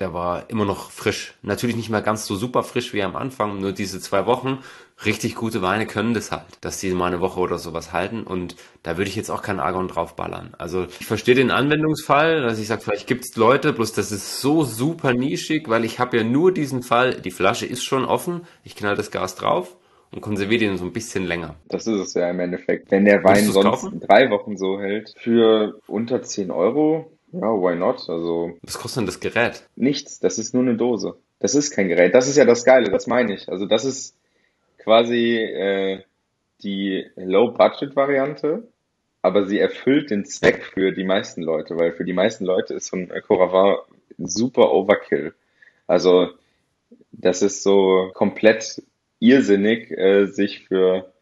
der 0.00 0.12
war 0.14 0.48
immer 0.48 0.64
noch 0.64 0.90
frisch. 0.90 1.34
Natürlich 1.42 1.76
nicht 1.76 1.90
mehr 1.90 2.02
ganz 2.02 2.26
so 2.26 2.34
super 2.34 2.62
frisch 2.62 2.92
wie 2.94 3.02
am 3.02 3.16
Anfang, 3.16 3.60
nur 3.60 3.72
diese 3.72 4.00
zwei 4.00 4.26
Wochen. 4.26 4.58
Richtig 5.04 5.34
gute 5.34 5.62
Weine 5.62 5.86
können 5.86 6.14
das 6.14 6.32
halt, 6.32 6.44
dass 6.62 6.80
die 6.80 6.90
mal 6.90 7.06
eine 7.06 7.20
Woche 7.20 7.40
oder 7.40 7.58
sowas 7.58 7.92
halten 7.92 8.22
und 8.22 8.56
da 8.82 8.96
würde 8.96 9.08
ich 9.08 9.16
jetzt 9.16 9.30
auch 9.30 9.42
keinen 9.42 9.60
Argon 9.60 9.88
draufballern. 9.88 10.54
Also 10.58 10.86
ich 10.98 11.06
verstehe 11.06 11.34
den 11.34 11.50
Anwendungsfall, 11.50 12.42
dass 12.42 12.58
ich 12.58 12.66
sage, 12.66 12.82
vielleicht 12.82 13.06
gibt 13.06 13.24
es 13.24 13.36
Leute, 13.36 13.72
bloß 13.72 13.92
das 13.92 14.10
ist 14.10 14.40
so 14.40 14.64
super 14.64 15.14
nischig, 15.14 15.68
weil 15.68 15.84
ich 15.84 15.98
habe 15.98 16.18
ja 16.18 16.24
nur 16.24 16.52
diesen 16.52 16.82
Fall, 16.82 17.14
die 17.14 17.30
Flasche 17.30 17.66
ist 17.66 17.84
schon 17.84 18.04
offen, 18.04 18.42
ich 18.64 18.76
knall 18.76 18.96
das 18.96 19.10
Gas 19.10 19.36
drauf 19.36 19.76
und 20.12 20.20
konserviere 20.20 20.60
den 20.60 20.76
so 20.76 20.84
ein 20.84 20.92
bisschen 20.92 21.24
länger. 21.24 21.56
Das 21.68 21.86
ist 21.86 21.98
es 21.98 22.14
ja 22.14 22.28
im 22.28 22.40
Endeffekt. 22.40 22.90
Wenn 22.90 23.04
der 23.04 23.22
Wein 23.22 23.44
sonst 23.44 23.64
kaufen? 23.64 24.00
drei 24.00 24.30
Wochen 24.30 24.56
so 24.56 24.80
hält, 24.80 25.12
für 25.16 25.80
unter 25.86 26.22
10 26.22 26.50
Euro 26.50 27.12
ja, 27.32 27.40
why 27.40 27.76
not? 27.76 28.08
Also. 28.08 28.52
Was 28.62 28.78
kostet 28.78 29.00
denn 29.00 29.06
das 29.06 29.20
Gerät? 29.20 29.64
Nichts, 29.76 30.20
das 30.20 30.38
ist 30.38 30.54
nur 30.54 30.62
eine 30.62 30.76
Dose. 30.76 31.16
Das 31.38 31.54
ist 31.54 31.70
kein 31.70 31.88
Gerät. 31.88 32.14
Das 32.14 32.28
ist 32.28 32.36
ja 32.36 32.44
das 32.44 32.64
Geile, 32.64 32.90
das 32.90 33.06
meine 33.06 33.34
ich. 33.34 33.48
Also 33.48 33.66
das 33.66 33.84
ist 33.84 34.16
quasi 34.78 35.36
äh, 35.36 36.02
die 36.62 37.06
Low-Budget-Variante, 37.16 38.68
aber 39.22 39.46
sie 39.46 39.58
erfüllt 39.58 40.10
den 40.10 40.24
Zweck 40.24 40.64
für 40.64 40.92
die 40.92 41.04
meisten 41.04 41.42
Leute, 41.42 41.78
weil 41.78 41.92
für 41.92 42.04
die 42.04 42.12
meisten 42.12 42.44
Leute 42.44 42.74
ist 42.74 42.86
so 42.86 42.96
ein 42.96 43.10
Coravin 43.26 43.78
super 44.18 44.72
Overkill. 44.72 45.34
Also 45.86 46.28
das 47.12 47.42
ist 47.42 47.62
so 47.62 48.10
komplett 48.14 48.82
irrsinnig, 49.18 49.90
äh, 49.90 50.26
sich 50.26 50.66
für 50.66 51.12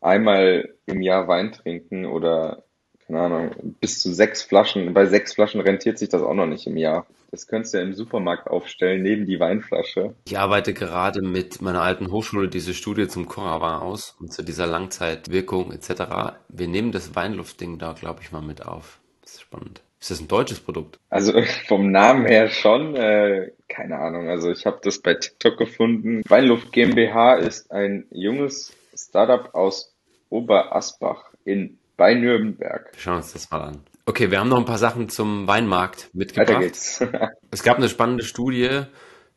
einmal 0.00 0.74
im 0.86 1.02
Jahr 1.02 1.28
Wein 1.28 1.52
trinken 1.52 2.06
oder 2.06 2.64
keine 3.10 3.22
Ahnung, 3.22 3.74
bis 3.80 4.00
zu 4.00 4.12
sechs 4.12 4.42
Flaschen. 4.42 4.94
Bei 4.94 5.06
sechs 5.06 5.34
Flaschen 5.34 5.60
rentiert 5.60 5.98
sich 5.98 6.08
das 6.08 6.22
auch 6.22 6.34
noch 6.34 6.46
nicht 6.46 6.66
im 6.68 6.76
Jahr. 6.76 7.06
Das 7.32 7.48
könntest 7.48 7.74
du 7.74 7.78
ja 7.78 7.84
im 7.84 7.94
Supermarkt 7.94 8.48
aufstellen, 8.48 9.02
neben 9.02 9.26
die 9.26 9.40
Weinflasche. 9.40 10.14
Ich 10.26 10.38
arbeite 10.38 10.74
gerade 10.74 11.20
mit 11.20 11.60
meiner 11.60 11.82
alten 11.82 12.12
Hochschule 12.12 12.48
diese 12.48 12.72
Studie 12.72 13.08
zum 13.08 13.26
Coravin 13.26 13.82
aus 13.82 14.16
und 14.20 14.32
zu 14.32 14.42
dieser 14.42 14.66
Langzeitwirkung 14.66 15.72
etc. 15.72 16.36
Wir 16.48 16.68
nehmen 16.68 16.92
das 16.92 17.14
Weinluftding 17.16 17.78
da, 17.78 17.94
glaube 17.94 18.20
ich, 18.22 18.30
mal 18.30 18.42
mit 18.42 18.64
auf. 18.64 19.00
Das 19.22 19.34
ist 19.34 19.40
spannend. 19.42 19.82
Ist 20.00 20.12
das 20.12 20.20
ein 20.20 20.28
deutsches 20.28 20.60
Produkt? 20.60 20.98
Also 21.08 21.32
vom 21.66 21.90
Namen 21.90 22.26
her 22.26 22.48
schon, 22.48 22.94
äh, 22.94 23.50
keine 23.68 23.98
Ahnung. 23.98 24.28
Also 24.28 24.52
ich 24.52 24.66
habe 24.66 24.78
das 24.82 25.00
bei 25.00 25.14
TikTok 25.14 25.58
gefunden. 25.58 26.22
Weinluft 26.28 26.72
GmbH 26.72 27.34
ist 27.34 27.72
ein 27.72 28.06
junges 28.12 28.72
Startup 28.94 29.52
aus 29.52 29.94
Oberasbach 30.30 31.30
in 31.44 31.79
bei 32.00 32.14
Nürnberg. 32.14 32.90
Schauen 32.96 33.12
wir 33.12 33.18
uns 33.18 33.34
das 33.34 33.50
mal 33.50 33.60
an. 33.60 33.84
Okay, 34.06 34.30
wir 34.30 34.40
haben 34.40 34.48
noch 34.48 34.56
ein 34.56 34.64
paar 34.64 34.78
Sachen 34.78 35.10
zum 35.10 35.46
Weinmarkt 35.46 36.08
mitgebracht. 36.14 36.48
Weiter 36.48 36.60
geht's. 36.60 37.04
es 37.50 37.62
gab 37.62 37.76
eine 37.76 37.90
spannende 37.90 38.24
Studie 38.24 38.84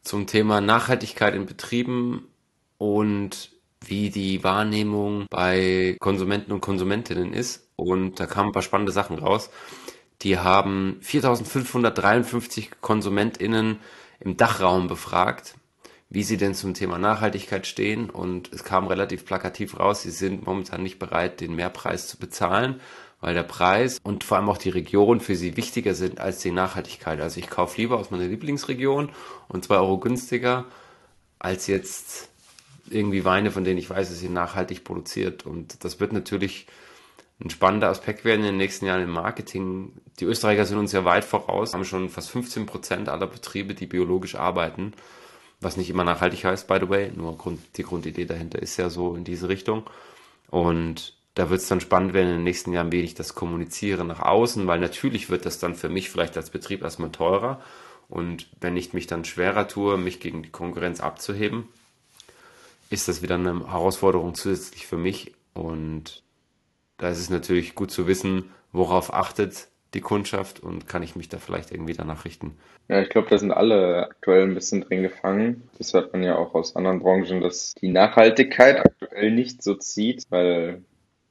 zum 0.01 0.27
Thema 0.27 0.61
Nachhaltigkeit 0.61 1.35
in 1.35 1.45
Betrieben 1.45 2.25
und 2.77 3.51
wie 3.85 4.09
die 4.09 4.45
Wahrnehmung 4.45 5.25
bei 5.29 5.97
Konsumenten 5.99 6.53
und 6.53 6.61
Konsumentinnen 6.61 7.33
ist. 7.33 7.69
Und 7.75 8.21
da 8.21 8.27
kamen 8.27 8.49
ein 8.49 8.53
paar 8.53 8.61
spannende 8.61 8.93
Sachen 8.93 9.19
raus. 9.19 9.49
Die 10.21 10.39
haben 10.39 10.99
4553 11.01 12.71
KonsumentInnen 12.79 13.79
im 14.21 14.37
Dachraum 14.37 14.87
befragt 14.87 15.55
wie 16.13 16.21
sie 16.21 16.37
denn 16.37 16.53
zum 16.53 16.75
Thema 16.75 16.99
Nachhaltigkeit 16.99 17.65
stehen. 17.65 18.11
Und 18.11 18.53
es 18.53 18.63
kam 18.63 18.85
relativ 18.85 19.25
plakativ 19.25 19.79
raus, 19.79 20.03
sie 20.03 20.11
sind 20.11 20.45
momentan 20.45 20.83
nicht 20.83 20.99
bereit, 20.99 21.41
den 21.41 21.55
Mehrpreis 21.55 22.07
zu 22.07 22.17
bezahlen, 22.17 22.79
weil 23.19 23.33
der 23.33 23.41
Preis 23.41 23.97
und 24.03 24.23
vor 24.23 24.37
allem 24.37 24.47
auch 24.47 24.59
die 24.59 24.69
Region 24.69 25.21
für 25.21 25.35
sie 25.35 25.57
wichtiger 25.57 25.95
sind 25.95 26.19
als 26.19 26.39
die 26.39 26.51
Nachhaltigkeit. 26.51 27.19
Also 27.19 27.39
ich 27.39 27.49
kaufe 27.49 27.81
lieber 27.81 27.97
aus 27.97 28.11
meiner 28.11 28.27
Lieblingsregion 28.27 29.09
und 29.47 29.65
zwei 29.65 29.77
Euro 29.77 29.97
günstiger 29.97 30.65
als 31.39 31.65
jetzt 31.65 32.29
irgendwie 32.91 33.25
Weine, 33.25 33.49
von 33.49 33.63
denen 33.63 33.79
ich 33.79 33.89
weiß, 33.89 34.09
dass 34.09 34.19
sie 34.19 34.29
nachhaltig 34.29 34.83
produziert. 34.83 35.47
Und 35.47 35.83
das 35.83 35.99
wird 35.99 36.13
natürlich 36.13 36.67
ein 37.43 37.49
spannender 37.49 37.89
Aspekt 37.89 38.23
werden 38.23 38.41
in 38.41 38.47
den 38.47 38.57
nächsten 38.57 38.85
Jahren 38.85 39.01
im 39.01 39.09
Marketing. 39.09 39.93
Die 40.19 40.25
Österreicher 40.25 40.65
sind 40.65 40.77
uns 40.77 40.91
ja 40.91 41.05
weit 41.05 41.25
voraus, 41.25 41.73
haben 41.73 41.85
schon 41.85 42.09
fast 42.09 42.29
15 42.29 42.67
Prozent 42.67 43.09
aller 43.09 43.25
Betriebe, 43.25 43.73
die 43.73 43.87
biologisch 43.87 44.35
arbeiten. 44.35 44.93
Was 45.63 45.77
nicht 45.77 45.89
immer 45.89 46.03
nachhaltig 46.03 46.45
heißt, 46.45 46.67
by 46.67 46.77
the 46.81 46.89
way, 46.89 47.11
nur 47.15 47.37
Grund, 47.37 47.59
die 47.77 47.83
Grundidee 47.83 48.25
dahinter 48.25 48.61
ist 48.61 48.77
ja 48.77 48.89
so 48.89 49.15
in 49.15 49.23
diese 49.23 49.49
Richtung. 49.49 49.83
Und 50.49 51.15
da 51.35 51.49
wird 51.49 51.61
es 51.61 51.67
dann 51.67 51.81
spannend 51.81 52.13
werden 52.13 52.29
in 52.29 52.35
den 52.35 52.43
nächsten 52.43 52.73
Jahren, 52.73 52.91
ich 52.91 53.15
das 53.15 53.33
kommuniziere 53.33 54.05
nach 54.05 54.19
außen, 54.19 54.67
weil 54.67 54.79
natürlich 54.79 55.29
wird 55.29 55.45
das 55.45 55.59
dann 55.59 55.75
für 55.75 55.89
mich 55.89 56.09
vielleicht 56.09 56.37
als 56.37 56.51
Betrieb 56.51 56.83
erstmal 56.83 57.11
teurer. 57.11 57.61
Und 58.09 58.47
wenn 58.61 58.77
ich 58.77 58.93
mich 58.93 59.07
dann 59.07 59.25
schwerer 59.25 59.67
tue, 59.67 59.97
mich 59.97 60.19
gegen 60.19 60.43
die 60.43 60.51
Konkurrenz 60.51 60.99
abzuheben, 60.99 61.67
ist 62.89 63.07
das 63.07 63.23
wieder 63.23 63.35
eine 63.35 63.71
Herausforderung 63.71 64.35
zusätzlich 64.35 64.85
für 64.85 64.97
mich. 64.97 65.33
Und 65.53 66.21
da 66.97 67.09
ist 67.09 67.19
es 67.19 67.29
natürlich 67.31 67.73
gut 67.73 67.89
zu 67.89 68.05
wissen, 68.05 68.51
worauf 68.71 69.13
achtet 69.13 69.67
die 69.93 70.01
Kundschaft 70.01 70.59
und 70.59 70.87
kann 70.87 71.03
ich 71.03 71.15
mich 71.15 71.29
da 71.29 71.37
vielleicht 71.37 71.71
irgendwie 71.71 71.93
danach 71.93 72.25
richten. 72.25 72.57
Ja, 72.87 73.01
ich 73.01 73.09
glaube, 73.09 73.29
da 73.29 73.37
sind 73.37 73.51
alle 73.51 74.07
aktuell 74.09 74.43
ein 74.43 74.55
bisschen 74.55 74.81
drin 74.81 75.03
gefangen. 75.03 75.69
Das 75.77 75.93
hört 75.93 76.13
man 76.13 76.23
ja 76.23 76.35
auch 76.35 76.53
aus 76.53 76.75
anderen 76.75 76.99
Branchen, 76.99 77.41
dass 77.41 77.73
die 77.75 77.89
Nachhaltigkeit 77.89 78.79
aktuell 78.79 79.31
nicht 79.31 79.63
so 79.63 79.75
zieht, 79.75 80.23
weil 80.29 80.83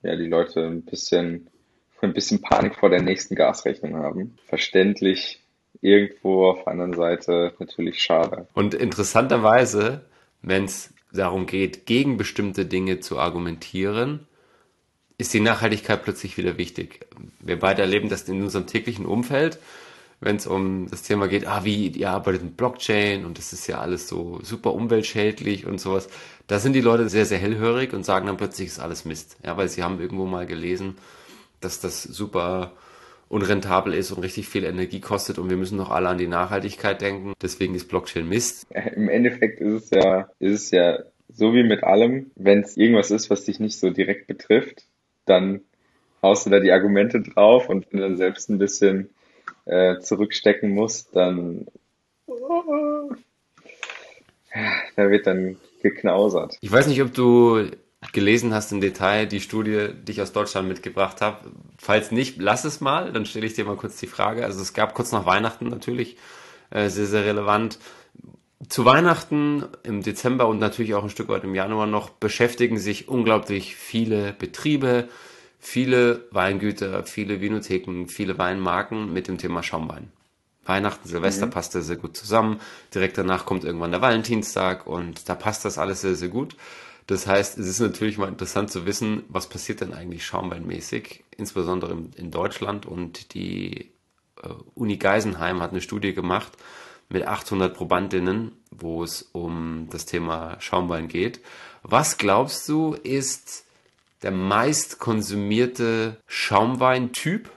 ja 0.02 0.16
die 0.16 0.26
Leute 0.26 0.66
ein 0.66 0.82
bisschen, 0.82 1.48
ein 2.00 2.12
bisschen 2.12 2.40
Panik 2.40 2.76
vor 2.76 2.90
der 2.90 3.02
nächsten 3.02 3.34
Gasrechnung 3.34 3.96
haben. 3.96 4.36
Verständlich 4.46 5.40
irgendwo 5.80 6.46
auf 6.46 6.64
der 6.64 6.68
anderen 6.68 6.94
Seite 6.94 7.54
natürlich 7.58 8.00
schade. 8.00 8.46
Und 8.54 8.74
interessanterweise, 8.74 10.02
wenn 10.40 10.64
es 10.64 10.94
darum 11.12 11.46
geht, 11.46 11.86
gegen 11.86 12.16
bestimmte 12.16 12.64
Dinge 12.64 13.00
zu 13.00 13.18
argumentieren, 13.18 14.26
ist 15.18 15.34
die 15.34 15.40
Nachhaltigkeit 15.40 16.02
plötzlich 16.02 16.36
wieder 16.36 16.58
wichtig. 16.58 17.06
Wir 17.40 17.58
beide 17.58 17.82
erleben 17.82 18.08
das 18.08 18.28
in 18.28 18.42
unserem 18.42 18.66
täglichen 18.66 19.06
Umfeld, 19.06 19.58
wenn 20.20 20.36
es 20.36 20.46
um 20.46 20.88
das 20.90 21.02
Thema 21.02 21.28
geht, 21.28 21.46
ah, 21.46 21.64
wie 21.64 21.88
ihr 21.88 22.10
arbeitet 22.10 22.44
mit 22.44 22.56
Blockchain 22.56 23.24
und 23.24 23.38
das 23.38 23.52
ist 23.52 23.66
ja 23.66 23.80
alles 23.80 24.08
so 24.08 24.40
super 24.42 24.72
umweltschädlich 24.72 25.66
und 25.66 25.80
sowas. 25.80 26.08
Da 26.46 26.58
sind 26.58 26.74
die 26.74 26.80
Leute 26.80 27.08
sehr, 27.08 27.26
sehr 27.26 27.38
hellhörig 27.38 27.92
und 27.92 28.04
sagen 28.04 28.26
dann 28.26 28.36
plötzlich, 28.36 28.68
ist 28.68 28.80
alles 28.80 29.04
Mist. 29.04 29.36
Ja, 29.44 29.56
weil 29.56 29.68
sie 29.68 29.82
haben 29.82 30.00
irgendwo 30.00 30.26
mal 30.26 30.46
gelesen, 30.46 30.96
dass 31.60 31.80
das 31.80 32.02
super 32.02 32.72
unrentabel 33.28 33.94
ist 33.94 34.12
und 34.12 34.22
richtig 34.22 34.48
viel 34.48 34.64
Energie 34.64 35.00
kostet 35.00 35.38
und 35.38 35.48
wir 35.48 35.56
müssen 35.56 35.78
doch 35.78 35.90
alle 35.90 36.08
an 36.10 36.18
die 36.18 36.26
Nachhaltigkeit 36.26 37.00
denken. 37.00 37.32
Deswegen 37.40 37.74
ist 37.74 37.88
Blockchain 37.88 38.28
Mist. 38.28 38.66
Im 38.94 39.08
Endeffekt 39.08 39.60
ist 39.60 39.84
es 39.84 39.90
ja, 39.90 40.28
ist 40.38 40.52
es 40.52 40.70
ja 40.70 40.98
so 41.34 41.54
wie 41.54 41.64
mit 41.64 41.82
allem, 41.82 42.30
wenn 42.36 42.60
es 42.60 42.76
irgendwas 42.76 43.10
ist, 43.10 43.30
was 43.30 43.44
dich 43.44 43.58
nicht 43.58 43.78
so 43.78 43.90
direkt 43.90 44.26
betrifft, 44.26 44.84
dann 45.24 45.60
haust 46.22 46.46
du 46.46 46.50
da 46.50 46.60
die 46.60 46.72
Argumente 46.72 47.20
drauf 47.20 47.68
und 47.68 47.86
wenn 47.90 48.00
du 48.00 48.08
dann 48.08 48.16
selbst 48.16 48.48
ein 48.48 48.58
bisschen 48.58 49.10
äh, 49.64 49.98
zurückstecken 49.98 50.70
musst, 50.70 51.14
dann 51.14 51.66
da 54.96 55.10
wird 55.10 55.26
dann 55.26 55.56
geknausert. 55.82 56.56
Ich 56.60 56.70
weiß 56.70 56.86
nicht, 56.86 57.02
ob 57.02 57.12
du 57.14 57.70
gelesen 58.12 58.52
hast 58.52 58.72
im 58.72 58.80
Detail 58.80 59.26
die 59.26 59.40
Studie, 59.40 59.88
die 60.06 60.12
ich 60.12 60.22
aus 60.22 60.32
Deutschland 60.32 60.68
mitgebracht 60.68 61.20
habe. 61.20 61.50
Falls 61.78 62.10
nicht, 62.10 62.38
lass 62.38 62.64
es 62.64 62.80
mal, 62.80 63.12
dann 63.12 63.26
stelle 63.26 63.46
ich 63.46 63.54
dir 63.54 63.64
mal 63.64 63.76
kurz 63.76 63.98
die 63.98 64.06
Frage. 64.06 64.44
Also 64.44 64.60
es 64.60 64.74
gab 64.74 64.94
kurz 64.94 65.12
nach 65.12 65.26
Weihnachten 65.26 65.68
natürlich, 65.68 66.16
äh, 66.70 66.88
sehr, 66.88 67.06
sehr 67.06 67.24
relevant. 67.24 67.78
Zu 68.68 68.84
Weihnachten 68.84 69.64
im 69.82 70.02
Dezember 70.02 70.46
und 70.46 70.58
natürlich 70.58 70.94
auch 70.94 71.02
ein 71.02 71.10
Stück 71.10 71.28
weit 71.28 71.44
im 71.44 71.54
Januar 71.54 71.86
noch 71.86 72.10
beschäftigen 72.10 72.78
sich 72.78 73.08
unglaublich 73.08 73.74
viele 73.74 74.32
Betriebe, 74.32 75.08
viele 75.58 76.26
Weingüter, 76.30 77.04
viele 77.04 77.40
Vinotheken, 77.40 78.06
viele 78.06 78.38
Weinmarken 78.38 79.12
mit 79.12 79.28
dem 79.28 79.38
Thema 79.38 79.62
Schaumwein. 79.62 80.10
Weihnachten, 80.64 81.08
Silvester 81.08 81.46
mhm. 81.46 81.50
passt 81.50 81.72
sehr 81.72 81.96
gut 81.96 82.16
zusammen. 82.16 82.60
Direkt 82.94 83.18
danach 83.18 83.46
kommt 83.46 83.64
irgendwann 83.64 83.90
der 83.90 84.00
Valentinstag 84.00 84.86
und 84.86 85.28
da 85.28 85.34
passt 85.34 85.64
das 85.64 85.78
alles 85.78 86.02
sehr, 86.02 86.14
sehr 86.14 86.28
gut. 86.28 86.56
Das 87.06 87.26
heißt, 87.26 87.58
es 87.58 87.66
ist 87.66 87.80
natürlich 87.80 88.16
mal 88.16 88.28
interessant 88.28 88.70
zu 88.70 88.86
wissen, 88.86 89.24
was 89.28 89.48
passiert 89.48 89.80
denn 89.80 89.92
eigentlich 89.92 90.24
schaumweinmäßig, 90.24 91.24
insbesondere 91.36 91.96
in 92.14 92.30
Deutschland. 92.30 92.86
Und 92.86 93.34
die 93.34 93.90
äh, 94.40 94.48
Uni 94.74 94.98
Geisenheim 94.98 95.60
hat 95.60 95.72
eine 95.72 95.80
Studie 95.80 96.14
gemacht, 96.14 96.52
mit 97.12 97.26
800 97.26 97.74
Probandinnen, 97.74 98.52
wo 98.70 99.04
es 99.04 99.22
um 99.32 99.88
das 99.90 100.06
Thema 100.06 100.56
Schaumwein 100.60 101.08
geht. 101.08 101.40
Was 101.82 102.16
glaubst 102.16 102.68
du, 102.68 102.94
ist 102.94 103.66
der 104.22 104.30
meist 104.30 104.98
konsumierte 104.98 106.16
Schaumweintyp? 106.26 107.50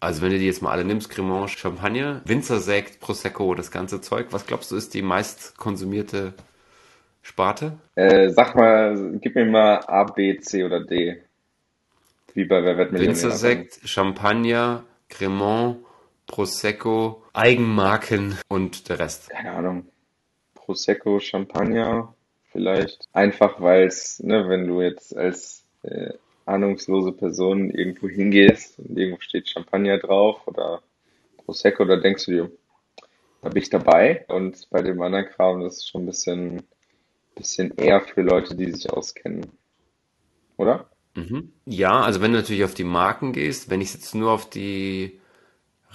Also 0.00 0.22
wenn 0.22 0.30
du 0.30 0.38
die 0.38 0.46
jetzt 0.46 0.62
mal 0.62 0.70
alle 0.70 0.84
nimmst, 0.84 1.10
Cremant, 1.10 1.50
Champagner, 1.50 2.22
Winzersekt, 2.24 3.00
Prosecco, 3.00 3.54
das 3.54 3.70
ganze 3.70 4.00
Zeug, 4.00 4.28
was 4.30 4.46
glaubst 4.46 4.70
du 4.70 4.76
ist 4.76 4.94
die 4.94 5.02
meist 5.02 5.56
konsumierte 5.56 6.34
Sparte? 7.22 7.78
Äh, 7.94 8.30
sag 8.30 8.54
mal, 8.54 9.18
gib 9.20 9.34
mir 9.34 9.46
mal 9.46 9.80
A, 9.86 10.04
B, 10.04 10.38
C 10.38 10.64
oder 10.64 10.84
D. 10.84 11.22
Wie 12.34 12.44
bei 12.44 12.62
Wer 12.62 12.76
wird 12.76 12.92
Winzersekt, 12.92 13.80
Champagner, 13.84 14.84
Cremant, 15.08 15.78
Prosecco, 16.28 17.24
Eigenmarken 17.32 18.38
und 18.48 18.88
der 18.88 19.00
Rest. 19.00 19.30
Keine 19.30 19.52
Ahnung. 19.52 19.86
Prosecco, 20.54 21.18
Champagner 21.18 22.14
vielleicht. 22.52 23.08
Einfach 23.12 23.60
weil 23.60 23.86
es, 23.86 24.20
ne, 24.20 24.48
wenn 24.48 24.68
du 24.68 24.80
jetzt 24.80 25.16
als 25.16 25.64
äh, 25.82 26.12
ahnungslose 26.44 27.12
Person 27.12 27.70
irgendwo 27.70 28.08
hingehst 28.08 28.78
und 28.78 28.96
irgendwo 28.96 29.20
steht 29.20 29.48
Champagner 29.48 29.98
drauf 29.98 30.46
oder 30.46 30.82
Prosecco, 31.44 31.84
da 31.84 31.96
denkst 31.96 32.26
du 32.26 32.30
dir, 32.30 32.50
da 33.42 33.48
bin 33.48 33.62
ich 33.62 33.70
dabei. 33.70 34.24
Und 34.28 34.68
bei 34.70 34.82
dem 34.82 35.00
anderen 35.00 35.26
Kram 35.26 35.62
das 35.62 35.78
ist 35.78 35.88
schon 35.88 36.02
ein 36.02 36.06
bisschen, 36.06 36.62
bisschen 37.34 37.74
eher 37.76 38.00
für 38.00 38.22
Leute, 38.22 38.54
die 38.54 38.70
sich 38.70 38.90
auskennen. 38.90 39.46
Oder? 40.56 40.90
Mhm. 41.14 41.52
Ja, 41.64 42.02
also 42.02 42.20
wenn 42.20 42.32
du 42.32 42.38
natürlich 42.38 42.64
auf 42.64 42.74
die 42.74 42.84
Marken 42.84 43.32
gehst, 43.32 43.70
wenn 43.70 43.80
ich 43.80 43.94
jetzt 43.94 44.14
nur 44.14 44.30
auf 44.30 44.50
die 44.50 45.20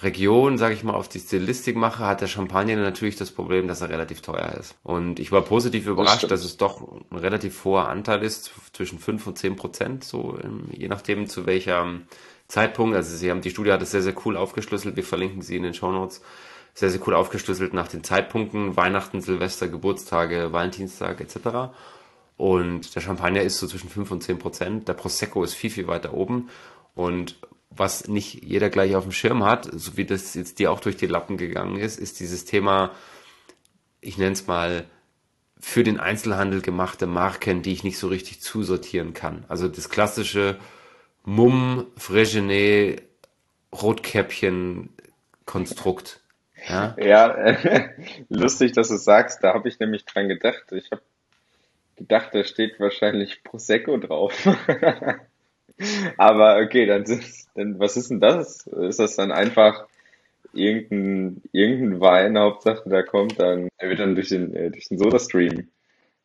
Region, 0.00 0.58
sage 0.58 0.74
ich 0.74 0.82
mal, 0.82 0.94
auf 0.94 1.08
die 1.08 1.20
Stilistik 1.20 1.76
mache, 1.76 2.04
hat 2.04 2.20
der 2.20 2.26
Champagner 2.26 2.76
natürlich 2.76 3.16
das 3.16 3.30
Problem, 3.30 3.68
dass 3.68 3.80
er 3.80 3.90
relativ 3.90 4.22
teuer 4.22 4.52
ist. 4.58 4.74
Und 4.82 5.20
ich 5.20 5.30
war 5.30 5.42
positiv 5.42 5.86
überrascht, 5.86 6.24
das 6.24 6.30
dass 6.30 6.44
es 6.44 6.56
doch 6.56 6.82
ein 7.10 7.16
relativ 7.16 7.64
hoher 7.64 7.88
Anteil 7.88 8.22
ist, 8.24 8.50
zwischen 8.72 8.98
5 8.98 9.26
und 9.28 9.38
10 9.38 9.56
Prozent, 9.56 10.04
so 10.04 10.36
je 10.72 10.88
nachdem 10.88 11.28
zu 11.28 11.46
welcher 11.46 11.86
Zeitpunkt. 12.48 12.96
Also 12.96 13.16
sie 13.16 13.30
haben 13.30 13.40
die 13.40 13.50
Studie 13.50 13.72
hat 13.72 13.82
es 13.82 13.92
sehr, 13.92 14.02
sehr 14.02 14.14
cool 14.24 14.36
aufgeschlüsselt. 14.36 14.96
Wir 14.96 15.04
verlinken 15.04 15.42
sie 15.42 15.56
in 15.56 15.62
den 15.62 15.74
Show 15.74 15.92
Notes. 15.92 16.22
Sehr, 16.76 16.90
sehr 16.90 17.00
cool 17.06 17.14
aufgeschlüsselt 17.14 17.72
nach 17.72 17.86
den 17.86 18.02
Zeitpunkten, 18.02 18.76
Weihnachten, 18.76 19.20
Silvester, 19.20 19.68
Geburtstage, 19.68 20.52
Valentinstag 20.52 21.20
etc. 21.20 21.72
Und 22.36 22.96
der 22.96 23.00
Champagner 23.00 23.42
ist 23.42 23.58
so 23.58 23.68
zwischen 23.68 23.88
5 23.88 24.10
und 24.10 24.22
10 24.24 24.38
Prozent. 24.40 24.88
Der 24.88 24.94
Prosecco 24.94 25.44
ist 25.44 25.54
viel, 25.54 25.70
viel 25.70 25.86
weiter 25.86 26.14
oben. 26.14 26.48
Und 26.96 27.36
was 27.76 28.08
nicht 28.08 28.44
jeder 28.44 28.70
gleich 28.70 28.96
auf 28.96 29.04
dem 29.04 29.12
Schirm 29.12 29.44
hat, 29.44 29.68
so 29.72 29.96
wie 29.96 30.04
das 30.04 30.34
jetzt 30.34 30.58
dir 30.58 30.70
auch 30.70 30.80
durch 30.80 30.96
die 30.96 31.06
Lappen 31.06 31.36
gegangen 31.36 31.76
ist, 31.76 31.98
ist 31.98 32.20
dieses 32.20 32.44
Thema, 32.44 32.92
ich 34.00 34.18
nenne 34.18 34.32
es 34.32 34.46
mal, 34.46 34.84
für 35.58 35.82
den 35.82 35.98
Einzelhandel 35.98 36.60
gemachte 36.60 37.06
Marken, 37.06 37.62
die 37.62 37.72
ich 37.72 37.84
nicht 37.84 37.98
so 37.98 38.08
richtig 38.08 38.42
zusortieren 38.42 39.14
kann. 39.14 39.44
Also 39.48 39.68
das 39.68 39.88
klassische 39.88 40.58
Mumm, 41.24 41.86
Frégenet, 41.96 43.02
Rotkäppchen-Konstrukt. 43.72 46.20
Ja, 46.68 46.94
ja 46.98 47.56
lustig, 48.28 48.72
dass 48.72 48.88
du 48.88 48.96
sagst, 48.96 49.42
da 49.42 49.54
habe 49.54 49.68
ich 49.68 49.80
nämlich 49.80 50.04
dran 50.04 50.28
gedacht. 50.28 50.70
Ich 50.72 50.90
habe 50.90 51.00
gedacht, 51.96 52.34
da 52.34 52.44
steht 52.44 52.78
wahrscheinlich 52.78 53.42
Prosecco 53.42 53.96
drauf. 53.96 54.46
Aber 56.16 56.58
okay, 56.62 56.86
dann, 56.86 57.04
dann 57.54 57.78
was 57.78 57.96
ist 57.96 58.10
denn 58.10 58.20
das? 58.20 58.66
Ist 58.66 58.98
das 58.98 59.16
dann 59.16 59.32
einfach 59.32 59.86
irgendein, 60.52 61.42
irgendein 61.52 62.00
Wein, 62.00 62.38
Hauptsache 62.38 62.88
da 62.88 63.02
kommt 63.02 63.38
dann, 63.40 63.68
er 63.76 63.88
wird 63.88 64.00
dann 64.00 64.14
durch 64.14 64.28
den, 64.28 64.54
äh, 64.54 64.70
durch 64.70 64.88
den 64.88 64.98
Soda-Stream 64.98 65.68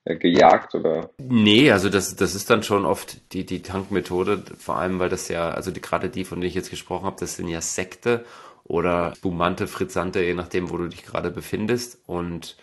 äh, 0.05 0.15
gejagt 0.15 0.75
oder? 0.75 1.09
Nee, 1.17 1.71
also 1.71 1.89
das, 1.89 2.15
das 2.15 2.35
ist 2.35 2.49
dann 2.49 2.63
schon 2.63 2.85
oft 2.85 3.33
die, 3.33 3.45
die 3.45 3.61
Tankmethode, 3.61 4.43
vor 4.57 4.77
allem 4.77 4.99
weil 4.99 5.09
das 5.09 5.29
ja, 5.29 5.49
also 5.49 5.71
die, 5.71 5.81
gerade 5.81 6.09
die, 6.09 6.25
von 6.25 6.39
denen 6.39 6.49
ich 6.49 6.55
jetzt 6.55 6.69
gesprochen 6.69 7.05
habe, 7.05 7.17
das 7.19 7.35
sind 7.35 7.47
ja 7.47 7.61
Sekte 7.61 8.23
oder 8.63 9.15
Spumante, 9.15 9.67
Frizzante, 9.67 10.21
je 10.23 10.35
nachdem, 10.35 10.69
wo 10.69 10.77
du 10.77 10.87
dich 10.87 11.03
gerade 11.03 11.31
befindest 11.31 11.99
und 12.05 12.55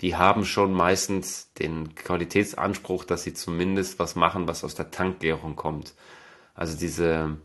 die 0.00 0.16
haben 0.16 0.44
schon 0.44 0.72
meistens 0.72 1.52
den 1.54 1.94
Qualitätsanspruch, 1.94 3.04
dass 3.04 3.22
sie 3.22 3.34
zumindest 3.34 4.00
was 4.00 4.16
machen, 4.16 4.48
was 4.48 4.64
aus 4.64 4.74
der 4.74 4.90
Tankgärung 4.90 5.54
kommt. 5.54 5.94
Also 6.62 6.78
diese, 6.78 7.38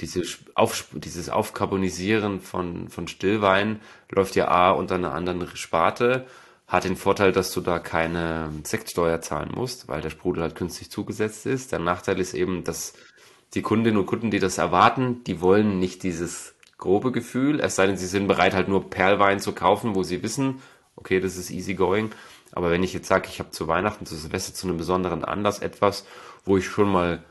diese 0.00 0.22
Auf, 0.56 0.88
dieses 0.92 1.28
Aufkarbonisieren 1.28 2.40
von, 2.40 2.88
von 2.88 3.06
Stillwein 3.06 3.80
läuft 4.10 4.34
ja 4.34 4.48
A 4.48 4.72
unter 4.72 4.96
einer 4.96 5.14
anderen 5.14 5.46
Sparte, 5.56 6.26
hat 6.66 6.82
den 6.82 6.96
Vorteil, 6.96 7.30
dass 7.30 7.52
du 7.52 7.60
da 7.60 7.78
keine 7.78 8.50
Sektsteuer 8.64 9.20
zahlen 9.20 9.52
musst, 9.54 9.86
weil 9.86 10.00
der 10.00 10.10
Sprudel 10.10 10.42
halt 10.42 10.56
künstlich 10.56 10.90
zugesetzt 10.90 11.46
ist. 11.46 11.70
Der 11.70 11.78
Nachteil 11.78 12.18
ist 12.18 12.34
eben, 12.34 12.64
dass 12.64 12.94
die 13.54 13.62
Kundinnen 13.62 14.00
und 14.00 14.06
Kunden, 14.06 14.32
die 14.32 14.40
das 14.40 14.58
erwarten, 14.58 15.22
die 15.22 15.40
wollen 15.40 15.78
nicht 15.78 16.02
dieses 16.02 16.56
grobe 16.78 17.12
Gefühl, 17.12 17.60
es 17.60 17.76
sei 17.76 17.86
denn, 17.86 17.96
sie 17.96 18.08
sind 18.08 18.26
bereit, 18.26 18.52
halt 18.52 18.66
nur 18.66 18.90
Perlwein 18.90 19.38
zu 19.38 19.52
kaufen, 19.52 19.94
wo 19.94 20.02
sie 20.02 20.24
wissen, 20.24 20.60
okay, 20.96 21.20
das 21.20 21.36
ist 21.36 21.52
easy 21.52 21.74
going. 21.74 22.10
Aber 22.50 22.72
wenn 22.72 22.82
ich 22.82 22.94
jetzt 22.94 23.06
sage, 23.06 23.28
ich 23.30 23.38
habe 23.38 23.52
zu 23.52 23.68
Weihnachten, 23.68 24.06
zu 24.06 24.16
Silvester, 24.16 24.54
zu 24.54 24.66
einem 24.66 24.76
besonderen 24.76 25.24
Anlass 25.24 25.60
etwas, 25.60 26.04
wo 26.44 26.56
ich 26.56 26.66
schon 26.66 26.90
mal 26.90 27.22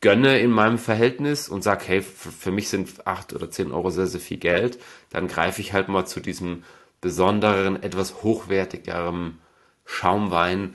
gönne 0.00 0.38
in 0.38 0.50
meinem 0.50 0.78
Verhältnis 0.78 1.48
und 1.48 1.62
sage, 1.62 1.84
hey, 1.86 2.02
für 2.02 2.50
mich 2.50 2.68
sind 2.68 3.06
acht 3.06 3.32
oder 3.34 3.50
zehn 3.50 3.72
Euro 3.72 3.90
sehr, 3.90 4.06
sehr 4.06 4.20
viel 4.20 4.38
Geld, 4.38 4.78
dann 5.10 5.28
greife 5.28 5.60
ich 5.60 5.72
halt 5.72 5.88
mal 5.88 6.06
zu 6.06 6.20
diesem 6.20 6.64
besonderen, 7.00 7.82
etwas 7.82 8.22
hochwertigeren 8.22 9.38
Schaumwein, 9.84 10.74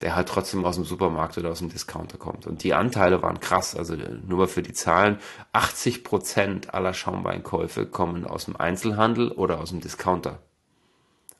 der 0.00 0.16
halt 0.16 0.28
trotzdem 0.28 0.64
aus 0.64 0.76
dem 0.76 0.84
Supermarkt 0.84 1.36
oder 1.36 1.50
aus 1.50 1.58
dem 1.58 1.68
Discounter 1.68 2.16
kommt. 2.16 2.46
Und 2.46 2.64
die 2.64 2.74
Anteile 2.74 3.22
waren 3.22 3.40
krass, 3.40 3.76
also 3.76 3.94
nur 3.94 4.38
mal 4.38 4.48
für 4.48 4.62
die 4.62 4.72
Zahlen, 4.72 5.18
80 5.52 6.04
Prozent 6.04 6.74
aller 6.74 6.94
Schaumweinkäufe 6.94 7.86
kommen 7.86 8.26
aus 8.26 8.46
dem 8.46 8.56
Einzelhandel 8.56 9.30
oder 9.30 9.60
aus 9.60 9.70
dem 9.70 9.80
Discounter. 9.80 10.40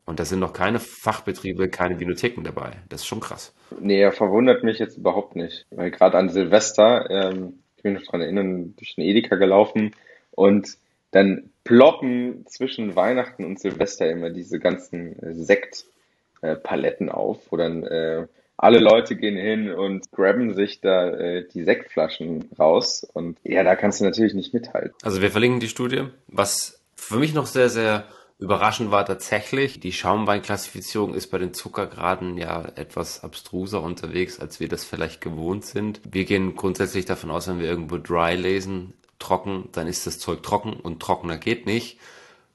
Und 0.06 0.18
da 0.18 0.24
sind 0.24 0.40
noch 0.40 0.52
keine 0.52 0.80
Fachbetriebe, 0.80 1.68
keine 1.68 2.00
Vinotheken 2.00 2.42
dabei. 2.42 2.72
Das 2.88 3.02
ist 3.02 3.06
schon 3.06 3.20
krass. 3.20 3.54
Nee, 3.78 4.00
er 4.00 4.12
verwundert 4.12 4.64
mich 4.64 4.78
jetzt 4.78 4.96
überhaupt 4.96 5.36
nicht. 5.36 5.66
Weil 5.70 5.90
gerade 5.90 6.18
an 6.18 6.28
Silvester, 6.28 7.08
ähm, 7.10 7.60
ich 7.76 7.82
bin 7.82 7.92
mich 7.92 8.02
noch 8.02 8.10
dran 8.10 8.22
erinnern, 8.22 8.74
durch 8.76 8.96
den 8.96 9.04
Edeka 9.04 9.36
gelaufen 9.36 9.94
und 10.32 10.76
dann 11.12 11.50
ploppen 11.64 12.44
zwischen 12.46 12.96
Weihnachten 12.96 13.44
und 13.44 13.60
Silvester 13.60 14.10
immer 14.10 14.30
diese 14.30 14.58
ganzen 14.58 15.18
äh, 15.22 15.34
Sektpaletten 15.34 17.08
äh, 17.08 17.12
auf, 17.12 17.50
wo 17.50 17.56
dann 17.56 17.84
äh, 17.84 18.26
alle 18.56 18.78
Leute 18.78 19.16
gehen 19.16 19.36
hin 19.36 19.72
und 19.72 20.10
grabben 20.12 20.54
sich 20.54 20.80
da 20.80 21.08
äh, 21.10 21.46
die 21.48 21.64
Sektflaschen 21.64 22.50
raus. 22.58 23.06
Und 23.14 23.38
ja, 23.42 23.62
da 23.62 23.74
kannst 23.74 24.00
du 24.00 24.04
natürlich 24.04 24.34
nicht 24.34 24.52
mithalten. 24.52 24.94
Also 25.02 25.22
wir 25.22 25.30
verlinken 25.30 25.60
die 25.60 25.68
Studie. 25.68 26.04
Was 26.28 26.82
für 26.94 27.16
mich 27.16 27.32
noch 27.32 27.46
sehr, 27.46 27.70
sehr 27.70 28.04
Überraschend 28.40 28.90
war 28.90 29.04
tatsächlich, 29.04 29.80
die 29.80 29.92
Schaumweinklassifizierung 29.92 31.12
ist 31.12 31.30
bei 31.30 31.36
den 31.36 31.52
Zuckergraden 31.52 32.38
ja 32.38 32.64
etwas 32.74 33.22
abstruser 33.22 33.82
unterwegs, 33.82 34.40
als 34.40 34.60
wir 34.60 34.68
das 34.68 34.82
vielleicht 34.84 35.20
gewohnt 35.20 35.66
sind. 35.66 36.00
Wir 36.10 36.24
gehen 36.24 36.56
grundsätzlich 36.56 37.04
davon 37.04 37.30
aus, 37.30 37.48
wenn 37.48 37.58
wir 37.58 37.66
irgendwo 37.66 37.98
dry 37.98 38.34
lesen, 38.36 38.94
trocken, 39.18 39.68
dann 39.72 39.86
ist 39.86 40.06
das 40.06 40.18
Zeug 40.18 40.42
trocken 40.42 40.72
und 40.72 41.00
trockener 41.00 41.36
geht 41.36 41.66
nicht. 41.66 41.98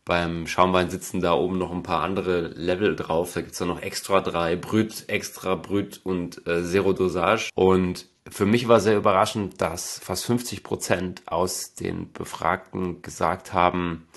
Beim 0.06 0.48
Schaumwein 0.48 0.90
sitzen 0.90 1.20
da 1.20 1.34
oben 1.34 1.60
noch 1.60 1.72
ein 1.72 1.84
paar 1.84 2.02
andere 2.04 2.48
Level 2.48 2.96
drauf. 2.96 3.34
Da 3.34 3.42
gibt's 3.42 3.60
dann 3.60 3.68
noch 3.68 3.82
extra 3.82 4.22
drei, 4.22 4.56
Brüt, 4.56 5.06
extra 5.08 5.54
Brüt 5.54 6.02
und 6.04 6.48
äh, 6.48 6.64
Zero 6.64 6.94
Dosage. 6.94 7.50
Und 7.54 8.08
für 8.28 8.46
mich 8.48 8.68
war 8.68 8.80
sehr 8.80 8.98
überraschend, 8.98 9.62
dass 9.62 10.00
fast 10.00 10.26
50 10.26 10.64
Prozent 10.64 11.22
aus 11.28 11.76
den 11.76 12.12
Befragten 12.12 13.04
gesagt 13.04 13.54
haben, 13.54 14.08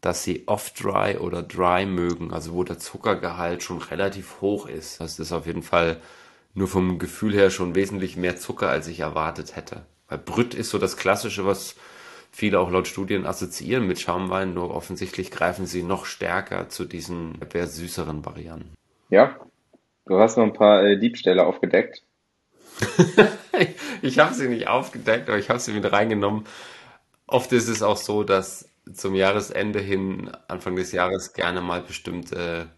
dass 0.00 0.24
sie 0.24 0.44
off-dry 0.46 1.18
oder 1.18 1.42
dry 1.42 1.84
mögen, 1.84 2.32
also 2.32 2.54
wo 2.54 2.64
der 2.64 2.78
Zuckergehalt 2.78 3.62
schon 3.62 3.78
relativ 3.78 4.40
hoch 4.40 4.66
ist. 4.66 5.00
Das 5.00 5.18
ist 5.18 5.32
auf 5.32 5.46
jeden 5.46 5.62
Fall 5.62 6.00
nur 6.54 6.68
vom 6.68 6.98
Gefühl 6.98 7.34
her 7.34 7.50
schon 7.50 7.74
wesentlich 7.74 8.16
mehr 8.16 8.36
Zucker, 8.36 8.68
als 8.68 8.88
ich 8.88 9.00
erwartet 9.00 9.56
hätte. 9.56 9.82
Weil 10.08 10.18
Brüt 10.18 10.54
ist 10.54 10.70
so 10.70 10.78
das 10.78 10.96
Klassische, 10.96 11.46
was 11.46 11.76
viele 12.32 12.58
auch 12.58 12.70
laut 12.70 12.88
Studien 12.88 13.26
assoziieren 13.26 13.86
mit 13.86 14.00
Schaumwein, 14.00 14.54
nur 14.54 14.74
offensichtlich 14.74 15.30
greifen 15.30 15.66
sie 15.66 15.82
noch 15.82 16.06
stärker 16.06 16.68
zu 16.68 16.84
diesen 16.84 17.38
eher 17.52 17.66
süßeren 17.66 18.24
Varianten. 18.24 18.74
Ja, 19.10 19.36
du 20.06 20.18
hast 20.18 20.36
noch 20.36 20.44
ein 20.44 20.52
paar 20.52 20.82
äh, 20.82 20.98
Diebstähle 20.98 21.44
aufgedeckt. 21.44 22.02
ich 24.02 24.18
habe 24.18 24.34
sie 24.34 24.48
nicht 24.48 24.68
aufgedeckt, 24.68 25.28
aber 25.28 25.38
ich 25.38 25.50
habe 25.50 25.60
sie 25.60 25.72
mit 25.72 25.90
reingenommen. 25.90 26.46
Oft 27.26 27.52
ist 27.52 27.68
es 27.68 27.82
auch 27.82 27.98
so, 27.98 28.24
dass 28.24 28.69
zum 28.92 29.14
Jahresende 29.14 29.80
hin, 29.80 30.30
Anfang 30.48 30.76
des 30.76 30.92
Jahres, 30.92 31.32
gerne 31.32 31.60
mal 31.60 31.82
bestimmte 31.82 32.70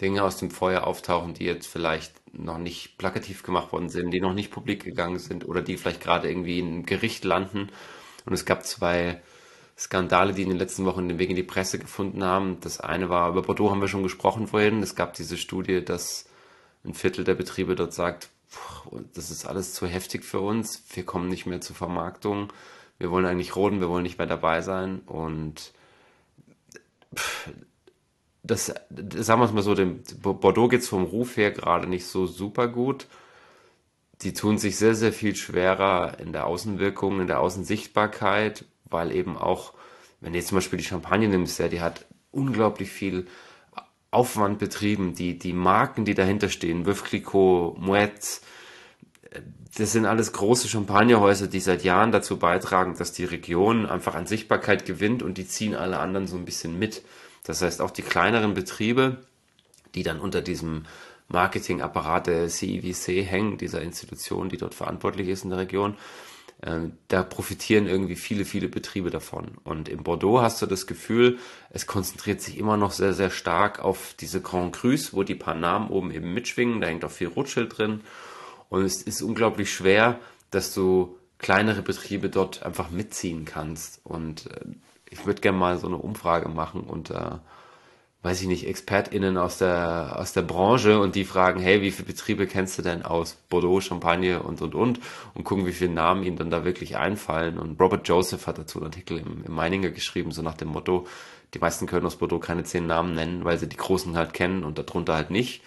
Dinge 0.00 0.22
aus 0.22 0.38
dem 0.38 0.50
Feuer 0.50 0.86
auftauchen, 0.86 1.34
die 1.34 1.44
jetzt 1.44 1.66
vielleicht 1.66 2.14
noch 2.32 2.58
nicht 2.58 2.96
plakativ 2.96 3.42
gemacht 3.42 3.72
worden 3.72 3.88
sind, 3.88 4.10
die 4.12 4.20
noch 4.20 4.32
nicht 4.32 4.50
publik 4.50 4.84
gegangen 4.84 5.18
sind 5.18 5.46
oder 5.46 5.62
die 5.62 5.76
vielleicht 5.76 6.00
gerade 6.00 6.28
irgendwie 6.28 6.58
in 6.58 6.86
Gericht 6.86 7.24
landen. 7.24 7.70
Und 8.24 8.32
es 8.32 8.44
gab 8.44 8.64
zwei 8.64 9.20
Skandale, 9.76 10.32
die 10.32 10.42
in 10.42 10.48
den 10.48 10.58
letzten 10.58 10.84
Wochen 10.84 11.08
den 11.08 11.18
Weg 11.18 11.30
in 11.30 11.36
die 11.36 11.42
Presse 11.42 11.78
gefunden 11.78 12.24
haben. 12.24 12.58
Das 12.60 12.80
eine 12.80 13.08
war, 13.08 13.30
über 13.30 13.42
Bordeaux 13.42 13.70
haben 13.70 13.80
wir 13.80 13.88
schon 13.88 14.02
gesprochen 14.02 14.46
vorhin. 14.46 14.82
Es 14.82 14.94
gab 14.94 15.14
diese 15.14 15.36
Studie, 15.36 15.84
dass 15.84 16.26
ein 16.84 16.94
Viertel 16.94 17.24
der 17.24 17.34
Betriebe 17.34 17.74
dort 17.74 17.92
sagt, 17.92 18.30
das 19.14 19.30
ist 19.30 19.46
alles 19.46 19.74
zu 19.74 19.86
heftig 19.86 20.24
für 20.24 20.40
uns, 20.40 20.82
wir 20.94 21.04
kommen 21.04 21.28
nicht 21.28 21.46
mehr 21.46 21.60
zur 21.60 21.76
Vermarktung 21.76 22.52
wir 23.00 23.10
wollen 23.10 23.26
eigentlich 23.26 23.56
roden, 23.56 23.80
wir 23.80 23.88
wollen 23.88 24.04
nicht 24.04 24.18
mehr 24.18 24.26
dabei 24.26 24.60
sein 24.60 25.00
und 25.06 25.72
das, 28.42 28.66
sagen 28.66 29.40
wir 29.40 29.46
es 29.46 29.52
mal 29.52 29.62
so, 29.62 29.74
dem 29.74 30.02
Bordeaux 30.22 30.68
geht 30.68 30.82
es 30.82 30.88
vom 30.88 31.04
Ruf 31.04 31.36
her 31.36 31.50
gerade 31.50 31.88
nicht 31.88 32.06
so 32.06 32.26
super 32.26 32.68
gut. 32.68 33.06
Die 34.22 34.34
tun 34.34 34.58
sich 34.58 34.76
sehr, 34.76 34.94
sehr 34.94 35.12
viel 35.12 35.34
schwerer 35.34 36.18
in 36.20 36.32
der 36.32 36.46
Außenwirkung, 36.46 37.20
in 37.20 37.26
der 37.26 37.40
Außensichtbarkeit, 37.40 38.66
weil 38.84 39.12
eben 39.12 39.38
auch, 39.38 39.72
wenn 40.20 40.32
du 40.32 40.38
jetzt 40.38 40.48
zum 40.48 40.56
Beispiel 40.56 40.78
die 40.78 40.84
Champagne 40.84 41.28
nimmst, 41.28 41.58
ja, 41.58 41.68
die 41.68 41.80
hat 41.80 42.04
unglaublich 42.30 42.90
viel 42.90 43.26
Aufwand 44.10 44.58
betrieben. 44.58 45.14
Die, 45.14 45.38
die 45.38 45.54
Marken, 45.54 46.04
die 46.04 46.14
dahinter 46.14 46.50
stehen, 46.50 46.84
Veuve 46.84 47.04
Clicquot, 47.04 47.78
Moet, 47.78 48.40
das 49.76 49.92
sind 49.92 50.06
alles 50.06 50.32
große 50.32 50.68
Champagnerhäuser, 50.68 51.46
die 51.46 51.60
seit 51.60 51.84
Jahren 51.84 52.12
dazu 52.12 52.38
beitragen, 52.38 52.96
dass 52.96 53.12
die 53.12 53.24
Region 53.24 53.86
einfach 53.86 54.14
an 54.14 54.26
Sichtbarkeit 54.26 54.84
gewinnt 54.84 55.22
und 55.22 55.38
die 55.38 55.46
ziehen 55.46 55.74
alle 55.74 55.98
anderen 55.98 56.26
so 56.26 56.36
ein 56.36 56.44
bisschen 56.44 56.78
mit. 56.78 57.02
Das 57.44 57.62
heißt, 57.62 57.80
auch 57.80 57.90
die 57.90 58.02
kleineren 58.02 58.54
Betriebe, 58.54 59.18
die 59.94 60.02
dann 60.02 60.20
unter 60.20 60.42
diesem 60.42 60.86
Marketingapparat 61.28 62.26
der 62.26 62.48
CIVC 62.48 63.24
hängen, 63.24 63.58
dieser 63.58 63.82
Institution, 63.82 64.48
die 64.48 64.56
dort 64.56 64.74
verantwortlich 64.74 65.28
ist 65.28 65.44
in 65.44 65.50
der 65.50 65.60
Region, 65.60 65.94
äh, 66.62 66.88
da 67.06 67.22
profitieren 67.22 67.86
irgendwie 67.86 68.16
viele, 68.16 68.44
viele 68.44 68.68
Betriebe 68.68 69.10
davon. 69.10 69.52
Und 69.62 69.88
in 69.88 70.02
Bordeaux 70.02 70.42
hast 70.42 70.60
du 70.60 70.66
das 70.66 70.88
Gefühl, 70.88 71.38
es 71.70 71.86
konzentriert 71.86 72.40
sich 72.40 72.58
immer 72.58 72.76
noch 72.76 72.90
sehr, 72.90 73.14
sehr 73.14 73.30
stark 73.30 73.78
auf 73.78 74.14
diese 74.18 74.42
Grand 74.42 74.74
Crus, 74.74 75.14
wo 75.14 75.22
die 75.22 75.36
paar 75.36 75.54
Namen 75.54 75.88
oben 75.90 76.10
eben 76.10 76.34
mitschwingen. 76.34 76.80
Da 76.80 76.88
hängt 76.88 77.04
auch 77.04 77.10
viel 77.10 77.28
Rothschild 77.28 77.78
drin. 77.78 78.00
Und 78.70 78.84
es 78.84 79.02
ist 79.02 79.20
unglaublich 79.20 79.72
schwer, 79.72 80.18
dass 80.50 80.72
du 80.72 81.18
kleinere 81.38 81.82
Betriebe 81.82 82.30
dort 82.30 82.62
einfach 82.62 82.90
mitziehen 82.90 83.44
kannst. 83.44 84.00
Und 84.04 84.46
äh, 84.46 84.60
ich 85.10 85.26
würde 85.26 85.40
gerne 85.40 85.58
mal 85.58 85.78
so 85.78 85.88
eine 85.88 85.96
Umfrage 85.96 86.48
machen 86.48 86.82
unter, 86.82 87.42
weiß 88.22 88.40
ich 88.42 88.46
nicht, 88.46 88.66
ExpertInnen 88.66 89.36
aus 89.38 89.58
der, 89.58 90.16
aus 90.18 90.32
der 90.32 90.42
Branche 90.42 91.00
und 91.00 91.16
die 91.16 91.24
fragen, 91.24 91.60
hey, 91.60 91.82
wie 91.82 91.90
viele 91.90 92.06
Betriebe 92.06 92.46
kennst 92.46 92.78
du 92.78 92.82
denn 92.82 93.02
aus 93.02 93.36
Bordeaux, 93.48 93.80
Champagne 93.80 94.40
und, 94.42 94.62
und, 94.62 94.74
und 94.74 95.00
und 95.34 95.44
gucken, 95.44 95.66
wie 95.66 95.72
viele 95.72 95.92
Namen 95.92 96.22
ihnen 96.22 96.36
dann 96.36 96.50
da 96.50 96.64
wirklich 96.64 96.96
einfallen. 96.96 97.58
Und 97.58 97.80
Robert 97.80 98.06
Joseph 98.06 98.46
hat 98.46 98.58
dazu 98.58 98.78
einen 98.78 98.86
Artikel 98.86 99.18
im, 99.18 99.44
im 99.44 99.52
Meininger 99.52 99.90
geschrieben, 99.90 100.30
so 100.30 100.42
nach 100.42 100.56
dem 100.56 100.68
Motto, 100.68 101.06
die 101.54 101.58
meisten 101.58 101.86
können 101.86 102.06
aus 102.06 102.16
Bordeaux 102.16 102.38
keine 102.38 102.62
zehn 102.62 102.86
Namen 102.86 103.14
nennen, 103.14 103.44
weil 103.44 103.58
sie 103.58 103.68
die 103.68 103.76
Großen 103.76 104.16
halt 104.16 104.32
kennen 104.34 104.62
und 104.62 104.78
darunter 104.78 105.14
halt 105.14 105.30
nicht. 105.30 105.62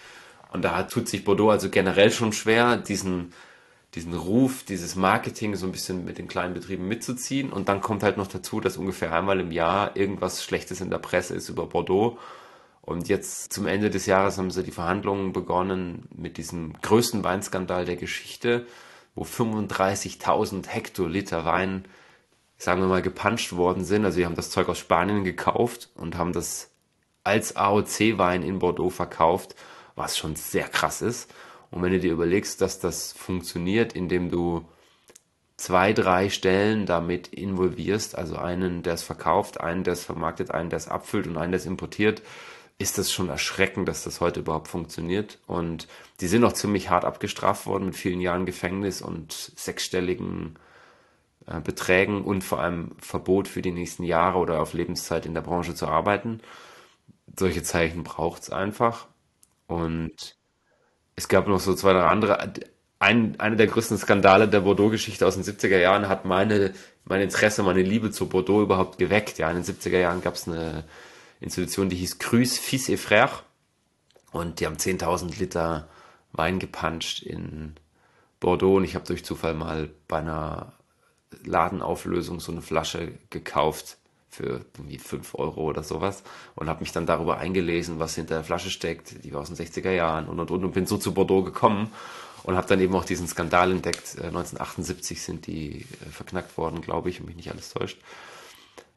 Und 0.54 0.62
da 0.62 0.84
tut 0.84 1.08
sich 1.08 1.24
Bordeaux 1.24 1.50
also 1.50 1.68
generell 1.68 2.12
schon 2.12 2.32
schwer, 2.32 2.76
diesen, 2.76 3.32
diesen 3.94 4.14
Ruf, 4.14 4.62
dieses 4.62 4.94
Marketing 4.94 5.56
so 5.56 5.66
ein 5.66 5.72
bisschen 5.72 6.04
mit 6.04 6.16
den 6.16 6.28
kleinen 6.28 6.54
Betrieben 6.54 6.86
mitzuziehen. 6.86 7.52
Und 7.52 7.68
dann 7.68 7.80
kommt 7.80 8.04
halt 8.04 8.16
noch 8.16 8.28
dazu, 8.28 8.60
dass 8.60 8.76
ungefähr 8.76 9.12
einmal 9.12 9.40
im 9.40 9.50
Jahr 9.50 9.96
irgendwas 9.96 10.44
Schlechtes 10.44 10.80
in 10.80 10.90
der 10.90 10.98
Presse 10.98 11.34
ist 11.34 11.48
über 11.48 11.66
Bordeaux. 11.66 12.18
Und 12.82 13.08
jetzt 13.08 13.52
zum 13.52 13.66
Ende 13.66 13.90
des 13.90 14.06
Jahres 14.06 14.38
haben 14.38 14.52
sie 14.52 14.62
die 14.62 14.70
Verhandlungen 14.70 15.32
begonnen 15.32 16.08
mit 16.14 16.36
diesem 16.36 16.74
größten 16.82 17.24
Weinskandal 17.24 17.84
der 17.84 17.96
Geschichte, 17.96 18.64
wo 19.16 19.24
35.000 19.24 20.68
Hektoliter 20.68 21.44
Wein, 21.44 21.84
sagen 22.58 22.80
wir 22.80 22.86
mal, 22.86 23.02
gepanscht 23.02 23.54
worden 23.54 23.84
sind. 23.84 24.04
Also 24.04 24.18
die 24.18 24.24
haben 24.24 24.36
das 24.36 24.50
Zeug 24.50 24.68
aus 24.68 24.78
Spanien 24.78 25.24
gekauft 25.24 25.90
und 25.96 26.16
haben 26.16 26.32
das 26.32 26.70
als 27.24 27.56
AOC-Wein 27.56 28.44
in 28.44 28.60
Bordeaux 28.60 28.90
verkauft 28.90 29.56
was 29.94 30.16
schon 30.16 30.36
sehr 30.36 30.68
krass 30.68 31.02
ist. 31.02 31.32
Und 31.70 31.82
wenn 31.82 31.92
du 31.92 32.00
dir 32.00 32.12
überlegst, 32.12 32.60
dass 32.60 32.78
das 32.78 33.12
funktioniert, 33.12 33.94
indem 33.94 34.30
du 34.30 34.64
zwei, 35.56 35.92
drei 35.92 36.30
Stellen 36.30 36.86
damit 36.86 37.28
involvierst, 37.28 38.16
also 38.16 38.36
einen, 38.36 38.82
der 38.82 38.94
es 38.94 39.02
verkauft, 39.02 39.60
einen, 39.60 39.84
der 39.84 39.94
es 39.94 40.04
vermarktet, 40.04 40.50
einen, 40.50 40.70
der 40.70 40.76
es 40.76 40.88
abfüllt 40.88 41.26
und 41.26 41.36
einen, 41.36 41.52
der 41.52 41.60
es 41.60 41.66
importiert, 41.66 42.22
ist 42.78 42.98
das 42.98 43.12
schon 43.12 43.28
erschreckend, 43.28 43.88
dass 43.88 44.02
das 44.02 44.20
heute 44.20 44.40
überhaupt 44.40 44.68
funktioniert. 44.68 45.38
Und 45.46 45.86
die 46.20 46.26
sind 46.26 46.44
auch 46.44 46.52
ziemlich 46.52 46.90
hart 46.90 47.04
abgestraft 47.04 47.66
worden 47.66 47.86
mit 47.86 47.96
vielen 47.96 48.20
Jahren 48.20 48.46
Gefängnis 48.46 49.00
und 49.00 49.32
sechsstelligen 49.32 50.58
äh, 51.46 51.60
Beträgen 51.60 52.24
und 52.24 52.42
vor 52.42 52.60
allem 52.60 52.92
Verbot 52.98 53.46
für 53.46 53.62
die 53.62 53.70
nächsten 53.70 54.02
Jahre 54.02 54.38
oder 54.38 54.60
auf 54.60 54.72
Lebenszeit 54.72 55.24
in 55.24 55.34
der 55.34 55.42
Branche 55.42 55.74
zu 55.74 55.86
arbeiten. 55.86 56.40
Solche 57.38 57.62
Zeichen 57.62 58.02
braucht 58.02 58.42
es 58.42 58.50
einfach. 58.50 59.06
Und 59.66 60.36
es 61.16 61.28
gab 61.28 61.46
noch 61.46 61.60
so 61.60 61.74
zwei, 61.74 61.92
drei 61.92 62.06
andere. 62.06 62.52
Ein, 62.98 63.38
einer 63.38 63.56
der 63.56 63.66
größten 63.66 63.98
Skandale 63.98 64.48
der 64.48 64.60
Bordeaux-Geschichte 64.60 65.26
aus 65.26 65.34
den 65.34 65.44
70er 65.44 65.78
Jahren 65.78 66.08
hat 66.08 66.24
meine, 66.24 66.72
mein 67.04 67.20
Interesse, 67.20 67.62
meine 67.62 67.82
Liebe 67.82 68.10
zu 68.10 68.28
Bordeaux 68.28 68.62
überhaupt 68.62 68.98
geweckt. 68.98 69.38
Ja, 69.38 69.50
in 69.50 69.56
den 69.56 69.64
70er 69.64 69.98
Jahren 69.98 70.22
gab 70.22 70.34
es 70.34 70.48
eine 70.48 70.84
Institution, 71.40 71.88
die 71.88 71.96
hieß 71.96 72.18
Cruz 72.18 72.58
Fils 72.58 72.88
et 72.88 72.98
Frères. 72.98 73.42
Und 74.32 74.60
die 74.60 74.66
haben 74.66 74.76
10.000 74.76 75.38
Liter 75.38 75.88
Wein 76.32 76.58
gepanscht 76.58 77.22
in 77.22 77.74
Bordeaux. 78.40 78.76
Und 78.76 78.84
ich 78.84 78.94
habe 78.94 79.06
durch 79.06 79.24
Zufall 79.24 79.54
mal 79.54 79.90
bei 80.08 80.18
einer 80.18 80.72
Ladenauflösung 81.44 82.40
so 82.40 82.52
eine 82.52 82.62
Flasche 82.62 83.12
gekauft 83.30 83.98
für 84.34 84.64
irgendwie 84.76 84.98
5 84.98 85.34
Euro 85.36 85.62
oder 85.62 85.82
sowas 85.82 86.22
und 86.54 86.68
habe 86.68 86.80
mich 86.80 86.92
dann 86.92 87.06
darüber 87.06 87.38
eingelesen, 87.38 87.98
was 87.98 88.14
hinter 88.14 88.34
der 88.34 88.44
Flasche 88.44 88.70
steckt. 88.70 89.24
Die 89.24 89.32
war 89.32 89.40
aus 89.40 89.52
den 89.52 89.56
60er 89.56 89.92
Jahren 89.92 90.26
und 90.26 90.40
und 90.40 90.50
und 90.50 90.64
und 90.64 90.72
bin 90.72 90.86
so 90.86 90.98
zu 90.98 91.14
Bordeaux 91.14 91.44
gekommen 91.44 91.90
und 92.42 92.56
habe 92.56 92.66
dann 92.66 92.80
eben 92.80 92.94
auch 92.94 93.04
diesen 93.04 93.26
Skandal 93.26 93.70
entdeckt. 93.72 94.16
1978 94.16 95.16
äh, 95.16 95.20
sind 95.20 95.46
die 95.46 95.80
äh, 95.80 96.10
verknackt 96.10 96.56
worden, 96.58 96.80
glaube 96.80 97.08
ich, 97.08 97.20
wenn 97.20 97.26
mich 97.26 97.36
nicht 97.36 97.50
alles 97.50 97.72
täuscht. 97.72 97.98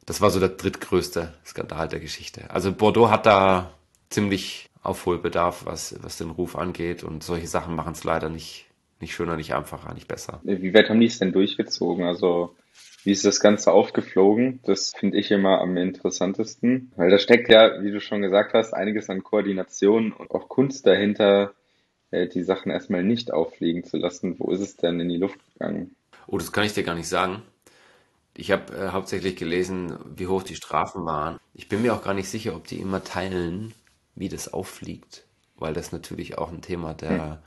Das 0.06 0.20
war 0.20 0.30
so 0.30 0.40
der 0.40 0.50
drittgrößte 0.50 1.34
Skandal 1.44 1.88
der 1.88 2.00
Geschichte. 2.00 2.50
Also 2.50 2.72
Bordeaux 2.72 3.10
hat 3.10 3.26
da 3.26 3.70
ziemlich 4.10 4.68
Aufholbedarf, 4.82 5.66
was, 5.66 5.96
was 6.02 6.18
den 6.18 6.30
Ruf 6.30 6.56
angeht 6.56 7.04
und 7.04 7.22
solche 7.22 7.46
Sachen 7.46 7.74
machen 7.74 7.92
es 7.92 8.04
leider 8.04 8.28
nicht, 8.28 8.66
nicht 9.00 9.14
schöner, 9.14 9.36
nicht 9.36 9.54
einfacher, 9.54 9.92
nicht 9.94 10.08
besser. 10.08 10.40
Wie 10.44 10.72
weit 10.72 10.88
haben 10.88 11.00
die 11.00 11.06
es 11.06 11.18
denn 11.18 11.32
durchgezogen? 11.32 12.06
Also 12.06 12.54
wie 13.04 13.12
ist 13.12 13.24
das 13.24 13.40
Ganze 13.40 13.72
aufgeflogen? 13.72 14.60
Das 14.64 14.92
finde 14.96 15.18
ich 15.18 15.30
immer 15.30 15.60
am 15.60 15.76
interessantesten, 15.76 16.92
weil 16.96 17.10
da 17.10 17.18
steckt 17.18 17.48
ja, 17.48 17.82
wie 17.82 17.92
du 17.92 18.00
schon 18.00 18.22
gesagt 18.22 18.54
hast, 18.54 18.74
einiges 18.74 19.08
an 19.08 19.22
Koordination 19.22 20.12
und 20.12 20.30
auch 20.32 20.48
Kunst 20.48 20.86
dahinter, 20.86 21.52
äh, 22.10 22.26
die 22.26 22.42
Sachen 22.42 22.70
erstmal 22.70 23.04
nicht 23.04 23.32
auffliegen 23.32 23.84
zu 23.84 23.96
lassen. 23.96 24.36
Wo 24.38 24.50
ist 24.50 24.60
es 24.60 24.76
denn 24.76 25.00
in 25.00 25.08
die 25.08 25.16
Luft 25.16 25.38
gegangen? 25.52 25.94
Oh, 26.26 26.38
das 26.38 26.52
kann 26.52 26.64
ich 26.64 26.74
dir 26.74 26.82
gar 26.82 26.94
nicht 26.94 27.08
sagen. 27.08 27.42
Ich 28.36 28.50
habe 28.50 28.74
äh, 28.74 28.88
hauptsächlich 28.88 29.36
gelesen, 29.36 29.96
wie 30.16 30.26
hoch 30.26 30.42
die 30.42 30.56
Strafen 30.56 31.04
waren. 31.04 31.38
Ich 31.54 31.68
bin 31.68 31.82
mir 31.82 31.94
auch 31.94 32.04
gar 32.04 32.14
nicht 32.14 32.28
sicher, 32.28 32.54
ob 32.54 32.66
die 32.66 32.80
immer 32.80 33.02
teilen, 33.02 33.74
wie 34.14 34.28
das 34.28 34.52
auffliegt, 34.52 35.24
weil 35.56 35.72
das 35.72 35.92
natürlich 35.92 36.38
auch 36.38 36.52
ein 36.52 36.62
Thema 36.62 36.94
der 36.94 37.10
hm. 37.10 37.38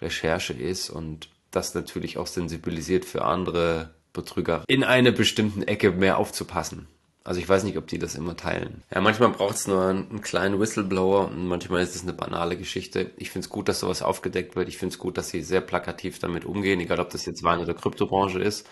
Recherche 0.00 0.52
ist 0.52 0.90
und 0.90 1.28
das 1.50 1.74
natürlich 1.74 2.18
auch 2.18 2.26
sensibilisiert 2.26 3.04
für 3.04 3.24
andere 3.24 3.94
Betrüger 4.16 4.64
in 4.66 4.82
einer 4.82 5.12
bestimmten 5.12 5.62
Ecke 5.62 5.92
mehr 5.92 6.18
aufzupassen. 6.18 6.88
Also 7.26 7.40
ich 7.40 7.48
weiß 7.48 7.64
nicht, 7.64 7.76
ob 7.76 7.88
die 7.88 7.98
das 7.98 8.14
immer 8.14 8.36
teilen. 8.36 8.84
Ja, 8.94 9.00
manchmal 9.00 9.30
braucht 9.30 9.56
es 9.56 9.66
nur 9.66 9.82
einen, 9.82 10.08
einen, 10.10 10.20
kleinen 10.20 10.60
Whistleblower 10.60 11.26
und 11.26 11.48
manchmal 11.48 11.82
ist 11.82 11.96
es 11.96 12.02
eine 12.02 12.12
banale 12.12 12.56
Geschichte. 12.56 13.10
Ich 13.16 13.30
finde 13.30 13.46
es 13.46 13.50
gut, 13.50 13.68
dass 13.68 13.80
sowas 13.80 14.00
aufgedeckt 14.00 14.54
wird. 14.54 14.68
Ich 14.68 14.78
finde 14.78 14.92
es 14.92 15.00
gut, 15.00 15.18
dass 15.18 15.30
sie 15.30 15.42
sehr 15.42 15.60
plakativ 15.60 16.20
damit 16.20 16.44
umgehen, 16.44 16.78
egal 16.78 17.00
ob 17.00 17.10
das 17.10 17.26
jetzt 17.26 17.42
Wein- 17.42 17.58
oder 17.58 17.74
Kryptobranche 17.74 18.38
ist, 18.38 18.68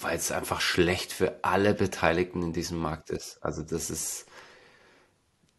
weil 0.00 0.16
es 0.16 0.32
einfach 0.32 0.60
schlecht 0.60 1.12
für 1.12 1.38
alle 1.42 1.72
Beteiligten 1.72 2.42
in 2.42 2.52
diesem 2.52 2.78
Markt 2.78 3.10
ist. 3.10 3.38
Also 3.42 3.62
das 3.62 3.90
ist, 3.90 4.26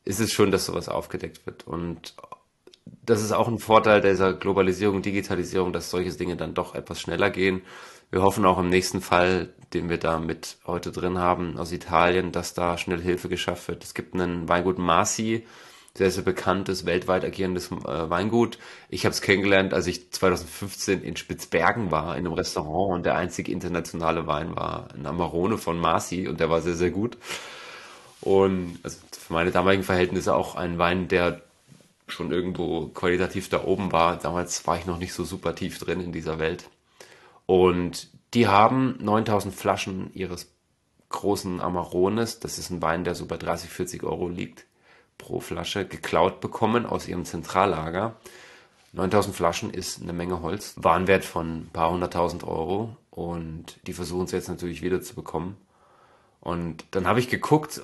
ist 0.03 0.20
es 0.20 0.34
schon, 0.34 0.51
dass 0.51 0.66
sowas 0.66 0.89
aufgedeckt 0.89 1.45
wird. 1.45 1.66
Und 1.66 2.16
das 3.05 3.22
ist 3.22 3.32
auch 3.32 3.47
ein 3.47 3.59
Vorteil 3.59 4.01
dieser 4.01 4.34
Globalisierung, 4.34 5.01
Digitalisierung, 5.01 5.72
dass 5.72 5.89
solche 5.89 6.12
Dinge 6.12 6.36
dann 6.36 6.53
doch 6.53 6.76
etwas 6.76 6.99
schneller 6.99 7.30
gehen 7.30 7.62
wir 8.12 8.22
hoffen 8.22 8.45
auch 8.45 8.59
im 8.59 8.70
nächsten 8.70 9.01
Fall, 9.01 9.49
den 9.74 9.89
wir 9.89 9.97
da 9.97 10.20
mit 10.20 10.57
heute 10.68 10.91
drin 10.91 11.18
haben, 11.18 11.57
aus 11.57 11.72
Italien, 11.72 12.32
dass 12.32 12.53
da 12.53 12.78
schnell 12.78 13.01
Hilfe 13.01 13.30
geschafft 13.30 13.70
wird. 13.70 13.84
Es 13.84 13.93
gibt 13.93 14.14
einen 14.14 14.49
Weingut 14.49 14.78
Marci, 14.78 15.47
sehr, 15.97 16.12
sehr 16.12 16.24
bekanntes, 16.24 16.86
weltweit 16.86 17.24
agierendes 17.24 17.72
äh, 17.72 18.09
Weingut. 18.09 18.57
Ich 18.89 19.05
habe 19.05 19.14
es 19.14 19.22
kennengelernt, 19.22 19.74
als 19.74 19.88
ich 19.88 20.12
2015 20.12 21.03
in 21.03 21.16
Spitzbergen 21.16 21.91
war, 21.91 22.18
in 22.18 22.26
einem 22.26 22.34
Restaurant 22.34 22.95
und 22.95 23.05
der 23.05 23.16
einzige 23.16 23.51
internationale 23.51 24.28
Wein 24.28 24.55
war 24.55 24.89
ein 24.93 25.05
Amarone 25.05 25.57
von 25.57 25.80
Marci 25.80 26.28
und 26.28 26.39
der 26.39 26.49
war 26.49 26.62
sehr, 26.62 26.76
sehr 26.76 26.91
gut. 26.91 27.18
Und 28.22 28.80
also 28.84 28.99
für 29.12 29.34
meine 29.34 29.51
damaligen 29.51 29.84
Verhältnisse 29.84 30.36
auch 30.36 30.55
ein 30.55 30.78
Wein, 30.78 31.07
der 31.07 31.41
schon 32.07 32.32
irgendwo 32.32 32.88
qualitativ 32.88 33.49
da 33.49 33.64
oben 33.64 33.91
war. 33.91 34.18
Damals 34.18 34.68
war 34.68 34.78
ich 34.78 34.86
noch 34.86 34.97
nicht 34.97 35.14
so 35.14 35.24
super 35.24 35.55
tief 35.55 35.80
drin 35.80 36.01
in 36.01 36.12
dieser 36.12 36.39
Welt. 36.39 36.70
Und 37.52 38.08
die 38.34 38.47
haben 38.47 38.95
9000 39.02 39.54
Flaschen 39.54 40.10
ihres 40.14 40.56
großen 41.10 41.60
Amarones, 41.60 42.39
das 42.39 42.58
ist 42.58 42.70
ein 42.70 42.82
Wein, 42.82 43.04
der 43.04 43.14
so 43.14 43.26
bei 43.26 43.36
30, 43.36 43.70
40 43.70 44.04
Euro 44.04 44.30
liegt, 44.30 44.68
pro 45.18 45.41
Flasche, 45.41 45.86
geklaut 45.86 46.39
bekommen 46.39 46.86
aus 46.86 47.10
ihrem 47.10 47.26
Zentrallager. 47.26 48.16
9000 48.93 49.36
Flaschen 49.36 49.70
ist 49.70 50.02
eine 50.02 50.14
Menge 50.14 50.41
Holz, 50.41 50.76
Warenwert 50.78 51.26
von 51.26 51.64
ein 51.64 51.70
paar 51.74 51.91
hunderttausend 51.91 52.45
Euro 52.45 52.95
und 53.10 53.86
die 53.86 53.91
versuchen 53.91 54.24
es 54.24 54.32
jetzt 54.32 54.47
natürlich 54.47 54.82
wieder 54.82 55.02
zu 55.02 55.14
bekommen. 55.14 55.58
Und 56.39 56.86
dann 56.91 57.06
habe 57.06 57.20
ich 57.20 57.28
geguckt, 57.28 57.82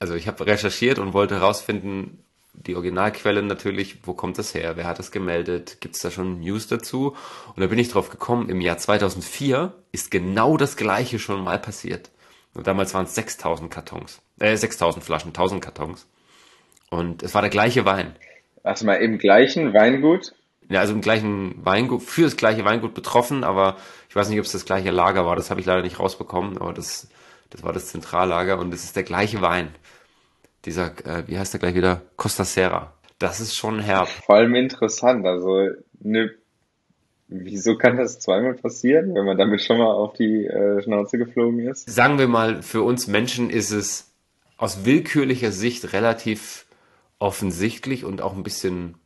also 0.00 0.14
ich 0.14 0.26
habe 0.26 0.46
recherchiert 0.46 0.98
und 0.98 1.12
wollte 1.12 1.36
herausfinden, 1.36 2.23
die 2.54 2.76
Originalquelle 2.76 3.42
natürlich, 3.42 3.98
wo 4.06 4.14
kommt 4.14 4.38
das 4.38 4.54
her, 4.54 4.76
wer 4.76 4.86
hat 4.86 4.98
das 4.98 5.10
gemeldet, 5.10 5.80
gibt 5.80 5.96
es 5.96 6.00
da 6.00 6.10
schon 6.10 6.40
News 6.40 6.66
dazu? 6.66 7.16
Und 7.54 7.60
da 7.60 7.66
bin 7.66 7.78
ich 7.78 7.88
drauf 7.88 8.10
gekommen, 8.10 8.48
im 8.48 8.60
Jahr 8.60 8.78
2004 8.78 9.72
ist 9.92 10.10
genau 10.10 10.56
das 10.56 10.76
gleiche 10.76 11.18
schon 11.18 11.42
mal 11.42 11.58
passiert. 11.58 12.10
Und 12.54 12.66
damals 12.66 12.94
waren 12.94 13.04
es 13.04 13.14
6000 13.14 13.70
Kartons, 13.70 14.22
äh 14.38 14.56
6000 14.56 15.04
Flaschen, 15.04 15.30
1000 15.30 15.62
Kartons. 15.62 16.06
Und 16.90 17.22
es 17.22 17.34
war 17.34 17.42
der 17.42 17.50
gleiche 17.50 17.84
Wein. 17.84 18.14
Also 18.62 18.86
mal 18.86 18.94
im 18.94 19.18
gleichen 19.18 19.74
Weingut? 19.74 20.32
Ja, 20.68 20.80
also 20.80 20.94
im 20.94 21.00
gleichen 21.00 21.64
Weingut, 21.66 22.02
für 22.02 22.22
das 22.22 22.36
gleiche 22.36 22.64
Weingut 22.64 22.94
betroffen, 22.94 23.44
aber 23.44 23.76
ich 24.08 24.16
weiß 24.16 24.28
nicht, 24.28 24.38
ob 24.38 24.46
es 24.46 24.52
das 24.52 24.64
gleiche 24.64 24.90
Lager 24.90 25.26
war, 25.26 25.36
das 25.36 25.50
habe 25.50 25.60
ich 25.60 25.66
leider 25.66 25.82
nicht 25.82 25.98
rausbekommen, 25.98 26.56
aber 26.56 26.72
das, 26.72 27.08
das 27.50 27.62
war 27.62 27.72
das 27.74 27.88
Zentrallager 27.88 28.58
und 28.58 28.72
es 28.72 28.84
ist 28.84 28.96
der 28.96 29.02
gleiche 29.02 29.42
Wein 29.42 29.74
dieser, 30.64 30.92
äh, 31.06 31.24
wie 31.26 31.38
heißt 31.38 31.52
der 31.52 31.60
gleich 31.60 31.74
wieder? 31.74 32.02
Costa 32.16 32.44
Serra. 32.44 32.94
Das 33.18 33.40
ist 33.40 33.56
schon 33.56 33.80
herb. 33.80 34.08
Vor 34.08 34.36
allem 34.36 34.54
interessant. 34.54 35.26
Also, 35.26 35.70
ne, 36.00 36.30
wieso 37.28 37.76
kann 37.76 37.96
das 37.96 38.18
zweimal 38.18 38.54
passieren, 38.54 39.14
wenn 39.14 39.24
man 39.24 39.38
damit 39.38 39.62
schon 39.62 39.78
mal 39.78 39.92
auf 39.92 40.14
die 40.14 40.46
äh, 40.46 40.82
Schnauze 40.82 41.18
geflogen 41.18 41.60
ist? 41.60 41.88
Sagen 41.88 42.18
wir 42.18 42.28
mal, 42.28 42.62
für 42.62 42.82
uns 42.82 43.06
Menschen 43.06 43.50
ist 43.50 43.70
es 43.70 44.12
aus 44.56 44.84
willkürlicher 44.84 45.52
Sicht 45.52 45.92
relativ 45.92 46.66
offensichtlich 47.18 48.04
und 48.04 48.20
auch 48.20 48.34
ein 48.34 48.42
bisschen 48.42 48.96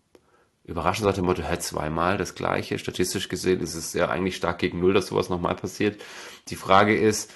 überraschend 0.65 1.07
nach 1.07 1.15
dem 1.15 1.25
Motto, 1.25 1.43
hä, 1.43 1.59
zweimal 1.59 2.19
das 2.19 2.35
Gleiche. 2.35 2.79
Statistisch 2.79 3.29
gesehen 3.29 3.61
ist 3.61 3.75
es 3.75 3.95
ja 3.95 4.09
eigentlich 4.09 4.37
stark 4.37 4.59
gegen 4.59 4.81
Null, 4.81 4.93
dass 4.93 5.07
sowas 5.07 5.31
nochmal 5.31 5.55
passiert. 5.55 6.01
Die 6.49 6.57
Frage 6.57 6.97
ist, 6.97 7.33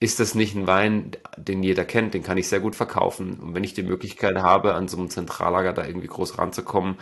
ist 0.00 0.18
das 0.18 0.34
nicht 0.34 0.56
ein 0.56 0.66
Wein, 0.66 1.12
den 1.36 1.62
jeder 1.62 1.84
kennt, 1.84 2.14
den 2.14 2.22
kann 2.22 2.38
ich 2.38 2.48
sehr 2.48 2.60
gut 2.60 2.74
verkaufen. 2.74 3.38
Und 3.38 3.54
wenn 3.54 3.64
ich 3.64 3.74
die 3.74 3.82
Möglichkeit 3.82 4.36
habe, 4.36 4.74
an 4.74 4.88
so 4.88 4.96
einem 4.96 5.10
Zentrallager 5.10 5.74
da 5.74 5.86
irgendwie 5.86 6.08
groß 6.08 6.38
ranzukommen, 6.38 6.96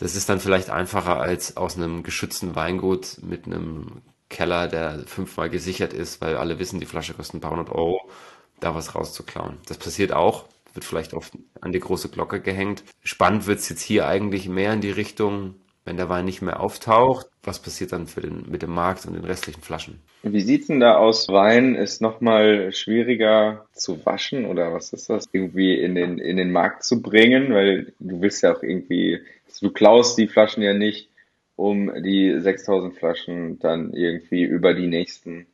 das 0.00 0.16
ist 0.16 0.28
dann 0.28 0.40
vielleicht 0.40 0.70
einfacher 0.70 1.20
als 1.20 1.56
aus 1.56 1.76
einem 1.76 2.02
geschützten 2.02 2.56
Weingut 2.56 3.18
mit 3.22 3.46
einem 3.46 4.02
Keller, 4.28 4.68
der 4.68 5.04
fünfmal 5.06 5.48
gesichert 5.48 5.92
ist, 5.92 6.20
weil 6.20 6.36
alle 6.36 6.58
wissen, 6.58 6.80
die 6.80 6.86
Flasche 6.86 7.14
kostet 7.14 7.36
ein 7.36 7.40
paar 7.40 7.52
hundert 7.52 7.70
Euro, 7.70 8.10
da 8.60 8.74
was 8.74 8.94
rauszuklauen. 8.94 9.58
Das 9.66 9.78
passiert 9.78 10.12
auch, 10.12 10.46
wird 10.74 10.84
vielleicht 10.84 11.14
oft 11.14 11.32
an 11.60 11.72
die 11.72 11.80
große 11.80 12.08
Glocke 12.08 12.40
gehängt. 12.40 12.84
Spannend 13.02 13.46
wird 13.46 13.60
es 13.60 13.68
jetzt 13.68 13.82
hier 13.82 14.06
eigentlich 14.06 14.48
mehr 14.48 14.72
in 14.72 14.80
die 14.80 14.90
Richtung, 14.90 15.54
wenn 15.88 15.96
der 15.96 16.10
Wein 16.10 16.26
nicht 16.26 16.42
mehr 16.42 16.60
auftaucht, 16.60 17.28
was 17.42 17.62
passiert 17.62 17.92
dann 17.92 18.06
für 18.06 18.20
den, 18.20 18.44
mit 18.50 18.60
dem 18.60 18.74
Markt 18.74 19.06
und 19.06 19.14
den 19.14 19.24
restlichen 19.24 19.62
Flaschen? 19.62 19.98
Wie 20.22 20.42
sieht's 20.42 20.66
denn 20.66 20.80
da 20.80 20.96
aus? 20.96 21.28
Wein 21.28 21.76
ist 21.76 22.02
nochmal 22.02 22.72
schwieriger 22.72 23.64
zu 23.72 24.04
waschen 24.04 24.44
oder 24.44 24.74
was 24.74 24.92
ist 24.92 25.08
das? 25.08 25.24
Irgendwie 25.32 25.80
in 25.80 25.94
den, 25.94 26.18
in 26.18 26.36
den 26.36 26.52
Markt 26.52 26.84
zu 26.84 27.00
bringen, 27.00 27.54
weil 27.54 27.94
du 28.00 28.20
willst 28.20 28.42
ja 28.42 28.54
auch 28.54 28.62
irgendwie, 28.62 29.22
du 29.62 29.70
klaust 29.70 30.18
die 30.18 30.28
Flaschen 30.28 30.62
ja 30.62 30.74
nicht, 30.74 31.08
um 31.56 31.90
die 32.02 32.38
6000 32.38 32.94
Flaschen 32.94 33.58
dann 33.58 33.94
irgendwie 33.94 34.42
über 34.42 34.74
die 34.74 34.88
nächsten 34.88 35.46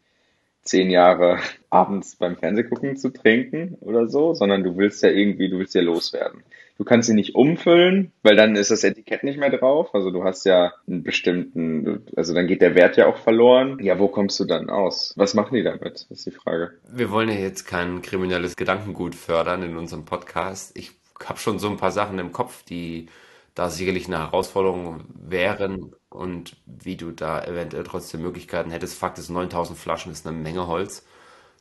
zehn 0.63 0.91
Jahre 0.91 1.39
abends 1.71 2.17
beim 2.17 2.37
Fernsehgucken 2.37 2.97
zu 2.97 3.11
trinken 3.11 3.77
oder 3.81 4.09
so, 4.09 4.35
sondern 4.35 4.65
du 4.65 4.77
willst 4.77 5.05
ja 5.05 5.11
irgendwie, 5.11 5.49
du 5.49 5.59
willst 5.59 5.77
ja 5.77 5.83
loswerden. 5.83 6.43
Du 6.77 6.85
kannst 6.85 7.07
sie 7.07 7.15
nicht 7.15 7.37
umfüllen, 7.37 8.13
weil 8.23 8.35
dann 8.35 8.57
ist 8.57 8.71
das 8.71 8.83
Etikett 8.83 9.23
nicht 9.23 9.39
mehr 9.39 9.51
drauf. 9.51 9.95
Also 9.95 10.11
du 10.11 10.25
hast 10.25 10.45
ja 10.45 10.73
einen 10.89 11.05
bestimmten, 11.05 12.05
also 12.17 12.35
dann 12.35 12.49
geht 12.49 12.63
der 12.63 12.75
Wert 12.75 12.97
ja 12.97 13.07
auch 13.07 13.19
verloren. 13.19 13.79
Ja, 13.81 13.99
wo 13.99 14.09
kommst 14.09 14.41
du 14.41 14.45
dann 14.45 14.71
aus? 14.71 15.15
Was 15.17 15.35
machen 15.35 15.55
die 15.55 15.63
damit? 15.63 16.07
ist 16.11 16.27
die 16.27 16.33
Frage. 16.33 16.73
Wir 16.93 17.11
wollen 17.11 17.29
ja 17.29 17.37
jetzt 17.37 17.65
kein 17.65 18.03
kriminelles 18.03 18.57
Gedankengut 18.57 19.15
fördern 19.15 19.63
in 19.63 19.77
unserem 19.77 20.05
Podcast. 20.05 20.77
Ich 20.77 20.93
habe 21.25 21.39
schon 21.39 21.61
so 21.61 21.69
ein 21.69 21.77
paar 21.77 21.93
Sachen 21.93 22.19
im 22.19 22.33
Kopf, 22.33 22.65
die 22.65 23.07
da 23.55 23.71
sicherlich 23.71 24.07
eine 24.07 24.19
Herausforderung 24.19 25.05
wären 25.15 25.95
und 26.11 26.57
wie 26.67 26.97
du 26.97 27.13
da 27.13 27.45
eventuell 27.45 27.85
trotzdem 27.85 28.23
Möglichkeiten 28.23 28.71
hättest. 28.71 28.99
Fakt 28.99 29.19
ist, 29.19 29.31
9000 29.31 29.79
Flaschen 29.79 30.11
ist 30.11 30.27
eine 30.27 30.37
Menge 30.37 30.67
Holz. 30.67 31.07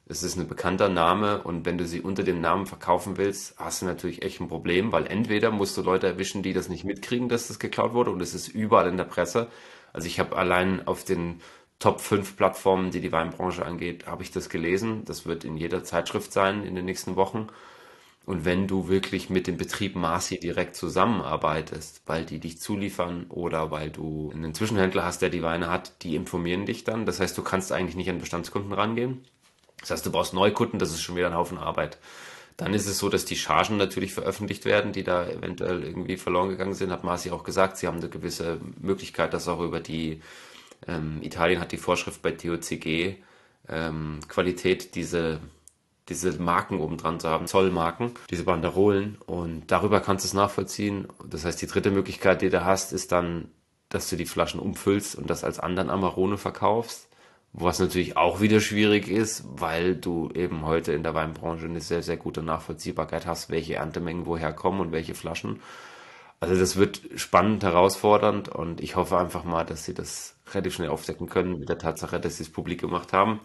Es 0.06 0.22
ist 0.22 0.38
ein 0.38 0.48
bekannter 0.48 0.90
Name 0.90 1.44
und 1.44 1.66
wenn 1.66 1.78
du 1.78 1.86
sie 1.86 2.02
unter 2.02 2.24
dem 2.24 2.42
Namen 2.42 2.66
verkaufen 2.66 3.18
willst, 3.18 3.58
hast 3.58 3.82
du 3.82 3.86
natürlich 3.86 4.22
echt 4.22 4.42
ein 4.42 4.50
Problem, 4.50 4.92
weil 4.92 5.08
entweder 5.08 5.50
musst 5.50 5.78
du 5.78 5.82
Leute 5.82 6.08
erwischen, 6.08 6.44
die 6.44 6.54
das 6.54 6.68
nicht 6.70 6.84
mitkriegen, 6.84 7.30
dass 7.30 7.48
das 7.48 7.60
geklaut 7.60 7.94
wurde 7.94 8.12
und 8.12 8.22
es 8.22 8.34
ist 8.34 8.50
überall 8.50 8.88
in 8.90 8.98
der 8.98 9.06
Presse. 9.06 9.48
Also 9.94 10.08
ich 10.08 10.20
habe 10.20 10.36
allein 10.38 10.86
auf 10.88 11.06
den 11.06 11.42
Top 11.80 12.02
5 12.02 12.36
Plattformen, 12.38 12.92
die 12.92 13.02
die 13.02 13.12
Weinbranche 13.12 13.66
angeht, 13.66 14.06
habe 14.08 14.24
ich 14.24 14.32
das 14.32 14.50
gelesen. 14.50 15.06
Das 15.06 15.26
wird 15.26 15.46
in 15.46 15.58
jeder 15.58 15.84
Zeitschrift 15.84 16.34
sein 16.34 16.64
in 16.66 16.76
den 16.76 16.86
nächsten 16.86 17.16
Wochen. 17.16 17.48
Und 18.26 18.46
wenn 18.46 18.68
du 18.68 18.90
wirklich 18.90 19.30
mit 19.30 19.48
dem 19.48 19.58
Betrieb 19.58 19.96
Marci 19.96 20.40
direkt 20.40 20.76
zusammenarbeitest, 20.76 22.04
weil 22.06 22.26
die 22.26 22.40
dich 22.40 22.60
zuliefern 22.60 23.26
oder 23.30 23.72
weil 23.72 23.90
du 23.90 24.32
einen 24.34 24.54
Zwischenhändler 24.54 25.06
hast, 25.06 25.22
der 25.22 25.30
die 25.30 25.44
Weine 25.44 25.70
hat, 25.70 26.04
die 26.04 26.16
informieren 26.16 26.66
dich 26.66 26.84
dann. 26.84 27.06
Das 27.06 27.20
heißt, 27.20 27.38
du 27.38 27.44
kannst 27.44 27.72
eigentlich 27.72 27.96
nicht 27.98 28.10
an 28.10 28.20
Bestandskunden 28.20 28.74
rangehen. 28.74 29.26
Das 29.84 29.92
heißt, 29.92 30.06
du 30.06 30.12
brauchst 30.12 30.34
Neukunden, 30.34 30.80
das 30.80 30.92
ist 30.92 31.02
schon 31.02 31.16
wieder 31.16 31.28
ein 31.28 31.36
Haufen 31.36 31.58
Arbeit. 31.58 31.98
Dann 32.58 32.74
ist 32.74 32.88
es 32.88 32.98
so, 32.98 33.10
dass 33.10 33.26
die 33.26 33.36
Chargen 33.36 33.78
natürlich 33.78 34.14
veröffentlicht 34.14 34.66
werden, 34.66 34.92
die 34.92 35.04
da 35.04 35.28
eventuell 35.28 35.84
irgendwie 35.84 36.18
verloren 36.18 36.50
gegangen 36.50 36.74
sind, 36.74 36.92
hat 36.92 37.04
Marci 37.04 37.32
auch 37.32 37.44
gesagt. 37.44 37.78
Sie 37.78 37.88
haben 37.88 37.98
eine 37.98 38.10
gewisse 38.10 38.60
Möglichkeit, 38.80 39.34
das 39.34 39.48
auch 39.48 39.60
über 39.60 39.80
die, 39.80 40.22
ähm, 40.88 41.20
Italien 41.22 41.60
hat 41.60 41.72
die 41.72 41.78
Vorschrift 41.78 42.22
bei 42.22 42.32
TOCG, 42.32 43.18
ähm, 43.68 44.20
Qualität, 44.28 44.96
diese 44.96 45.40
diese 46.10 46.34
Marken 46.34 46.80
oben 46.80 46.98
dran 46.98 47.20
zu 47.20 47.30
haben, 47.30 47.48
Zollmarken, 47.48 48.12
diese 48.30 48.44
Banderolen 48.44 49.18
und 49.26 49.72
darüber 49.72 50.02
kannst 50.02 50.26
du 50.26 50.28
es 50.28 50.34
nachvollziehen. 50.34 51.08
Das 51.26 51.46
heißt, 51.46 51.62
die 51.62 51.68
dritte 51.68 51.92
Möglichkeit, 51.92 52.42
die 52.42 52.50
du 52.50 52.66
hast, 52.66 52.92
ist 52.92 53.12
dann, 53.12 53.50
dass 53.90 54.10
du 54.10 54.18
die 54.18 54.26
Flaschen 54.26 54.60
umfüllst 54.60 55.16
und 55.16 55.30
das 55.30 55.44
als 55.44 55.60
anderen 55.60 55.90
Amarone 55.90 56.38
verkaufst. 56.38 57.08
Was 57.54 57.80
natürlich 57.80 58.18
auch 58.18 58.42
wieder 58.42 58.60
schwierig 58.60 59.08
ist, 59.08 59.46
weil 59.48 59.96
du 59.96 60.30
eben 60.34 60.66
heute 60.66 60.92
in 60.94 61.04
der 61.04 61.14
Weinbranche 61.14 61.66
eine 61.66 61.82
sehr, 61.82 62.02
sehr 62.02 62.18
gute 62.18 62.42
Nachvollziehbarkeit 62.42 63.28
hast, 63.28 63.52
welche 63.52 63.76
Erntemengen 63.76 64.26
woher 64.26 64.54
kommen 64.54 64.80
und 64.80 64.92
welche 64.92 65.14
Flaschen. 65.14 65.60
Also 66.40 66.60
das 66.60 66.76
wird 66.76 67.02
spannend, 67.16 67.64
herausfordernd 67.64 68.50
und 68.50 68.82
ich 68.82 68.96
hoffe 68.96 69.18
einfach 69.18 69.44
mal, 69.44 69.64
dass 69.64 69.86
sie 69.86 69.94
das 69.94 70.36
relativ 70.52 70.74
schnell 70.74 70.90
aufdecken 70.90 71.30
können 71.30 71.60
mit 71.60 71.70
der 71.70 71.78
Tatsache, 71.78 72.20
dass 72.20 72.38
sie 72.38 72.44
es 72.44 72.50
publik 72.50 72.82
gemacht 72.82 73.14
haben 73.14 73.40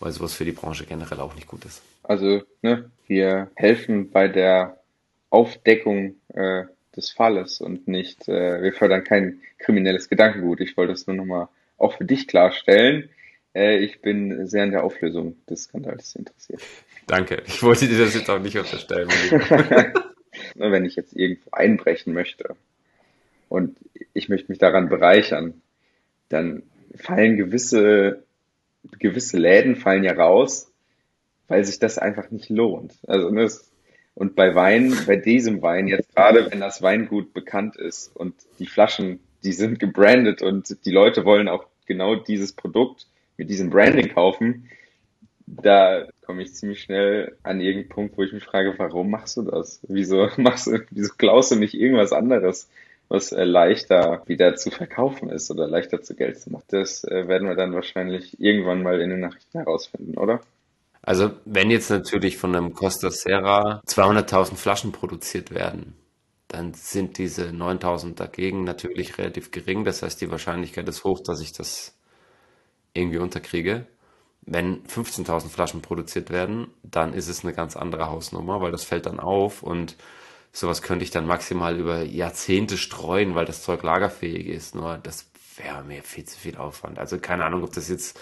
weil 0.00 0.12
sowas 0.12 0.34
für 0.34 0.44
die 0.44 0.52
Branche 0.52 0.86
generell 0.86 1.20
auch 1.20 1.34
nicht 1.34 1.46
gut 1.46 1.64
ist. 1.64 1.82
Also, 2.02 2.42
ne, 2.62 2.90
wir 3.06 3.50
helfen 3.54 4.10
bei 4.10 4.28
der 4.28 4.78
Aufdeckung 5.30 6.16
äh, 6.34 6.64
des 6.94 7.10
Falles 7.10 7.60
und 7.60 7.88
nicht, 7.88 8.28
äh, 8.28 8.62
wir 8.62 8.72
fördern 8.72 9.04
kein 9.04 9.40
kriminelles 9.58 10.08
Gedankengut. 10.08 10.60
Ich 10.60 10.76
wollte 10.76 10.92
das 10.92 11.06
nur 11.06 11.16
nochmal 11.16 11.48
auch 11.78 11.94
für 11.94 12.04
dich 12.04 12.28
klarstellen. 12.28 13.10
Äh, 13.56 13.78
ich 13.78 14.02
bin 14.02 14.46
sehr 14.46 14.64
an 14.64 14.70
der 14.70 14.84
Auflösung 14.84 15.36
des 15.48 15.64
Skandals 15.64 16.14
interessiert. 16.14 16.60
Danke. 17.06 17.42
Ich 17.46 17.62
wollte 17.62 17.88
dir 17.88 17.98
das 17.98 18.14
jetzt 18.14 18.28
auch 18.28 18.38
nicht 18.38 18.58
unterstellen. 18.58 19.08
Wenn 20.54 20.84
ich 20.84 20.96
jetzt 20.96 21.16
irgendwo 21.16 21.50
einbrechen 21.52 22.12
möchte 22.12 22.56
und 23.48 23.78
ich 24.12 24.28
möchte 24.28 24.52
mich 24.52 24.58
daran 24.58 24.90
bereichern, 24.90 25.62
dann 26.28 26.64
fallen 26.96 27.38
gewisse 27.38 28.22
gewisse 28.98 29.38
Läden 29.38 29.74
fallen 29.74 30.04
ja 30.04 30.12
raus, 30.12 30.70
weil 31.48 31.64
sich 31.64 31.78
das 31.78 31.98
einfach 31.98 32.30
nicht 32.30 32.50
lohnt. 32.50 32.94
Also 33.06 33.30
das, 33.30 33.72
und 34.14 34.36
bei 34.36 34.54
Wein, 34.54 34.94
bei 35.06 35.16
diesem 35.16 35.62
Wein 35.62 35.88
jetzt 35.88 36.14
gerade, 36.14 36.50
wenn 36.50 36.60
das 36.60 36.82
Weingut 36.82 37.32
bekannt 37.32 37.76
ist 37.76 38.14
und 38.14 38.34
die 38.58 38.66
Flaschen, 38.66 39.20
die 39.42 39.52
sind 39.52 39.80
gebrandet 39.80 40.42
und 40.42 40.84
die 40.84 40.90
Leute 40.90 41.24
wollen 41.24 41.48
auch 41.48 41.66
genau 41.86 42.14
dieses 42.16 42.52
Produkt 42.52 43.06
mit 43.36 43.50
diesem 43.50 43.70
Branding 43.70 44.08
kaufen, 44.08 44.68
da 45.46 46.06
komme 46.24 46.42
ich 46.42 46.54
ziemlich 46.54 46.82
schnell 46.82 47.36
an 47.42 47.60
irgendeinen 47.60 47.88
Punkt, 47.88 48.18
wo 48.18 48.22
ich 48.22 48.32
mich 48.32 48.44
frage, 48.44 48.74
warum 48.78 49.10
machst 49.10 49.36
du 49.36 49.42
das? 49.42 49.80
Wieso 49.88 50.28
machst 50.36 50.66
du, 50.66 50.80
wieso 50.90 51.12
klaust 51.16 51.52
du 51.52 51.56
nicht 51.56 51.74
irgendwas 51.74 52.12
anderes? 52.12 52.68
was 53.08 53.32
äh, 53.32 53.44
leichter 53.44 54.22
wieder 54.26 54.56
zu 54.56 54.70
verkaufen 54.70 55.30
ist 55.30 55.50
oder 55.50 55.68
leichter 55.68 56.02
zu 56.02 56.14
Geld 56.14 56.40
zu 56.40 56.50
machen. 56.50 56.64
Das 56.68 57.04
äh, 57.04 57.28
werden 57.28 57.48
wir 57.48 57.54
dann 57.54 57.74
wahrscheinlich 57.74 58.40
irgendwann 58.40 58.82
mal 58.82 59.00
in 59.00 59.10
den 59.10 59.20
Nachrichten 59.20 59.58
herausfinden, 59.58 60.16
oder? 60.18 60.40
Also 61.02 61.30
wenn 61.44 61.70
jetzt 61.70 61.90
natürlich 61.90 62.36
von 62.36 62.54
einem 62.54 62.74
Costa 62.74 63.10
Serra 63.10 63.80
200.000 63.86 64.56
Flaschen 64.56 64.90
produziert 64.90 65.52
werden, 65.54 65.94
dann 66.48 66.74
sind 66.74 67.18
diese 67.18 67.50
9.000 67.50 68.16
dagegen 68.16 68.64
natürlich 68.64 69.18
relativ 69.18 69.52
gering. 69.52 69.84
Das 69.84 70.02
heißt, 70.02 70.20
die 70.20 70.30
Wahrscheinlichkeit 70.30 70.88
ist 70.88 71.04
hoch, 71.04 71.20
dass 71.24 71.40
ich 71.40 71.52
das 71.52 71.95
irgendwie 72.96 73.18
unterkriege. 73.18 73.86
Wenn 74.42 74.84
15.000 74.84 75.48
Flaschen 75.48 75.82
produziert 75.82 76.30
werden, 76.30 76.68
dann 76.82 77.12
ist 77.12 77.28
es 77.28 77.44
eine 77.44 77.52
ganz 77.52 77.76
andere 77.76 78.06
Hausnummer, 78.06 78.60
weil 78.60 78.70
das 78.70 78.84
fällt 78.84 79.06
dann 79.06 79.18
auf 79.18 79.62
und 79.62 79.96
sowas 80.52 80.82
könnte 80.82 81.04
ich 81.04 81.10
dann 81.10 81.26
maximal 81.26 81.76
über 81.78 82.02
Jahrzehnte 82.02 82.78
streuen, 82.78 83.34
weil 83.34 83.44
das 83.44 83.62
Zeug 83.62 83.82
lagerfähig 83.82 84.46
ist. 84.46 84.74
Nur 84.74 84.98
das 84.98 85.26
wäre 85.56 85.82
mir 85.82 86.02
viel 86.02 86.24
zu 86.24 86.38
viel 86.38 86.56
Aufwand. 86.56 86.98
Also 86.98 87.18
keine 87.18 87.44
Ahnung, 87.44 87.64
ob 87.64 87.72
das 87.72 87.88
jetzt, 87.88 88.18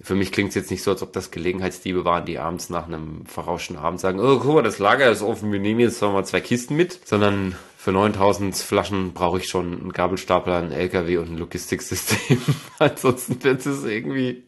für 0.00 0.14
mich 0.14 0.30
klingt 0.30 0.50
es 0.50 0.54
jetzt 0.54 0.70
nicht 0.70 0.82
so, 0.82 0.90
als 0.90 1.02
ob 1.02 1.12
das 1.12 1.30
Gelegenheitsdiebe 1.30 2.04
waren, 2.04 2.26
die 2.26 2.38
abends 2.38 2.70
nach 2.70 2.86
einem 2.86 3.26
verrauschten 3.26 3.76
Abend 3.76 3.98
sagen, 3.98 4.20
oh, 4.20 4.38
guck 4.38 4.54
mal, 4.54 4.62
das 4.62 4.78
Lager 4.78 5.10
ist 5.10 5.22
offen, 5.22 5.52
wir 5.52 5.60
nehmen 5.60 5.80
jetzt 5.80 6.00
mal 6.02 6.24
zwei 6.24 6.40
Kisten 6.40 6.76
mit, 6.76 7.00
sondern 7.06 7.56
für 7.86 7.92
9000 7.92 8.56
Flaschen 8.56 9.12
brauche 9.12 9.38
ich 9.38 9.46
schon 9.46 9.72
einen 9.72 9.92
Gabelstapler, 9.92 10.56
einen 10.56 10.72
LKW 10.72 11.18
und 11.18 11.30
ein 11.30 11.38
Logistiksystem. 11.38 12.42
Ansonsten 12.80 13.40
wird 13.44 13.64
es 13.64 13.84
irgendwie, 13.84 14.42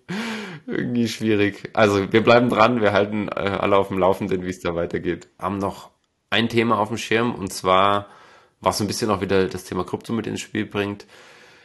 irgendwie 0.66 1.06
schwierig. 1.06 1.70
Also 1.72 2.12
wir 2.12 2.24
bleiben 2.24 2.48
dran, 2.48 2.80
wir 2.80 2.92
halten 2.92 3.28
äh, 3.28 3.30
alle 3.30 3.76
auf 3.76 3.88
dem 3.88 3.98
Laufenden, 3.98 4.44
wie 4.44 4.50
es 4.50 4.58
da 4.58 4.74
weitergeht. 4.74 5.28
Haben 5.38 5.58
noch 5.58 5.92
ein 6.30 6.48
Thema 6.48 6.80
auf 6.80 6.88
dem 6.88 6.98
Schirm 6.98 7.32
und 7.32 7.52
zwar, 7.52 8.08
was 8.60 8.80
ein 8.80 8.88
bisschen 8.88 9.08
auch 9.08 9.20
wieder 9.20 9.46
das 9.46 9.62
Thema 9.62 9.84
Krypto 9.84 10.12
mit 10.12 10.26
ins 10.26 10.40
Spiel 10.40 10.66
bringt. 10.66 11.06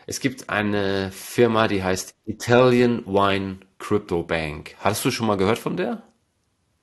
Es 0.05 0.19
gibt 0.19 0.51
eine 0.51 1.09
Firma, 1.11 1.67
die 1.67 1.81
heißt 1.81 2.13
Italian 2.27 3.03
Wine 3.07 3.61
Crypto 3.79 4.21
Bank. 4.21 4.75
Hattest 4.77 5.05
du 5.05 5.09
schon 5.09 5.25
mal 5.25 5.37
gehört 5.37 5.57
von 5.57 5.75
der? 5.75 6.03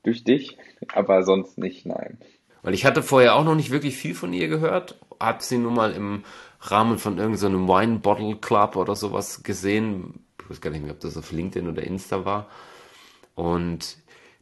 Durch 0.03 0.25
dich, 0.25 0.59
aber 0.93 1.23
sonst 1.23 1.59
nicht, 1.59 1.87
nein. 1.87 2.19
Weil 2.63 2.75
ich 2.75 2.85
hatte 2.85 3.03
vorher 3.03 3.37
auch 3.37 3.45
noch 3.45 3.55
nicht 3.55 3.71
wirklich 3.71 3.97
viel 3.97 4.15
von 4.15 4.33
ihr 4.33 4.49
gehört, 4.49 4.99
habe 5.19 5.43
sie 5.43 5.59
nur 5.59 5.73
mal 5.73 5.93
im 5.93 6.25
Rahmen 6.61 6.99
von 6.99 7.19
irgendeinem 7.19 7.67
so 7.67 7.75
Wine 7.75 7.99
Bottle 7.99 8.37
Club 8.37 8.77
oder 8.77 8.95
sowas 8.97 9.43
gesehen. 9.43 10.25
Ich 10.43 10.51
weiß 10.51 10.61
gar 10.61 10.71
nicht 10.71 10.83
mehr, 10.83 10.93
ob 10.93 11.01
das 11.01 11.17
auf 11.17 11.33
LinkedIn 11.33 11.69
oder 11.69 11.83
Insta 11.83 12.25
war. 12.25 12.49
Und 13.35 13.97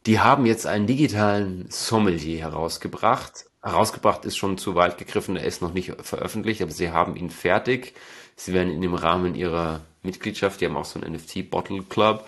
die 0.05 0.19
haben 0.19 0.45
jetzt 0.45 0.65
einen 0.65 0.87
digitalen 0.87 1.67
Sommelier 1.69 2.39
herausgebracht. 2.39 3.45
Herausgebracht 3.61 4.25
ist 4.25 4.37
schon 4.37 4.57
zu 4.57 4.75
weit 4.75 4.97
gegriffen, 4.97 5.35
er 5.35 5.43
ist 5.45 5.61
noch 5.61 5.73
nicht 5.73 5.93
veröffentlicht, 6.01 6.61
aber 6.61 6.71
sie 6.71 6.91
haben 6.91 7.15
ihn 7.15 7.29
fertig. 7.29 7.93
Sie 8.35 8.53
werden 8.53 8.71
ihn 8.71 8.83
im 8.83 8.95
Rahmen 8.95 9.35
ihrer 9.35 9.81
Mitgliedschaft, 10.01 10.61
die 10.61 10.65
haben 10.65 10.77
auch 10.77 10.85
so 10.85 10.99
einen 10.99 11.13
NFT 11.13 11.49
Bottle 11.49 11.83
Club, 11.83 12.25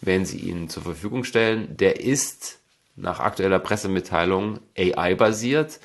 werden 0.00 0.24
sie 0.24 0.38
ihn 0.38 0.68
zur 0.68 0.84
Verfügung 0.84 1.24
stellen. 1.24 1.76
Der 1.76 2.00
ist 2.00 2.60
nach 3.00 3.20
aktueller 3.20 3.58
Pressemitteilung 3.58 4.60
AI-basiert, 4.76 5.80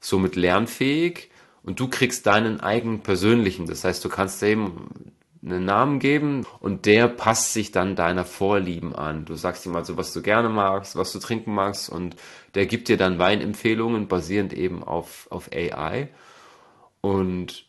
somit 0.00 0.36
lernfähig 0.36 1.30
und 1.62 1.80
du 1.80 1.88
kriegst 1.88 2.26
deinen 2.26 2.60
eigenen 2.60 3.00
persönlichen. 3.00 3.66
Das 3.66 3.84
heißt, 3.84 4.04
du 4.04 4.08
kannst 4.08 4.42
eben 4.42 5.12
einen 5.44 5.64
Namen 5.64 5.98
geben 5.98 6.46
und 6.60 6.86
der 6.86 7.08
passt 7.08 7.52
sich 7.52 7.70
dann 7.70 7.94
deiner 7.96 8.24
Vorlieben 8.24 8.94
an. 8.94 9.24
Du 9.24 9.34
sagst 9.34 9.64
ihm 9.66 9.76
also, 9.76 9.96
was 9.96 10.12
du 10.12 10.22
gerne 10.22 10.48
magst, 10.48 10.96
was 10.96 11.12
du 11.12 11.18
trinken 11.18 11.54
magst 11.54 11.88
und 11.88 12.16
der 12.54 12.66
gibt 12.66 12.88
dir 12.88 12.96
dann 12.96 13.18
Weinempfehlungen 13.18 14.08
basierend 14.08 14.52
eben 14.52 14.82
auf, 14.82 15.28
auf 15.30 15.50
AI 15.52 16.08
und 17.00 17.66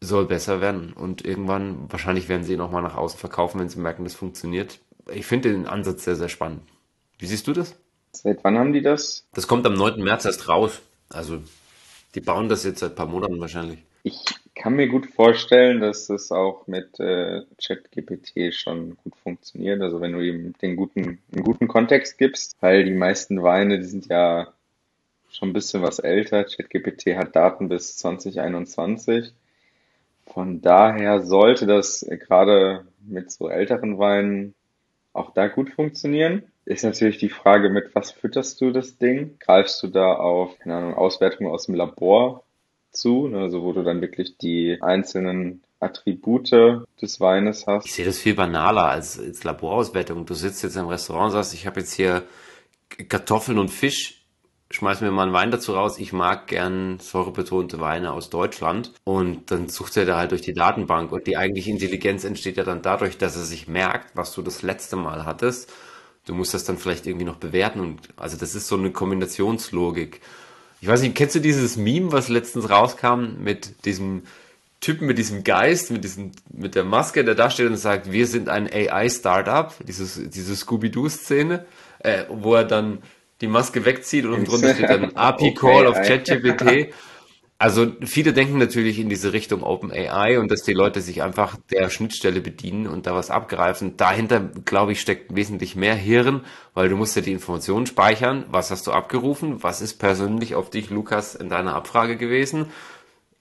soll 0.00 0.26
besser 0.26 0.60
werden 0.60 0.92
und 0.92 1.24
irgendwann, 1.24 1.90
wahrscheinlich 1.90 2.28
werden 2.28 2.44
sie 2.44 2.52
ihn 2.52 2.60
auch 2.60 2.70
mal 2.70 2.82
nach 2.82 2.96
außen 2.96 3.18
verkaufen, 3.18 3.60
wenn 3.60 3.68
sie 3.68 3.80
merken, 3.80 4.04
das 4.04 4.14
funktioniert. 4.14 4.78
Ich 5.10 5.26
finde 5.26 5.52
den 5.52 5.66
Ansatz 5.66 6.04
sehr, 6.04 6.16
sehr 6.16 6.28
spannend. 6.28 6.62
Wie 7.18 7.26
siehst 7.26 7.46
du 7.46 7.52
das? 7.52 7.76
Seit 8.22 8.42
wann 8.44 8.58
haben 8.58 8.72
die 8.72 8.82
das? 8.82 9.26
Das 9.34 9.46
kommt 9.46 9.66
am 9.66 9.74
9. 9.74 10.02
März 10.02 10.24
erst 10.24 10.48
raus. 10.48 10.80
Also, 11.08 11.38
die 12.14 12.20
bauen 12.20 12.48
das 12.48 12.64
jetzt 12.64 12.80
seit 12.80 12.92
ein 12.92 12.96
paar 12.96 13.06
Monaten 13.06 13.40
wahrscheinlich. 13.40 13.78
Ich 14.02 14.24
kann 14.54 14.74
mir 14.74 14.88
gut 14.88 15.06
vorstellen, 15.06 15.80
dass 15.80 16.06
das 16.06 16.32
auch 16.32 16.66
mit 16.66 16.98
äh, 16.98 17.42
ChatGPT 17.60 18.54
schon 18.54 18.96
gut 19.02 19.14
funktioniert. 19.16 19.82
Also 19.82 20.00
wenn 20.00 20.12
du 20.12 20.20
ihm 20.20 20.54
den 20.62 20.76
guten, 20.76 21.18
einen 21.32 21.44
guten 21.44 21.68
Kontext 21.68 22.16
gibst, 22.16 22.56
weil 22.60 22.84
die 22.84 22.94
meisten 22.94 23.42
Weine, 23.42 23.78
die 23.78 23.84
sind 23.84 24.06
ja 24.06 24.52
schon 25.28 25.50
ein 25.50 25.52
bisschen 25.52 25.82
was 25.82 25.98
älter. 25.98 26.44
ChatGPT 26.44 27.16
hat 27.16 27.36
Daten 27.36 27.68
bis 27.68 27.96
2021. 27.98 29.32
Von 30.24 30.62
daher 30.62 31.20
sollte 31.20 31.66
das 31.66 32.06
gerade 32.08 32.86
mit 33.00 33.30
so 33.30 33.48
älteren 33.48 33.98
Weinen 33.98 34.54
auch 35.12 35.34
da 35.34 35.48
gut 35.48 35.70
funktionieren. 35.70 36.44
Ist 36.66 36.82
natürlich 36.82 37.18
die 37.18 37.28
Frage, 37.28 37.70
mit 37.70 37.94
was 37.94 38.10
fütterst 38.10 38.60
du 38.60 38.72
das 38.72 38.98
Ding? 38.98 39.36
Greifst 39.38 39.80
du 39.84 39.86
da 39.86 40.14
auf, 40.14 40.58
keine 40.58 40.74
Ahnung, 40.74 40.94
Auswertungen 40.94 41.48
aus 41.48 41.66
dem 41.66 41.76
Labor 41.76 42.42
zu, 42.90 43.28
ne, 43.28 43.38
also 43.38 43.62
wo 43.62 43.72
du 43.72 43.84
dann 43.84 44.00
wirklich 44.00 44.36
die 44.36 44.78
einzelnen 44.80 45.62
Attribute 45.78 46.50
des 47.00 47.20
Weines 47.20 47.68
hast. 47.68 47.86
Ich 47.86 47.94
sehe 47.94 48.04
das 48.04 48.18
viel 48.18 48.34
banaler 48.34 48.86
als, 48.86 49.16
als 49.20 49.44
Laborauswertung. 49.44 50.26
Du 50.26 50.34
sitzt 50.34 50.64
jetzt 50.64 50.76
im 50.76 50.88
Restaurant 50.88 51.26
und 51.26 51.32
sagst, 51.32 51.54
ich 51.54 51.68
habe 51.68 51.78
jetzt 51.78 51.92
hier 51.92 52.24
Kartoffeln 53.08 53.58
und 53.58 53.68
Fisch, 53.68 54.24
schmeiß 54.72 55.02
mir 55.02 55.12
mal 55.12 55.24
einen 55.24 55.32
Wein 55.32 55.52
dazu 55.52 55.72
raus. 55.72 56.00
Ich 56.00 56.12
mag 56.12 56.48
gern 56.48 56.98
säurebetonte 56.98 57.78
Weine 57.78 58.12
aus 58.12 58.28
Deutschland. 58.28 58.92
Und 59.04 59.52
dann 59.52 59.68
sucht 59.68 59.96
er 59.96 60.06
da 60.06 60.16
halt 60.16 60.32
durch 60.32 60.42
die 60.42 60.54
Datenbank. 60.54 61.12
Und 61.12 61.28
die 61.28 61.36
eigentliche 61.36 61.70
Intelligenz 61.70 62.24
entsteht 62.24 62.56
ja 62.56 62.64
dann 62.64 62.82
dadurch, 62.82 63.18
dass 63.18 63.36
er 63.36 63.44
sich 63.44 63.68
merkt, 63.68 64.16
was 64.16 64.34
du 64.34 64.42
das 64.42 64.62
letzte 64.62 64.96
Mal 64.96 65.24
hattest 65.24 65.72
Du 66.26 66.34
musst 66.34 66.52
das 66.54 66.64
dann 66.64 66.76
vielleicht 66.76 67.06
irgendwie 67.06 67.24
noch 67.24 67.36
bewerten 67.36 67.80
und 67.80 68.00
also 68.16 68.36
das 68.36 68.54
ist 68.54 68.68
so 68.68 68.76
eine 68.76 68.90
Kombinationslogik. 68.90 70.20
Ich 70.80 70.88
weiß 70.88 71.00
nicht, 71.00 71.14
kennst 71.14 71.34
du 71.34 71.40
dieses 71.40 71.76
Meme, 71.76 72.12
was 72.12 72.28
letztens 72.28 72.68
rauskam 72.68 73.42
mit 73.42 73.86
diesem 73.86 74.22
Typen 74.80 75.06
mit 75.06 75.18
diesem 75.18 75.42
Geist, 75.42 75.90
mit 75.90 76.04
diesem, 76.04 76.32
mit 76.52 76.74
der 76.74 76.84
Maske, 76.84 77.24
der 77.24 77.34
da 77.34 77.50
steht 77.50 77.66
und 77.66 77.76
sagt, 77.76 78.12
wir 78.12 78.26
sind 78.26 78.48
ein 78.48 78.70
AI-Startup, 78.70 79.72
dieses, 79.86 80.20
diese 80.28 80.54
Scooby-Doo-Szene, 80.54 81.64
äh, 82.00 82.24
wo 82.28 82.54
er 82.54 82.64
dann 82.64 82.98
die 83.40 83.46
Maske 83.46 83.84
wegzieht 83.84 84.26
und 84.26 84.46
drunter 84.46 84.74
steht 84.74 84.90
dann 84.90 85.10
API-Call 85.16 85.86
okay, 85.86 86.00
auf 86.00 86.06
ChatGPT. 86.06 86.94
Also 87.58 87.90
viele 88.02 88.34
denken 88.34 88.58
natürlich 88.58 88.98
in 88.98 89.08
diese 89.08 89.32
Richtung 89.32 89.62
Open 89.62 89.90
AI 89.90 90.38
und 90.38 90.50
dass 90.50 90.62
die 90.62 90.74
Leute 90.74 91.00
sich 91.00 91.22
einfach 91.22 91.56
der 91.70 91.88
Schnittstelle 91.88 92.42
bedienen 92.42 92.86
und 92.86 93.06
da 93.06 93.14
was 93.14 93.30
abgreifen. 93.30 93.96
Dahinter, 93.96 94.40
glaube 94.40 94.92
ich, 94.92 95.00
steckt 95.00 95.34
wesentlich 95.34 95.74
mehr 95.74 95.94
Hirn, 95.94 96.44
weil 96.74 96.90
du 96.90 96.96
musst 96.96 97.16
ja 97.16 97.22
die 97.22 97.32
Informationen 97.32 97.86
speichern. 97.86 98.44
Was 98.50 98.70
hast 98.70 98.86
du 98.86 98.92
abgerufen? 98.92 99.62
Was 99.62 99.80
ist 99.80 99.94
persönlich 99.94 100.54
auf 100.54 100.68
dich, 100.68 100.90
Lukas, 100.90 101.34
in 101.34 101.48
deiner 101.48 101.74
Abfrage 101.74 102.18
gewesen? 102.18 102.66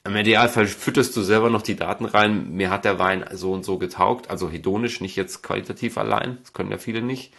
Im 0.05 0.15
Idealfall 0.15 0.67
fütterst 0.67 1.17
du 1.17 1.21
selber 1.21 1.49
noch 1.49 1.63
die 1.63 1.75
Daten 1.75 2.05
rein. 2.05 2.51
Mir 2.51 2.69
hat 2.69 2.85
der 2.85 2.99
Wein 2.99 3.25
so 3.33 3.51
und 3.51 3.65
so 3.65 3.77
getaugt, 3.77 4.29
also 4.29 4.49
hedonisch, 4.49 5.01
nicht 5.01 5.17
jetzt 5.17 5.43
qualitativ 5.43 5.97
allein. 5.97 6.37
Das 6.41 6.53
können 6.53 6.71
ja 6.71 6.77
viele 6.77 7.01
nicht. 7.01 7.33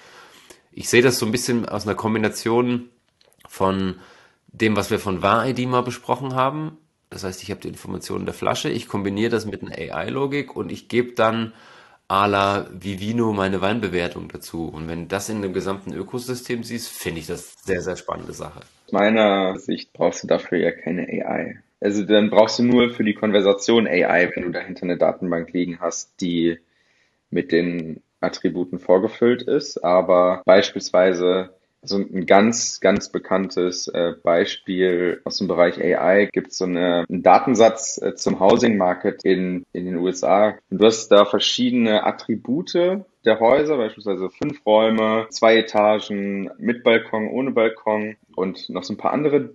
Ich 0.72 0.90
sehe 0.90 1.00
das 1.00 1.18
so 1.18 1.24
ein 1.24 1.32
bisschen 1.32 1.66
aus 1.66 1.86
einer 1.86 1.94
Kombination 1.94 2.90
von 3.48 3.94
dem, 4.60 4.76
was 4.76 4.90
wir 4.90 4.98
von 4.98 5.22
War-ID 5.22 5.66
mal 5.66 5.82
besprochen 5.82 6.34
haben. 6.34 6.78
Das 7.10 7.24
heißt, 7.24 7.42
ich 7.42 7.50
habe 7.50 7.60
die 7.60 7.68
Informationen 7.68 8.24
der 8.24 8.34
Flasche, 8.34 8.68
ich 8.68 8.88
kombiniere 8.88 9.30
das 9.30 9.46
mit 9.46 9.62
einer 9.62 9.76
AI-Logik 9.76 10.56
und 10.56 10.72
ich 10.72 10.88
gebe 10.88 11.12
dann 11.12 11.52
a 12.08 12.26
la 12.26 12.66
Vivino 12.72 13.32
meine 13.32 13.60
Weinbewertung 13.60 14.28
dazu. 14.28 14.68
Und 14.68 14.88
wenn 14.88 15.02
du 15.02 15.06
das 15.08 15.28
in 15.28 15.42
dem 15.42 15.52
gesamten 15.52 15.92
Ökosystem 15.92 16.62
siehst, 16.62 16.88
finde 16.88 17.20
ich 17.20 17.26
das 17.26 17.54
sehr, 17.64 17.80
sehr 17.80 17.96
spannende 17.96 18.32
Sache. 18.32 18.60
Aus 18.86 18.92
meiner 18.92 19.58
Sicht 19.58 19.92
brauchst 19.92 20.22
du 20.22 20.26
dafür 20.26 20.58
ja 20.58 20.72
keine 20.72 21.02
AI. 21.02 21.58
Also 21.80 22.04
dann 22.04 22.30
brauchst 22.30 22.58
du 22.58 22.62
nur 22.62 22.90
für 22.90 23.04
die 23.04 23.14
Konversation 23.14 23.86
AI, 23.86 24.30
wenn 24.34 24.44
du 24.44 24.50
dahinter 24.50 24.84
eine 24.84 24.96
Datenbank 24.96 25.52
liegen 25.52 25.80
hast, 25.80 26.20
die 26.20 26.58
mit 27.30 27.52
den 27.52 28.02
Attributen 28.20 28.78
vorgefüllt 28.78 29.42
ist. 29.42 29.84
Aber 29.84 30.42
beispielsweise 30.46 31.55
so 31.88 31.96
ein 31.96 32.26
ganz, 32.26 32.80
ganz 32.80 33.10
bekanntes 33.10 33.88
äh, 33.88 34.12
Beispiel 34.22 35.20
aus 35.24 35.38
dem 35.38 35.48
Bereich 35.48 35.82
AI 35.82 36.28
gibt 36.32 36.48
es 36.48 36.58
so 36.58 36.64
eine, 36.64 37.04
einen 37.08 37.22
Datensatz 37.22 38.00
äh, 38.02 38.14
zum 38.14 38.40
Housing 38.40 38.76
Market 38.76 39.24
in, 39.24 39.64
in 39.72 39.86
den 39.86 39.96
USA. 39.96 40.58
Und 40.70 40.80
du 40.80 40.86
hast 40.86 41.08
da 41.08 41.24
verschiedene 41.24 42.04
Attribute 42.04 42.74
der 43.24 43.40
Häuser, 43.40 43.76
beispielsweise 43.76 44.30
fünf 44.30 44.64
Räume, 44.64 45.26
zwei 45.30 45.56
Etagen 45.56 46.50
mit 46.58 46.84
Balkon, 46.84 47.28
ohne 47.28 47.50
Balkon 47.50 48.16
und 48.34 48.68
noch 48.68 48.84
so 48.84 48.94
ein 48.94 48.98
paar 48.98 49.12
andere 49.12 49.50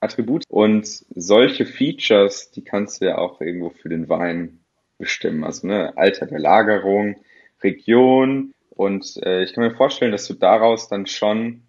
Attribute. 0.00 0.44
Und 0.48 0.86
solche 0.86 1.64
Features, 1.66 2.50
die 2.50 2.62
kannst 2.62 3.00
du 3.00 3.06
ja 3.06 3.18
auch 3.18 3.40
irgendwo 3.40 3.70
für 3.70 3.88
den 3.88 4.08
Wein 4.08 4.60
bestimmen. 4.98 5.44
Also 5.44 5.66
ne, 5.66 5.96
Alter 5.96 6.26
der 6.26 6.40
Lagerung, 6.40 7.16
Region, 7.62 8.52
und 8.78 9.20
äh, 9.24 9.42
ich 9.42 9.54
kann 9.54 9.64
mir 9.64 9.74
vorstellen, 9.74 10.12
dass 10.12 10.28
du 10.28 10.34
daraus 10.34 10.86
dann 10.86 11.08
schon 11.08 11.62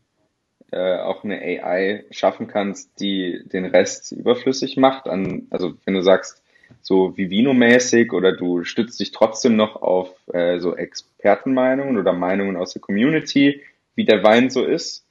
äh, 0.72 1.00
auch 1.00 1.24
eine 1.24 1.42
AI 1.42 2.06
schaffen 2.12 2.46
kannst, 2.46 3.00
die 3.00 3.42
den 3.46 3.66
Rest 3.66 4.12
überflüssig 4.12 4.78
macht. 4.78 5.08
An, 5.08 5.48
also 5.50 5.74
wenn 5.86 5.96
du 5.96 6.04
sagst, 6.04 6.44
so 6.84 7.18
Vivino-mäßig 7.18 8.14
oder 8.14 8.34
du 8.34 8.64
stützt 8.64 9.00
dich 9.00 9.12
trotzdem 9.12 9.56
noch 9.56 9.82
auf 9.82 10.14
äh, 10.34 10.60
so 10.60 10.76
Expertenmeinungen 10.76 11.98
oder 11.98 12.14
Meinungen 12.14 12.58
aus 12.58 12.74
der 12.74 12.82
Community, 12.84 13.64
wie 13.96 14.06
der 14.06 14.24
Wein 14.24 14.52
so 14.52 14.64
ist, 14.64 15.04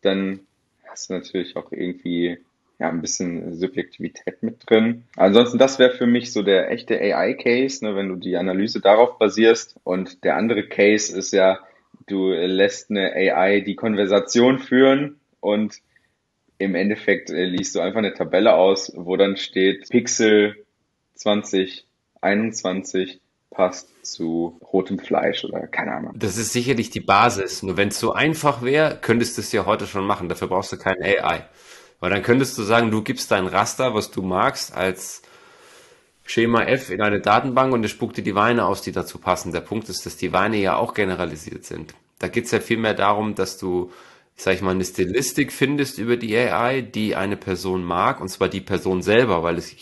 dann 0.00 0.40
hast 0.88 1.10
du 1.10 1.12
natürlich 1.12 1.54
auch 1.54 1.70
irgendwie 1.70 2.38
ja, 2.82 2.88
ein 2.88 3.00
bisschen 3.00 3.54
Subjektivität 3.54 4.42
mit 4.42 4.68
drin. 4.68 5.04
Ansonsten, 5.16 5.56
das 5.56 5.78
wäre 5.78 5.92
für 5.92 6.06
mich 6.06 6.32
so 6.32 6.42
der 6.42 6.72
echte 6.72 7.00
AI-Case, 7.00 7.84
ne, 7.84 7.94
wenn 7.94 8.08
du 8.08 8.16
die 8.16 8.36
Analyse 8.36 8.80
darauf 8.80 9.18
basierst. 9.18 9.76
Und 9.84 10.24
der 10.24 10.36
andere 10.36 10.66
Case 10.66 11.16
ist 11.16 11.32
ja, 11.32 11.60
du 12.08 12.32
lässt 12.32 12.90
eine 12.90 13.12
AI 13.12 13.60
die 13.60 13.76
Konversation 13.76 14.58
führen 14.58 15.20
und 15.38 15.76
im 16.58 16.74
Endeffekt 16.74 17.30
äh, 17.30 17.44
liest 17.44 17.76
du 17.76 17.80
einfach 17.80 17.98
eine 17.98 18.14
Tabelle 18.14 18.54
aus, 18.54 18.92
wo 18.96 19.16
dann 19.16 19.36
steht 19.36 19.88
Pixel 19.88 20.56
2021 21.14 23.20
passt 23.50 24.04
zu 24.04 24.58
rotem 24.72 24.98
Fleisch 24.98 25.44
oder 25.44 25.68
keine 25.68 25.92
Ahnung. 25.92 26.14
Das 26.16 26.36
ist 26.36 26.52
sicherlich 26.52 26.90
die 26.90 27.00
Basis. 27.00 27.62
Nur 27.62 27.76
wenn 27.76 27.88
es 27.88 28.00
so 28.00 28.12
einfach 28.12 28.62
wäre, 28.62 28.98
könntest 29.00 29.36
du 29.36 29.42
es 29.42 29.52
ja 29.52 29.66
heute 29.66 29.86
schon 29.86 30.04
machen. 30.04 30.28
Dafür 30.28 30.48
brauchst 30.48 30.72
du 30.72 30.78
kein 30.78 31.00
AI. 31.00 31.44
Weil 32.02 32.10
dann 32.10 32.24
könntest 32.24 32.58
du 32.58 32.64
sagen, 32.64 32.90
du 32.90 33.00
gibst 33.02 33.30
dein 33.30 33.46
Raster, 33.46 33.94
was 33.94 34.10
du 34.10 34.22
magst, 34.22 34.74
als 34.74 35.22
Schema 36.24 36.64
F 36.64 36.90
in 36.90 37.00
eine 37.00 37.20
Datenbank 37.20 37.72
und 37.72 37.84
es 37.84 37.92
spuckt 37.92 38.16
dir 38.16 38.24
die 38.24 38.34
Weine 38.34 38.66
aus, 38.66 38.82
die 38.82 38.90
dazu 38.90 39.18
passen. 39.18 39.52
Der 39.52 39.60
Punkt 39.60 39.88
ist, 39.88 40.04
dass 40.04 40.16
die 40.16 40.32
Weine 40.32 40.56
ja 40.56 40.74
auch 40.74 40.94
generalisiert 40.94 41.64
sind. 41.64 41.94
Da 42.18 42.26
geht 42.26 42.46
es 42.46 42.50
ja 42.50 42.58
viel 42.58 42.78
mehr 42.78 42.94
darum, 42.94 43.36
dass 43.36 43.56
du, 43.56 43.92
sag 44.34 44.54
ich 44.54 44.62
mal, 44.62 44.72
eine 44.72 44.84
Stilistik 44.84 45.52
findest 45.52 45.98
über 45.98 46.16
die 46.16 46.36
AI, 46.36 46.80
die 46.80 47.14
eine 47.14 47.36
Person 47.36 47.84
mag, 47.84 48.20
und 48.20 48.30
zwar 48.30 48.48
die 48.48 48.60
Person 48.60 49.00
selber, 49.00 49.44
weil 49.44 49.56
es 49.56 49.72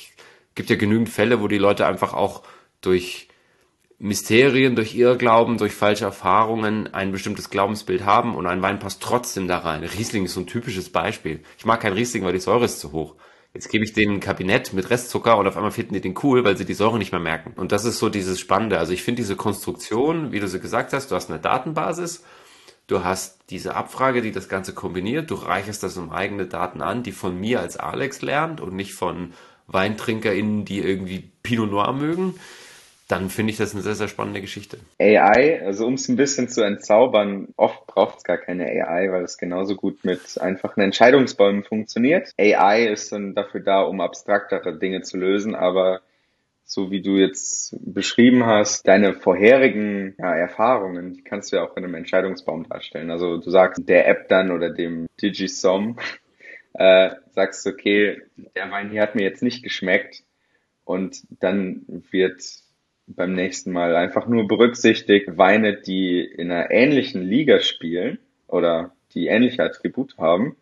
gibt 0.54 0.68
ja 0.68 0.76
genügend 0.76 1.08
Fälle, 1.08 1.40
wo 1.40 1.48
die 1.48 1.56
Leute 1.56 1.86
einfach 1.86 2.12
auch 2.12 2.42
durch 2.82 3.28
Mysterien, 4.02 4.76
durch 4.76 4.94
Irrglauben, 4.94 5.58
durch 5.58 5.74
falsche 5.74 6.06
Erfahrungen 6.06 6.92
ein 6.94 7.12
bestimmtes 7.12 7.50
Glaubensbild 7.50 8.06
haben 8.06 8.34
und 8.34 8.46
ein 8.46 8.62
Wein 8.62 8.78
passt 8.78 9.02
trotzdem 9.02 9.46
da 9.46 9.58
rein. 9.58 9.84
Riesling 9.84 10.24
ist 10.24 10.32
so 10.32 10.40
ein 10.40 10.46
typisches 10.46 10.88
Beispiel. 10.88 11.40
Ich 11.58 11.66
mag 11.66 11.80
kein 11.80 11.92
Riesling, 11.92 12.24
weil 12.24 12.32
die 12.32 12.40
Säure 12.40 12.64
ist 12.64 12.80
zu 12.80 12.92
hoch. 12.92 13.16
Jetzt 13.52 13.68
gebe 13.68 13.84
ich 13.84 13.92
denen 13.92 14.14
ein 14.14 14.20
Kabinett 14.20 14.72
mit 14.72 14.88
Restzucker 14.88 15.36
und 15.36 15.46
auf 15.46 15.56
einmal 15.56 15.70
finden 15.70 15.92
die 15.92 16.00
den 16.00 16.18
cool, 16.22 16.44
weil 16.44 16.56
sie 16.56 16.64
die 16.64 16.72
Säure 16.72 16.96
nicht 16.96 17.12
mehr 17.12 17.20
merken. 17.20 17.52
Und 17.56 17.72
das 17.72 17.84
ist 17.84 17.98
so 17.98 18.08
dieses 18.08 18.40
Spannende. 18.40 18.78
Also 18.78 18.94
ich 18.94 19.02
finde 19.02 19.20
diese 19.20 19.36
Konstruktion, 19.36 20.32
wie 20.32 20.40
du 20.40 20.48
sie 20.48 20.60
gesagt 20.60 20.94
hast, 20.94 21.10
du 21.10 21.14
hast 21.14 21.28
eine 21.28 21.38
Datenbasis, 21.38 22.24
du 22.86 23.04
hast 23.04 23.50
diese 23.50 23.76
Abfrage, 23.76 24.22
die 24.22 24.32
das 24.32 24.48
Ganze 24.48 24.72
kombiniert, 24.72 25.30
du 25.30 25.34
reicherst 25.34 25.82
das 25.82 25.98
um 25.98 26.10
eigene 26.10 26.46
Daten 26.46 26.80
an, 26.80 27.02
die 27.02 27.12
von 27.12 27.38
mir 27.38 27.60
als 27.60 27.76
Alex 27.76 28.22
lernt 28.22 28.62
und 28.62 28.74
nicht 28.74 28.94
von 28.94 29.34
WeintrinkerInnen, 29.66 30.64
die 30.64 30.78
irgendwie 30.78 31.30
Pinot 31.42 31.70
Noir 31.70 31.92
mögen 31.92 32.36
dann 33.10 33.28
finde 33.28 33.52
ich 33.52 33.58
das 33.58 33.74
eine 33.74 33.82
sehr, 33.82 33.94
sehr 33.94 34.08
spannende 34.08 34.40
Geschichte. 34.40 34.78
AI, 34.98 35.62
also 35.64 35.86
um 35.86 35.94
es 35.94 36.08
ein 36.08 36.16
bisschen 36.16 36.48
zu 36.48 36.62
entzaubern, 36.62 37.48
oft 37.56 37.86
braucht 37.86 38.18
es 38.18 38.24
gar 38.24 38.38
keine 38.38 38.66
AI, 38.66 39.10
weil 39.10 39.24
es 39.24 39.38
genauso 39.38 39.74
gut 39.74 40.04
mit 40.04 40.40
einfachen 40.40 40.80
Entscheidungsbäumen 40.80 41.64
funktioniert. 41.64 42.32
AI 42.38 42.84
ist 42.86 43.12
dann 43.12 43.34
dafür 43.34 43.60
da, 43.60 43.82
um 43.82 44.00
abstraktere 44.00 44.78
Dinge 44.78 45.02
zu 45.02 45.16
lösen, 45.16 45.54
aber 45.54 46.02
so 46.64 46.92
wie 46.92 47.02
du 47.02 47.16
jetzt 47.16 47.76
beschrieben 47.80 48.46
hast, 48.46 48.86
deine 48.86 49.14
vorherigen 49.14 50.14
ja, 50.18 50.36
Erfahrungen, 50.36 51.14
die 51.14 51.24
kannst 51.24 51.50
du 51.50 51.56
ja 51.56 51.64
auch 51.64 51.76
in 51.76 51.84
einem 51.84 51.96
Entscheidungsbaum 51.96 52.68
darstellen. 52.68 53.10
Also 53.10 53.38
du 53.38 53.50
sagst 53.50 53.88
der 53.88 54.06
App 54.06 54.28
dann 54.28 54.52
oder 54.52 54.70
dem 54.70 55.08
Digisom, 55.20 55.98
äh, 56.74 57.10
sagst 57.32 57.66
okay, 57.66 58.22
der 58.54 58.70
Wein 58.70 58.90
hier 58.90 59.02
hat 59.02 59.16
mir 59.16 59.24
jetzt 59.24 59.42
nicht 59.42 59.64
geschmeckt 59.64 60.22
und 60.84 61.22
dann 61.40 61.82
wird 62.12 62.40
beim 63.16 63.34
nächsten 63.34 63.72
Mal 63.72 63.96
einfach 63.96 64.26
nur 64.26 64.46
berücksichtigt, 64.46 65.36
Weine, 65.36 65.76
die 65.76 66.20
in 66.20 66.50
einer 66.50 66.70
ähnlichen 66.70 67.22
Liga 67.22 67.60
spielen 67.60 68.18
oder 68.46 68.92
die 69.14 69.26
ähnliche 69.26 69.64
Attribute 69.64 70.16
haben, 70.18 70.56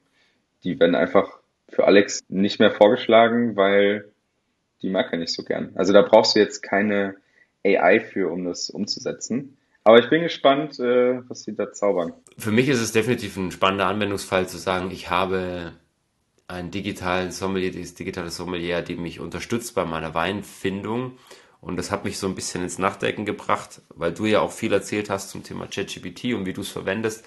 die 0.64 0.80
werden 0.80 0.94
einfach 0.94 1.38
für 1.68 1.86
Alex 1.86 2.20
nicht 2.28 2.58
mehr 2.58 2.70
vorgeschlagen, 2.70 3.56
weil 3.56 4.10
die 4.82 4.88
mag 4.88 5.12
er 5.12 5.18
nicht 5.18 5.32
so 5.32 5.42
gern. 5.42 5.72
Also 5.74 5.92
da 5.92 6.02
brauchst 6.02 6.34
du 6.34 6.40
jetzt 6.40 6.62
keine 6.62 7.16
AI 7.64 8.00
für, 8.00 8.30
um 8.30 8.44
das 8.44 8.70
umzusetzen. 8.70 9.56
Aber 9.84 9.98
ich 9.98 10.08
bin 10.10 10.22
gespannt, 10.22 10.78
äh, 10.80 11.28
was 11.28 11.42
sie 11.42 11.54
da 11.54 11.72
zaubern. 11.72 12.12
Für 12.36 12.50
mich 12.50 12.68
ist 12.68 12.80
es 12.80 12.92
definitiv 12.92 13.36
ein 13.36 13.50
spannender 13.50 13.86
Anwendungsfall 13.86 14.48
zu 14.48 14.58
sagen, 14.58 14.90
ich 14.90 15.10
habe 15.10 15.72
einen 16.46 16.70
digitalen 16.70 17.30
Sommelier, 17.30 17.70
dieses 17.70 17.94
digitale 17.94 18.30
Sommelier, 18.30 18.82
die 18.82 18.96
mich 18.96 19.20
unterstützt 19.20 19.74
bei 19.74 19.84
meiner 19.84 20.14
Weinfindung 20.14 21.18
und 21.60 21.76
das 21.76 21.90
hat 21.90 22.04
mich 22.04 22.18
so 22.18 22.26
ein 22.26 22.34
bisschen 22.34 22.62
ins 22.62 22.78
Nachdenken 22.78 23.24
gebracht, 23.24 23.82
weil 23.90 24.12
du 24.12 24.26
ja 24.26 24.40
auch 24.40 24.52
viel 24.52 24.72
erzählt 24.72 25.10
hast 25.10 25.30
zum 25.30 25.42
Thema 25.42 25.66
ChatGPT 25.66 26.34
und 26.34 26.46
wie 26.46 26.52
du 26.52 26.60
es 26.60 26.68
verwendest. 26.68 27.24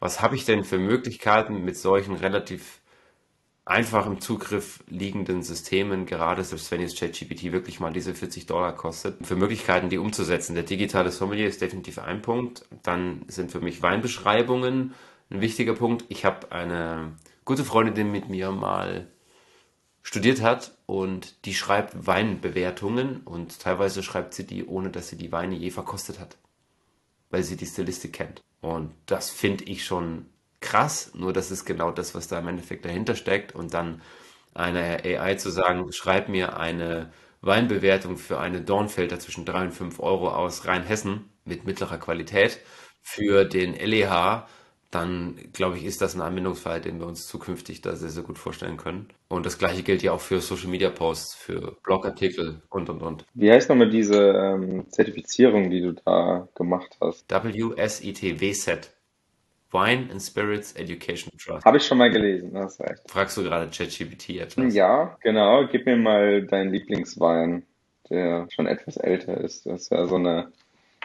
Was 0.00 0.20
habe 0.20 0.36
ich 0.36 0.44
denn 0.44 0.64
für 0.64 0.78
Möglichkeiten 0.78 1.64
mit 1.64 1.76
solchen 1.76 2.14
relativ 2.14 2.80
einfach 3.64 4.06
im 4.06 4.20
Zugriff 4.20 4.82
liegenden 4.88 5.42
Systemen, 5.42 6.04
gerade 6.06 6.42
selbst 6.42 6.70
wenn 6.70 6.80
jetzt 6.80 6.98
ChatGPT 6.98 7.52
wirklich 7.52 7.80
mal 7.80 7.92
diese 7.92 8.14
40 8.14 8.46
Dollar 8.46 8.74
kostet, 8.74 9.26
für 9.26 9.36
Möglichkeiten, 9.36 9.88
die 9.88 9.98
umzusetzen? 9.98 10.54
Der 10.54 10.64
digitale 10.64 11.10
Sommelier 11.10 11.46
ist 11.46 11.62
definitiv 11.62 11.98
ein 11.98 12.20
Punkt. 12.20 12.64
Dann 12.82 13.22
sind 13.28 13.52
für 13.52 13.60
mich 13.60 13.82
Weinbeschreibungen 13.82 14.94
ein 15.30 15.40
wichtiger 15.40 15.74
Punkt. 15.74 16.04
Ich 16.08 16.24
habe 16.24 16.50
eine 16.52 17.12
gute 17.44 17.64
Freundin, 17.64 17.94
die 17.94 18.04
mit 18.04 18.28
mir 18.28 18.50
mal 18.50 19.06
studiert 20.02 20.40
hat 20.40 20.76
und 20.86 21.44
die 21.44 21.54
schreibt 21.54 22.06
Weinbewertungen 22.06 23.20
und 23.24 23.60
teilweise 23.60 24.02
schreibt 24.02 24.34
sie 24.34 24.46
die, 24.46 24.64
ohne 24.64 24.90
dass 24.90 25.08
sie 25.08 25.16
die 25.16 25.32
Weine 25.32 25.54
je 25.54 25.70
verkostet 25.70 26.18
hat, 26.18 26.36
weil 27.30 27.42
sie 27.42 27.56
die 27.56 27.66
Stilistik 27.66 28.14
kennt. 28.14 28.42
Und 28.60 28.92
das 29.06 29.30
finde 29.30 29.64
ich 29.64 29.84
schon 29.84 30.26
krass, 30.60 31.12
nur 31.14 31.32
das 31.32 31.50
ist 31.50 31.64
genau 31.64 31.90
das, 31.90 32.14
was 32.14 32.28
da 32.28 32.38
im 32.38 32.48
Endeffekt 32.48 32.84
dahinter 32.84 33.16
steckt. 33.16 33.54
Und 33.54 33.74
dann 33.74 34.02
einer 34.54 35.04
AI 35.04 35.34
zu 35.36 35.50
sagen, 35.50 35.92
schreib 35.92 36.28
mir 36.28 36.56
eine 36.56 37.12
Weinbewertung 37.40 38.16
für 38.16 38.38
eine 38.38 38.60
Dornfelder 38.60 39.18
zwischen 39.18 39.44
3 39.44 39.62
und 39.62 39.72
5 39.72 40.00
Euro 40.00 40.30
aus 40.30 40.66
Rheinhessen 40.66 41.30
mit 41.44 41.64
mittlerer 41.64 41.98
Qualität 41.98 42.60
für 43.00 43.44
den 43.44 43.74
LEH, 43.74 44.46
dann 44.90 45.36
glaube 45.52 45.76
ich, 45.76 45.84
ist 45.84 46.02
das 46.02 46.14
ein 46.14 46.20
Anwendungsfall, 46.20 46.80
den 46.80 46.98
wir 46.98 47.06
uns 47.06 47.26
zukünftig 47.28 47.80
da 47.80 47.94
sehr, 47.94 48.08
sehr 48.08 48.24
gut 48.24 48.38
vorstellen 48.38 48.76
können. 48.76 49.08
Und 49.28 49.46
das 49.46 49.58
gleiche 49.58 49.82
gilt 49.82 50.02
ja 50.02 50.12
auch 50.12 50.20
für 50.20 50.40
Social 50.40 50.68
Media 50.68 50.90
Posts, 50.90 51.34
für 51.34 51.76
Blogartikel 51.84 52.62
und 52.70 52.90
und 52.90 53.00
und. 53.00 53.24
Wie 53.34 53.50
heißt 53.50 53.68
nochmal 53.68 53.90
diese 53.90 54.16
ähm, 54.16 54.86
Zertifizierung, 54.90 55.70
die 55.70 55.80
du 55.80 55.92
da 55.92 56.48
gemacht 56.54 56.96
hast? 57.00 57.30
WSET, 57.30 58.40
WSET. 58.40 58.90
Wine 59.72 60.08
and 60.10 60.20
Spirits 60.20 60.72
Education 60.72 61.30
Trust. 61.38 61.64
Habe 61.64 61.76
ich 61.76 61.86
schon 61.86 61.98
mal 61.98 62.10
gelesen, 62.10 62.50
hast 62.54 62.80
recht. 62.80 63.02
Fragst 63.06 63.36
du 63.36 63.44
gerade 63.44 63.70
ChatGPT 63.70 64.40
etwas? 64.40 64.74
Ja, 64.74 65.16
genau. 65.22 65.66
Gib 65.68 65.86
mir 65.86 65.96
mal 65.96 66.44
deinen 66.44 66.72
Lieblingswein, 66.72 67.64
der 68.08 68.48
schon 68.50 68.66
etwas 68.66 68.96
älter 68.96 69.38
ist. 69.38 69.66
Das 69.66 69.82
ist 69.82 69.92
ja 69.92 70.06
so 70.06 70.16
eine, 70.16 70.50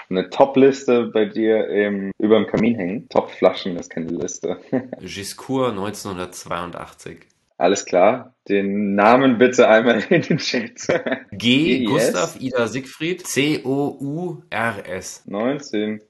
eine 0.10 0.30
Top-Liste 0.30 1.06
bei 1.14 1.26
dir 1.26 1.68
im, 1.68 2.12
über 2.18 2.38
dem 2.40 2.48
Kamin 2.48 2.76
hängen. 2.76 3.10
Top-Flaschen 3.10 3.78
ist 3.78 3.90
keine 3.90 4.12
Liste. 4.12 4.58
Giscourt 5.02 5.72
1982. 5.72 7.20
Alles 7.58 7.86
klar. 7.86 8.36
Den 8.50 8.96
Namen 8.96 9.38
bitte 9.38 9.68
einmal 9.68 10.04
in 10.10 10.22
den 10.22 10.38
Chat. 10.38 10.88
G, 11.32 11.80
G 11.80 11.86
Gustav, 11.86 12.36
Ida 12.40 12.68
Siegfried, 12.68 13.26
C-O-U-R-S. 13.26 15.24
19. 15.26 16.02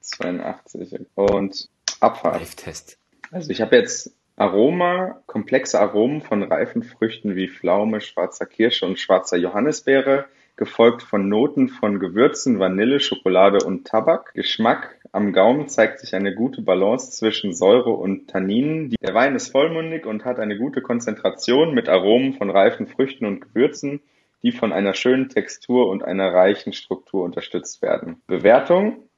82. 0.00 1.00
Und 1.14 1.68
Abfahrt. 2.00 2.40
Live-Test. 2.40 2.98
Also 3.30 3.50
ich 3.50 3.60
habe 3.60 3.76
jetzt 3.76 4.12
Aroma, 4.36 5.22
komplexe 5.26 5.80
Aromen 5.80 6.22
von 6.22 6.42
reifen 6.42 6.82
Früchten 6.82 7.36
wie 7.36 7.48
Pflaume, 7.48 8.00
schwarzer 8.00 8.46
Kirsche 8.46 8.86
und 8.86 8.98
schwarzer 8.98 9.36
Johannisbeere, 9.36 10.26
gefolgt 10.60 11.02
von 11.02 11.26
Noten 11.26 11.70
von 11.70 11.98
Gewürzen, 11.98 12.58
Vanille, 12.58 13.00
Schokolade 13.00 13.64
und 13.64 13.86
Tabak. 13.86 14.34
Geschmack 14.34 15.00
am 15.10 15.32
Gaumen 15.32 15.68
zeigt 15.68 16.00
sich 16.00 16.14
eine 16.14 16.34
gute 16.34 16.60
Balance 16.60 17.12
zwischen 17.12 17.54
Säure 17.54 17.92
und 17.92 18.28
Tanninen. 18.28 18.94
Der 19.00 19.14
Wein 19.14 19.34
ist 19.34 19.48
vollmundig 19.48 20.04
und 20.04 20.26
hat 20.26 20.38
eine 20.38 20.58
gute 20.58 20.82
Konzentration 20.82 21.72
mit 21.72 21.88
Aromen 21.88 22.34
von 22.34 22.50
reifen 22.50 22.86
Früchten 22.86 23.24
und 23.24 23.40
Gewürzen, 23.40 24.02
die 24.42 24.52
von 24.52 24.74
einer 24.74 24.92
schönen 24.92 25.30
Textur 25.30 25.88
und 25.88 26.04
einer 26.04 26.30
reichen 26.34 26.74
Struktur 26.74 27.24
unterstützt 27.24 27.80
werden. 27.80 28.20
Bewertung 28.26 29.08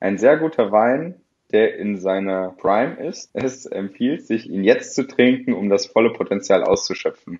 ein 0.00 0.18
sehr 0.18 0.36
guter 0.36 0.72
Wein, 0.72 1.20
der 1.52 1.78
in 1.78 1.96
seiner 1.96 2.56
Prime 2.58 2.96
ist. 3.06 3.30
Es 3.34 3.66
empfiehlt 3.66 4.26
sich, 4.26 4.50
ihn 4.50 4.64
jetzt 4.64 4.96
zu 4.96 5.06
trinken, 5.06 5.52
um 5.52 5.68
das 5.68 5.86
volle 5.86 6.12
Potenzial 6.12 6.64
auszuschöpfen. 6.64 7.38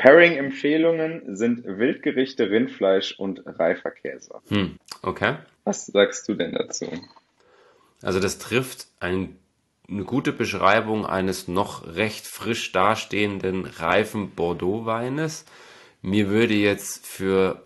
Pairing-Empfehlungen 0.00 1.36
sind 1.36 1.66
Wildgerichte, 1.66 2.50
Rindfleisch 2.50 3.18
und 3.18 3.42
reifer 3.44 3.90
Käse. 3.90 4.40
Hm, 4.48 4.78
okay. 5.02 5.36
Was 5.64 5.84
sagst 5.84 6.26
du 6.26 6.32
denn 6.32 6.52
dazu? 6.52 6.90
Also 8.00 8.18
das 8.18 8.38
trifft 8.38 8.86
ein, 8.98 9.36
eine 9.90 10.04
gute 10.04 10.32
Beschreibung 10.32 11.04
eines 11.04 11.48
noch 11.48 11.86
recht 11.96 12.26
frisch 12.26 12.72
dastehenden 12.72 13.66
reifen 13.66 14.30
Bordeaux-Weines. 14.30 15.44
Mir 16.00 16.30
würde 16.30 16.54
jetzt 16.54 17.06
für 17.06 17.62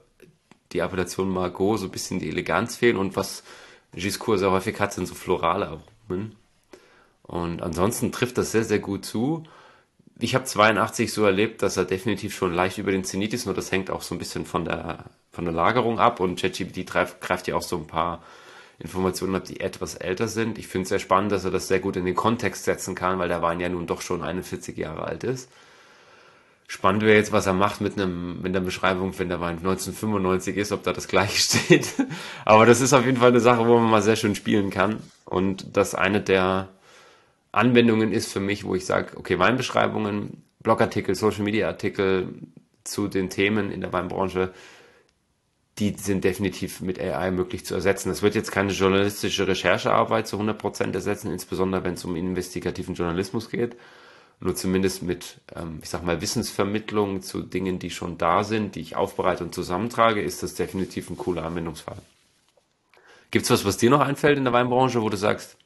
die 0.72 0.80
Appellation 0.80 1.28
Margot 1.28 1.78
so 1.78 1.84
ein 1.84 1.92
bisschen 1.92 2.18
die 2.18 2.30
Eleganz 2.30 2.74
fehlen 2.74 2.96
und 2.96 3.14
was 3.14 3.44
Giscourt 3.92 4.40
sehr 4.40 4.50
häufig 4.50 4.80
hat, 4.80 4.92
sind 4.92 5.06
so 5.06 5.14
florale 5.14 5.68
Aromen. 5.68 6.34
Und 7.22 7.62
ansonsten 7.62 8.10
trifft 8.10 8.38
das 8.38 8.50
sehr, 8.50 8.64
sehr 8.64 8.80
gut 8.80 9.04
zu. 9.04 9.44
Ich 10.20 10.34
habe 10.34 10.44
82 10.44 11.12
so 11.12 11.24
erlebt, 11.24 11.62
dass 11.62 11.76
er 11.76 11.84
definitiv 11.84 12.34
schon 12.34 12.54
leicht 12.54 12.78
über 12.78 12.92
den 12.92 13.04
Zenit 13.04 13.34
ist, 13.34 13.46
nur 13.46 13.54
das 13.54 13.72
hängt 13.72 13.90
auch 13.90 14.02
so 14.02 14.14
ein 14.14 14.18
bisschen 14.18 14.46
von 14.46 14.64
der, 14.64 15.06
von 15.32 15.44
der 15.44 15.54
Lagerung 15.54 15.98
ab 15.98 16.20
und 16.20 16.40
ChatGPT 16.40 16.86
greift, 16.86 17.48
ja 17.48 17.56
auch 17.56 17.62
so 17.62 17.76
ein 17.76 17.86
paar 17.86 18.22
Informationen 18.78 19.34
ab, 19.34 19.44
die 19.44 19.60
etwas 19.60 19.96
älter 19.96 20.28
sind. 20.28 20.58
Ich 20.58 20.68
finde 20.68 20.84
es 20.84 20.88
sehr 20.90 20.98
spannend, 20.98 21.32
dass 21.32 21.44
er 21.44 21.50
das 21.50 21.68
sehr 21.68 21.80
gut 21.80 21.96
in 21.96 22.04
den 22.04 22.14
Kontext 22.14 22.64
setzen 22.64 22.94
kann, 22.94 23.18
weil 23.18 23.28
der 23.28 23.42
Wein 23.42 23.60
ja 23.60 23.68
nun 23.68 23.86
doch 23.86 24.02
schon 24.02 24.22
41 24.22 24.76
Jahre 24.76 25.04
alt 25.04 25.24
ist. 25.24 25.50
Spannend 26.66 27.02
wäre 27.02 27.16
jetzt, 27.16 27.32
was 27.32 27.46
er 27.46 27.52
macht 27.52 27.80
mit 27.80 27.98
einem, 27.98 28.40
mit 28.40 28.54
einer 28.54 28.64
Beschreibung, 28.64 29.16
wenn 29.18 29.28
der 29.28 29.40
Wein 29.40 29.58
1995 29.58 30.56
ist, 30.56 30.72
ob 30.72 30.82
da 30.82 30.92
das 30.92 31.08
gleiche 31.08 31.38
steht. 31.58 31.92
Aber 32.44 32.66
das 32.66 32.80
ist 32.80 32.92
auf 32.92 33.04
jeden 33.04 33.18
Fall 33.18 33.30
eine 33.30 33.40
Sache, 33.40 33.66
wo 33.66 33.78
man 33.78 33.90
mal 33.90 34.02
sehr 34.02 34.16
schön 34.16 34.34
spielen 34.34 34.70
kann. 34.70 35.00
Und 35.24 35.76
das 35.76 35.94
eine 35.94 36.20
der 36.20 36.68
Anwendungen 37.54 38.12
ist 38.12 38.32
für 38.32 38.40
mich, 38.40 38.64
wo 38.64 38.74
ich 38.74 38.86
sage, 38.86 39.16
okay, 39.16 39.38
Weinbeschreibungen, 39.38 40.44
Blogartikel, 40.60 41.14
Social 41.14 41.42
Media 41.42 41.68
Artikel 41.68 42.34
zu 42.84 43.08
den 43.08 43.30
Themen 43.30 43.70
in 43.70 43.80
der 43.80 43.92
Weinbranche, 43.92 44.52
die 45.78 45.94
sind 45.96 46.24
definitiv 46.24 46.80
mit 46.80 47.00
AI 47.00 47.30
möglich 47.30 47.64
zu 47.64 47.74
ersetzen. 47.74 48.10
Es 48.10 48.22
wird 48.22 48.34
jetzt 48.34 48.52
keine 48.52 48.72
journalistische 48.72 49.48
Recherchearbeit 49.48 50.28
zu 50.28 50.38
100% 50.38 50.94
ersetzen, 50.94 51.32
insbesondere 51.32 51.82
wenn 51.84 51.94
es 51.94 52.04
um 52.04 52.14
investigativen 52.14 52.94
Journalismus 52.94 53.50
geht 53.50 53.76
nur 54.40 54.54
zumindest 54.54 55.02
mit, 55.02 55.40
ähm, 55.54 55.78
ich 55.82 55.88
sag 55.88 56.04
mal, 56.04 56.20
Wissensvermittlung 56.20 57.22
zu 57.22 57.42
Dingen, 57.42 57.78
die 57.78 57.90
schon 57.90 58.18
da 58.18 58.44
sind, 58.44 58.74
die 58.74 58.80
ich 58.80 58.96
aufbereite 58.96 59.44
und 59.44 59.54
zusammentrage, 59.54 60.20
ist 60.20 60.42
das 60.42 60.54
definitiv 60.54 61.10
ein 61.10 61.16
cooler 61.16 61.44
Anwendungsfall. 61.44 61.98
Gibt's 63.30 63.50
was, 63.50 63.64
was 63.64 63.78
dir 63.78 63.90
noch 63.90 64.00
einfällt 64.00 64.38
in 64.38 64.44
der 64.44 64.52
Weinbranche, 64.52 65.02
wo 65.02 65.08
du 65.08 65.16
sagst, 65.16 65.56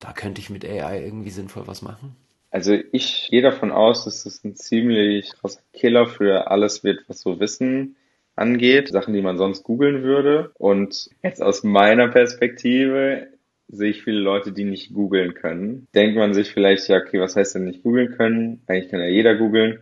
da 0.00 0.12
könnte 0.12 0.40
ich 0.40 0.50
mit 0.50 0.64
AI 0.64 1.04
irgendwie 1.04 1.30
sinnvoll 1.30 1.66
was 1.66 1.82
machen? 1.82 2.16
Also 2.50 2.74
ich 2.92 3.28
gehe 3.30 3.42
davon 3.42 3.72
aus, 3.72 4.04
dass 4.04 4.24
es 4.24 4.42
ein 4.44 4.56
ziemlich 4.56 5.32
krasser 5.38 5.60
Killer 5.72 6.06
für 6.06 6.50
alles 6.50 6.82
wird, 6.82 7.04
was 7.08 7.20
so 7.20 7.40
Wissen 7.40 7.96
angeht, 8.36 8.88
Sachen, 8.88 9.12
die 9.12 9.20
man 9.20 9.36
sonst 9.36 9.64
googeln 9.64 10.02
würde. 10.02 10.52
Und 10.54 11.10
jetzt 11.22 11.42
aus 11.42 11.62
meiner 11.62 12.08
Perspektive 12.08 13.28
sehe 13.68 13.90
ich 13.90 14.02
viele 14.02 14.20
Leute, 14.20 14.52
die 14.52 14.64
nicht 14.64 14.94
googeln 14.94 15.34
können. 15.34 15.88
Denkt 15.94 16.16
man 16.16 16.32
sich 16.32 16.50
vielleicht, 16.50 16.88
ja, 16.88 16.98
okay, 16.98 17.20
was 17.20 17.36
heißt 17.36 17.56
denn 17.56 17.64
nicht 17.64 17.82
googeln 17.82 18.16
können? 18.16 18.62
Eigentlich 18.66 18.90
kann 18.90 19.00
ja 19.00 19.08
jeder 19.08 19.34
googeln. 19.34 19.80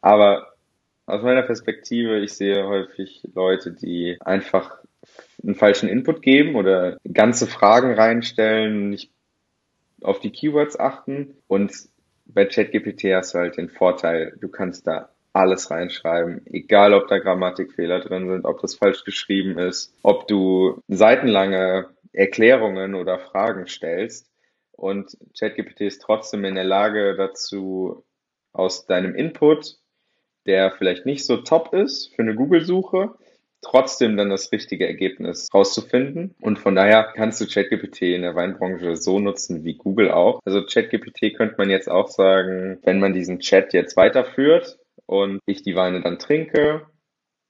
Aber 0.00 0.54
aus 1.06 1.22
meiner 1.22 1.42
Perspektive, 1.42 2.20
ich 2.20 2.34
sehe 2.34 2.64
häufig 2.64 3.22
Leute, 3.34 3.72
die 3.72 4.16
einfach 4.20 4.78
einen 5.42 5.54
falschen 5.54 5.88
Input 5.88 6.22
geben 6.22 6.54
oder 6.54 6.98
ganze 7.12 7.46
Fragen 7.46 7.94
reinstellen, 7.94 8.90
nicht 8.90 9.10
auf 10.04 10.20
die 10.20 10.30
Keywords 10.30 10.78
achten. 10.78 11.36
Und 11.46 11.72
bei 12.26 12.44
ChatGPT 12.44 13.14
hast 13.14 13.34
du 13.34 13.38
halt 13.38 13.56
den 13.56 13.68
Vorteil, 13.68 14.36
du 14.40 14.48
kannst 14.48 14.86
da 14.86 15.10
alles 15.32 15.70
reinschreiben, 15.70 16.42
egal 16.46 16.94
ob 16.94 17.08
da 17.08 17.18
Grammatikfehler 17.18 18.00
drin 18.00 18.28
sind, 18.28 18.44
ob 18.44 18.60
das 18.60 18.76
falsch 18.76 19.04
geschrieben 19.04 19.58
ist, 19.58 19.92
ob 20.02 20.28
du 20.28 20.80
seitenlange 20.86 21.88
Erklärungen 22.12 22.94
oder 22.94 23.18
Fragen 23.18 23.66
stellst. 23.66 24.30
Und 24.70 25.16
ChatGPT 25.36 25.82
ist 25.82 26.02
trotzdem 26.02 26.44
in 26.44 26.54
der 26.54 26.64
Lage 26.64 27.16
dazu, 27.16 28.04
aus 28.52 28.86
deinem 28.86 29.14
Input, 29.16 29.78
der 30.46 30.70
vielleicht 30.70 31.06
nicht 31.06 31.26
so 31.26 31.38
top 31.38 31.74
ist 31.74 32.14
für 32.14 32.22
eine 32.22 32.34
Google-Suche, 32.34 33.14
trotzdem 33.64 34.16
dann 34.16 34.30
das 34.30 34.52
richtige 34.52 34.86
Ergebnis 34.86 35.48
rauszufinden. 35.52 36.34
Und 36.40 36.58
von 36.58 36.74
daher 36.74 37.12
kannst 37.14 37.40
du 37.40 37.46
ChatGPT 37.46 38.02
in 38.02 38.22
der 38.22 38.34
Weinbranche 38.34 38.96
so 38.96 39.18
nutzen 39.18 39.64
wie 39.64 39.74
Google 39.74 40.10
auch. 40.10 40.40
Also 40.44 40.64
ChatGPT 40.64 41.36
könnte 41.36 41.56
man 41.58 41.70
jetzt 41.70 41.90
auch 41.90 42.08
sagen, 42.08 42.78
wenn 42.84 43.00
man 43.00 43.12
diesen 43.12 43.40
Chat 43.40 43.72
jetzt 43.72 43.96
weiterführt 43.96 44.78
und 45.06 45.40
ich 45.46 45.62
die 45.62 45.76
Weine 45.76 46.00
dann 46.00 46.18
trinke 46.18 46.86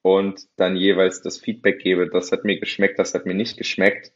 und 0.03 0.43
dann 0.57 0.77
jeweils 0.77 1.23
das 1.23 1.39
Feedback 1.39 1.79
gebe, 1.81 2.09
das 2.09 2.33
hat 2.33 2.45
mir 2.45 2.59
geschmeckt, 2.59 2.99
das 2.99 3.15
hat 3.15 3.27
mir 3.27 3.35
nicht 3.35 3.57
geschmeckt, 3.57 4.13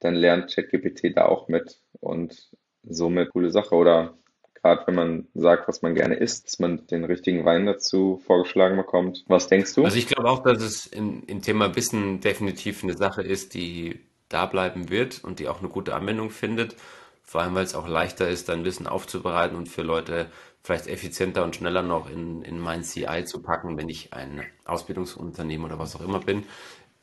dann 0.00 0.14
lernt 0.14 0.54
ChatGPT 0.54 1.16
da 1.16 1.26
auch 1.26 1.48
mit 1.48 1.80
und 2.00 2.50
somit 2.82 3.30
coole 3.30 3.50
Sache. 3.50 3.74
Oder 3.74 4.18
gerade 4.62 4.86
wenn 4.86 4.94
man 4.94 5.28
sagt, 5.34 5.68
was 5.68 5.82
man 5.82 5.94
gerne 5.94 6.14
isst, 6.14 6.46
dass 6.46 6.58
man 6.58 6.86
den 6.86 7.04
richtigen 7.04 7.44
Wein 7.44 7.66
dazu 7.66 8.20
vorgeschlagen 8.26 8.76
bekommt. 8.76 9.24
Was 9.26 9.48
denkst 9.48 9.74
du? 9.74 9.84
Also 9.84 9.96
ich 9.96 10.06
glaube 10.06 10.28
auch, 10.28 10.42
dass 10.42 10.62
es 10.62 10.86
im, 10.86 11.22
im 11.26 11.42
Thema 11.42 11.74
Wissen 11.76 12.20
definitiv 12.20 12.82
eine 12.82 12.96
Sache 12.96 13.22
ist, 13.22 13.54
die 13.54 14.00
da 14.28 14.46
bleiben 14.46 14.90
wird 14.90 15.22
und 15.24 15.38
die 15.38 15.48
auch 15.48 15.60
eine 15.60 15.68
gute 15.68 15.94
Anwendung 15.94 16.30
findet. 16.30 16.76
Vor 17.22 17.42
allem, 17.42 17.54
weil 17.54 17.64
es 17.64 17.74
auch 17.74 17.88
leichter 17.88 18.28
ist, 18.28 18.48
dann 18.48 18.64
Wissen 18.64 18.86
aufzubereiten 18.86 19.56
und 19.56 19.68
für 19.68 19.82
Leute 19.82 20.26
vielleicht 20.62 20.86
effizienter 20.86 21.44
und 21.44 21.56
schneller 21.56 21.82
noch 21.82 22.10
in, 22.10 22.42
in 22.42 22.58
mein 22.58 22.82
CI 22.82 23.24
zu 23.24 23.40
packen, 23.40 23.76
wenn 23.76 23.88
ich 23.88 24.12
ein 24.12 24.42
Ausbildungsunternehmen 24.64 25.66
oder 25.66 25.78
was 25.78 25.94
auch 25.96 26.00
immer 26.00 26.20
bin 26.20 26.44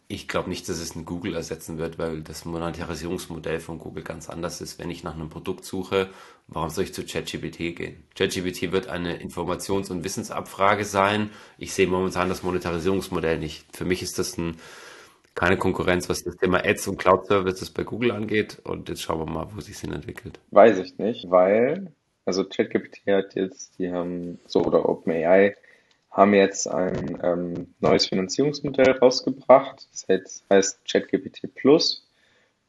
ich 0.08 0.28
glaube 0.28 0.49
nicht, 0.49 0.70
dass 0.70 0.80
es 0.80 0.95
ein 0.95 1.06
Google 1.06 1.36
ersetzen 1.36 1.78
wird, 1.78 1.97
weil 1.97 2.22
das 2.22 2.45
Monetarisierungsmodell 2.45 3.60
von 3.60 3.80
Google 3.80 4.03
ganz 4.03 4.30
anders 4.30 4.62
ist. 4.62 4.78
Wenn 4.78 4.91
ich 4.91 5.03
nach 5.03 5.16
einem 5.16 5.30
Produkt 5.30 5.66
suche, 5.66 6.10
warum 6.47 6.70
soll 6.70 6.84
ich 6.84 6.93
zu 6.93 7.03
ChatGPT 7.03 7.76
gehen? 7.76 8.03
ChatGPT 8.16 8.72
wird 8.72 8.88
eine 8.88 9.18
Informations- 9.22 9.89
und 9.89 10.03
Wissensabfrage 10.03 10.86
sein. 10.86 11.32
Ich 11.58 11.74
sehe 11.74 11.88
momentan 11.88 12.30
das 12.30 12.43
Monetarisierungsmodell 12.43 13.39
nicht. 13.39 13.66
Für 13.76 13.86
mich 13.86 14.03
ist 14.03 14.20
das 14.20 14.38
ein 14.38 14.58
keine 15.36 15.58
Konkurrenz, 15.58 16.08
was 16.08 16.24
das 16.24 16.38
Thema 16.38 16.64
Ads 16.64 16.88
und 16.88 16.97
Cloud 16.97 17.26
Services 17.28 17.70
bei 17.70 17.84
Google 17.84 18.12
angeht. 18.12 18.62
Und 18.64 18.88
jetzt 18.88 19.01
schauen 19.01 19.20
wir 19.20 19.32
mal, 19.32 19.47
wo 19.53 19.60
sich 19.60 19.78
hin 19.78 19.91
entwickelt. 19.91 20.39
Weiß 20.51 20.80
ich 20.80 20.97
nicht, 20.97 21.30
weil, 21.30 21.91
also 22.24 22.45
ChatGPT 22.45 23.06
hat 23.08 23.36
jetzt, 23.36 23.78
die 23.78 23.91
haben, 23.91 24.39
so 24.47 24.64
oder 24.64 24.88
OpenAI, 24.88 25.56
haben 26.16 26.34
jetzt 26.34 26.68
ein 26.68 27.20
ähm, 27.22 27.76
neues 27.82 28.07
Finanzierungsmodell 28.07 28.91
rausgebracht. 28.91 29.86
Das 29.91 30.43
heißt, 30.49 30.86
ChatGPT 30.89 31.53
Plus. 31.53 32.07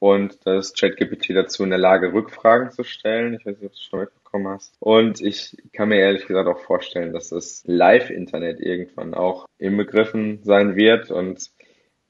Und 0.00 0.44
da 0.44 0.58
ist 0.58 0.78
ChatGPT 0.78 1.30
dazu 1.30 1.62
in 1.62 1.70
der 1.70 1.78
Lage, 1.78 2.12
Rückfragen 2.12 2.72
zu 2.72 2.82
stellen. 2.82 3.34
Ich 3.34 3.46
weiß 3.46 3.56
nicht, 3.58 3.66
ob 3.66 3.72
du 3.72 3.78
es 3.78 3.82
schon 3.82 4.00
mitbekommen 4.00 4.48
hast. 4.48 4.74
Und 4.80 5.20
ich 5.20 5.56
kann 5.72 5.88
mir 5.88 6.00
ehrlich 6.00 6.26
gesagt 6.26 6.48
auch 6.48 6.58
vorstellen, 6.58 7.12
dass 7.12 7.28
das 7.28 7.62
Live-Internet 7.66 8.60
irgendwann 8.60 9.14
auch 9.14 9.46
inbegriffen 9.58 10.40
sein 10.42 10.74
wird. 10.74 11.12
Und 11.12 11.50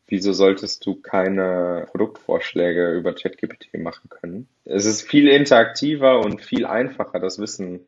wieso 0.09 0.33
solltest 0.33 0.87
du 0.87 0.97
keine 0.97 1.87
Produktvorschläge 1.91 2.93
über 2.95 3.15
ChatGPT 3.15 3.75
machen 3.75 4.09
können? 4.09 4.49
Es 4.65 4.87
ist 4.87 5.03
viel 5.03 5.29
interaktiver 5.29 6.21
und 6.21 6.41
viel 6.41 6.65
einfacher, 6.65 7.21
das 7.21 7.39
Wissen 7.39 7.87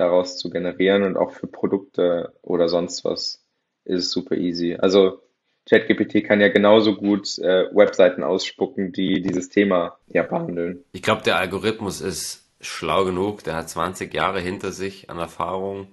daraus 0.00 0.38
zu 0.38 0.50
generieren 0.50 1.02
und 1.02 1.16
auch 1.16 1.32
für 1.32 1.46
Produkte 1.46 2.32
oder 2.42 2.68
sonst 2.68 3.04
was 3.04 3.44
ist 3.84 4.04
es 4.04 4.10
super 4.10 4.36
easy. 4.36 4.76
Also 4.78 5.20
ChatGPT 5.68 6.24
kann 6.24 6.40
ja 6.40 6.48
genauso 6.48 6.96
gut 6.96 7.38
äh, 7.38 7.66
Webseiten 7.74 8.22
ausspucken, 8.22 8.92
die 8.92 9.22
dieses 9.22 9.50
Thema 9.50 9.98
ja 10.08 10.22
behandeln. 10.22 10.84
Ich 10.92 11.02
glaube, 11.02 11.22
der 11.22 11.36
Algorithmus 11.36 12.00
ist 12.00 12.50
schlau 12.60 13.04
genug, 13.04 13.44
der 13.44 13.54
hat 13.54 13.68
20 13.68 14.12
Jahre 14.12 14.40
hinter 14.40 14.72
sich 14.72 15.10
an 15.10 15.18
Erfahrung 15.18 15.88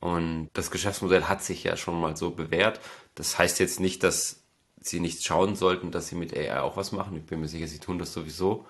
und 0.00 0.50
das 0.52 0.70
Geschäftsmodell 0.70 1.24
hat 1.24 1.42
sich 1.42 1.64
ja 1.64 1.76
schon 1.76 2.00
mal 2.00 2.16
so 2.16 2.30
bewährt. 2.30 2.80
Das 3.14 3.38
heißt 3.38 3.60
jetzt 3.60 3.80
nicht, 3.80 4.02
dass 4.02 4.42
sie 4.80 5.00
nicht 5.00 5.24
schauen 5.24 5.54
sollten, 5.56 5.90
dass 5.90 6.08
sie 6.08 6.16
mit 6.16 6.36
AI 6.36 6.60
auch 6.60 6.76
was 6.76 6.92
machen. 6.92 7.16
Ich 7.16 7.24
bin 7.24 7.40
mir 7.40 7.48
sicher, 7.48 7.66
sie 7.66 7.78
tun 7.78 7.98
das 7.98 8.12
sowieso. 8.12 8.66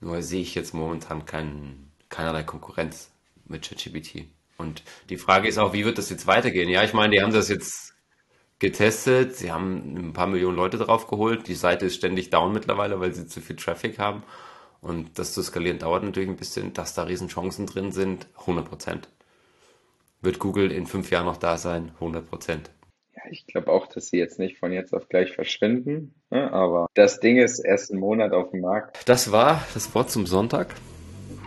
Nur 0.00 0.22
sehe 0.22 0.42
ich 0.42 0.54
jetzt 0.54 0.74
momentan 0.74 1.26
kein, 1.26 1.90
keinerlei 2.08 2.44
Konkurrenz 2.44 3.10
mit 3.48 3.68
ChatGPT. 3.68 4.26
Und 4.58 4.82
die 5.08 5.16
Frage 5.16 5.48
ist 5.48 5.58
auch, 5.58 5.72
wie 5.72 5.84
wird 5.84 5.98
das 5.98 6.10
jetzt 6.10 6.26
weitergehen? 6.26 6.68
Ja, 6.68 6.82
ich 6.82 6.92
meine, 6.92 7.14
die 7.14 7.22
haben 7.22 7.32
das 7.32 7.48
jetzt 7.48 7.94
getestet, 8.58 9.36
sie 9.36 9.52
haben 9.52 10.08
ein 10.08 10.12
paar 10.12 10.26
Millionen 10.26 10.56
Leute 10.56 10.78
drauf 10.78 11.06
geholt. 11.06 11.46
Die 11.46 11.54
Seite 11.54 11.86
ist 11.86 11.94
ständig 11.94 12.30
down 12.30 12.52
mittlerweile, 12.52 12.98
weil 13.00 13.14
sie 13.14 13.26
zu 13.26 13.40
viel 13.40 13.56
Traffic 13.56 13.98
haben. 13.98 14.24
Und 14.80 15.18
das 15.18 15.32
zu 15.32 15.42
skalieren 15.42 15.78
dauert 15.78 16.02
natürlich 16.02 16.28
ein 16.28 16.36
bisschen, 16.36 16.72
dass 16.72 16.94
da 16.94 17.04
Riesenchancen 17.04 17.66
drin 17.66 17.92
sind, 17.92 18.28
100 18.40 18.68
Prozent. 18.68 19.08
Wird 20.20 20.40
Google 20.40 20.72
in 20.72 20.86
fünf 20.86 21.10
Jahren 21.10 21.26
noch 21.26 21.36
da 21.36 21.56
sein? 21.56 21.92
100 21.94 22.28
Prozent. 22.28 22.70
Ja, 23.14 23.22
ich 23.30 23.46
glaube 23.46 23.70
auch, 23.70 23.86
dass 23.86 24.08
sie 24.08 24.18
jetzt 24.18 24.40
nicht 24.40 24.58
von 24.58 24.72
jetzt 24.72 24.92
auf 24.92 25.08
gleich 25.08 25.32
verschwinden. 25.32 26.14
Ne? 26.30 26.52
Aber 26.52 26.88
das 26.94 27.20
Ding 27.20 27.38
ist 27.38 27.60
erst 27.60 27.92
einen 27.92 28.00
Monat 28.00 28.32
auf 28.32 28.50
dem 28.50 28.60
Markt. 28.60 29.08
Das 29.08 29.30
war 29.30 29.64
das 29.74 29.94
Wort 29.94 30.10
zum 30.10 30.26
Sonntag 30.26 30.74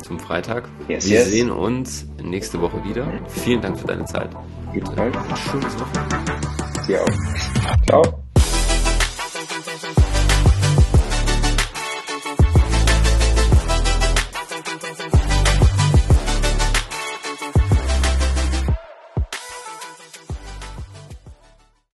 zum 0.02 0.20
Freitag. 0.20 0.68
Yes, 0.88 1.08
Wir 1.08 1.20
yes. 1.20 1.30
sehen 1.30 1.52
uns 1.52 2.06
nächste 2.22 2.62
Woche 2.62 2.84
wieder. 2.84 3.08
Vielen 3.28 3.62
Dank 3.62 3.80
für 3.80 3.88
deine 3.88 4.06
Zeit. 4.06 4.30
Ebenfalls. 4.74 5.16
Schönes 5.49 5.80
Wochenende. 5.80 6.18
Dir 6.88 7.02
auch. 7.04 7.86
Ciao. 7.88 8.24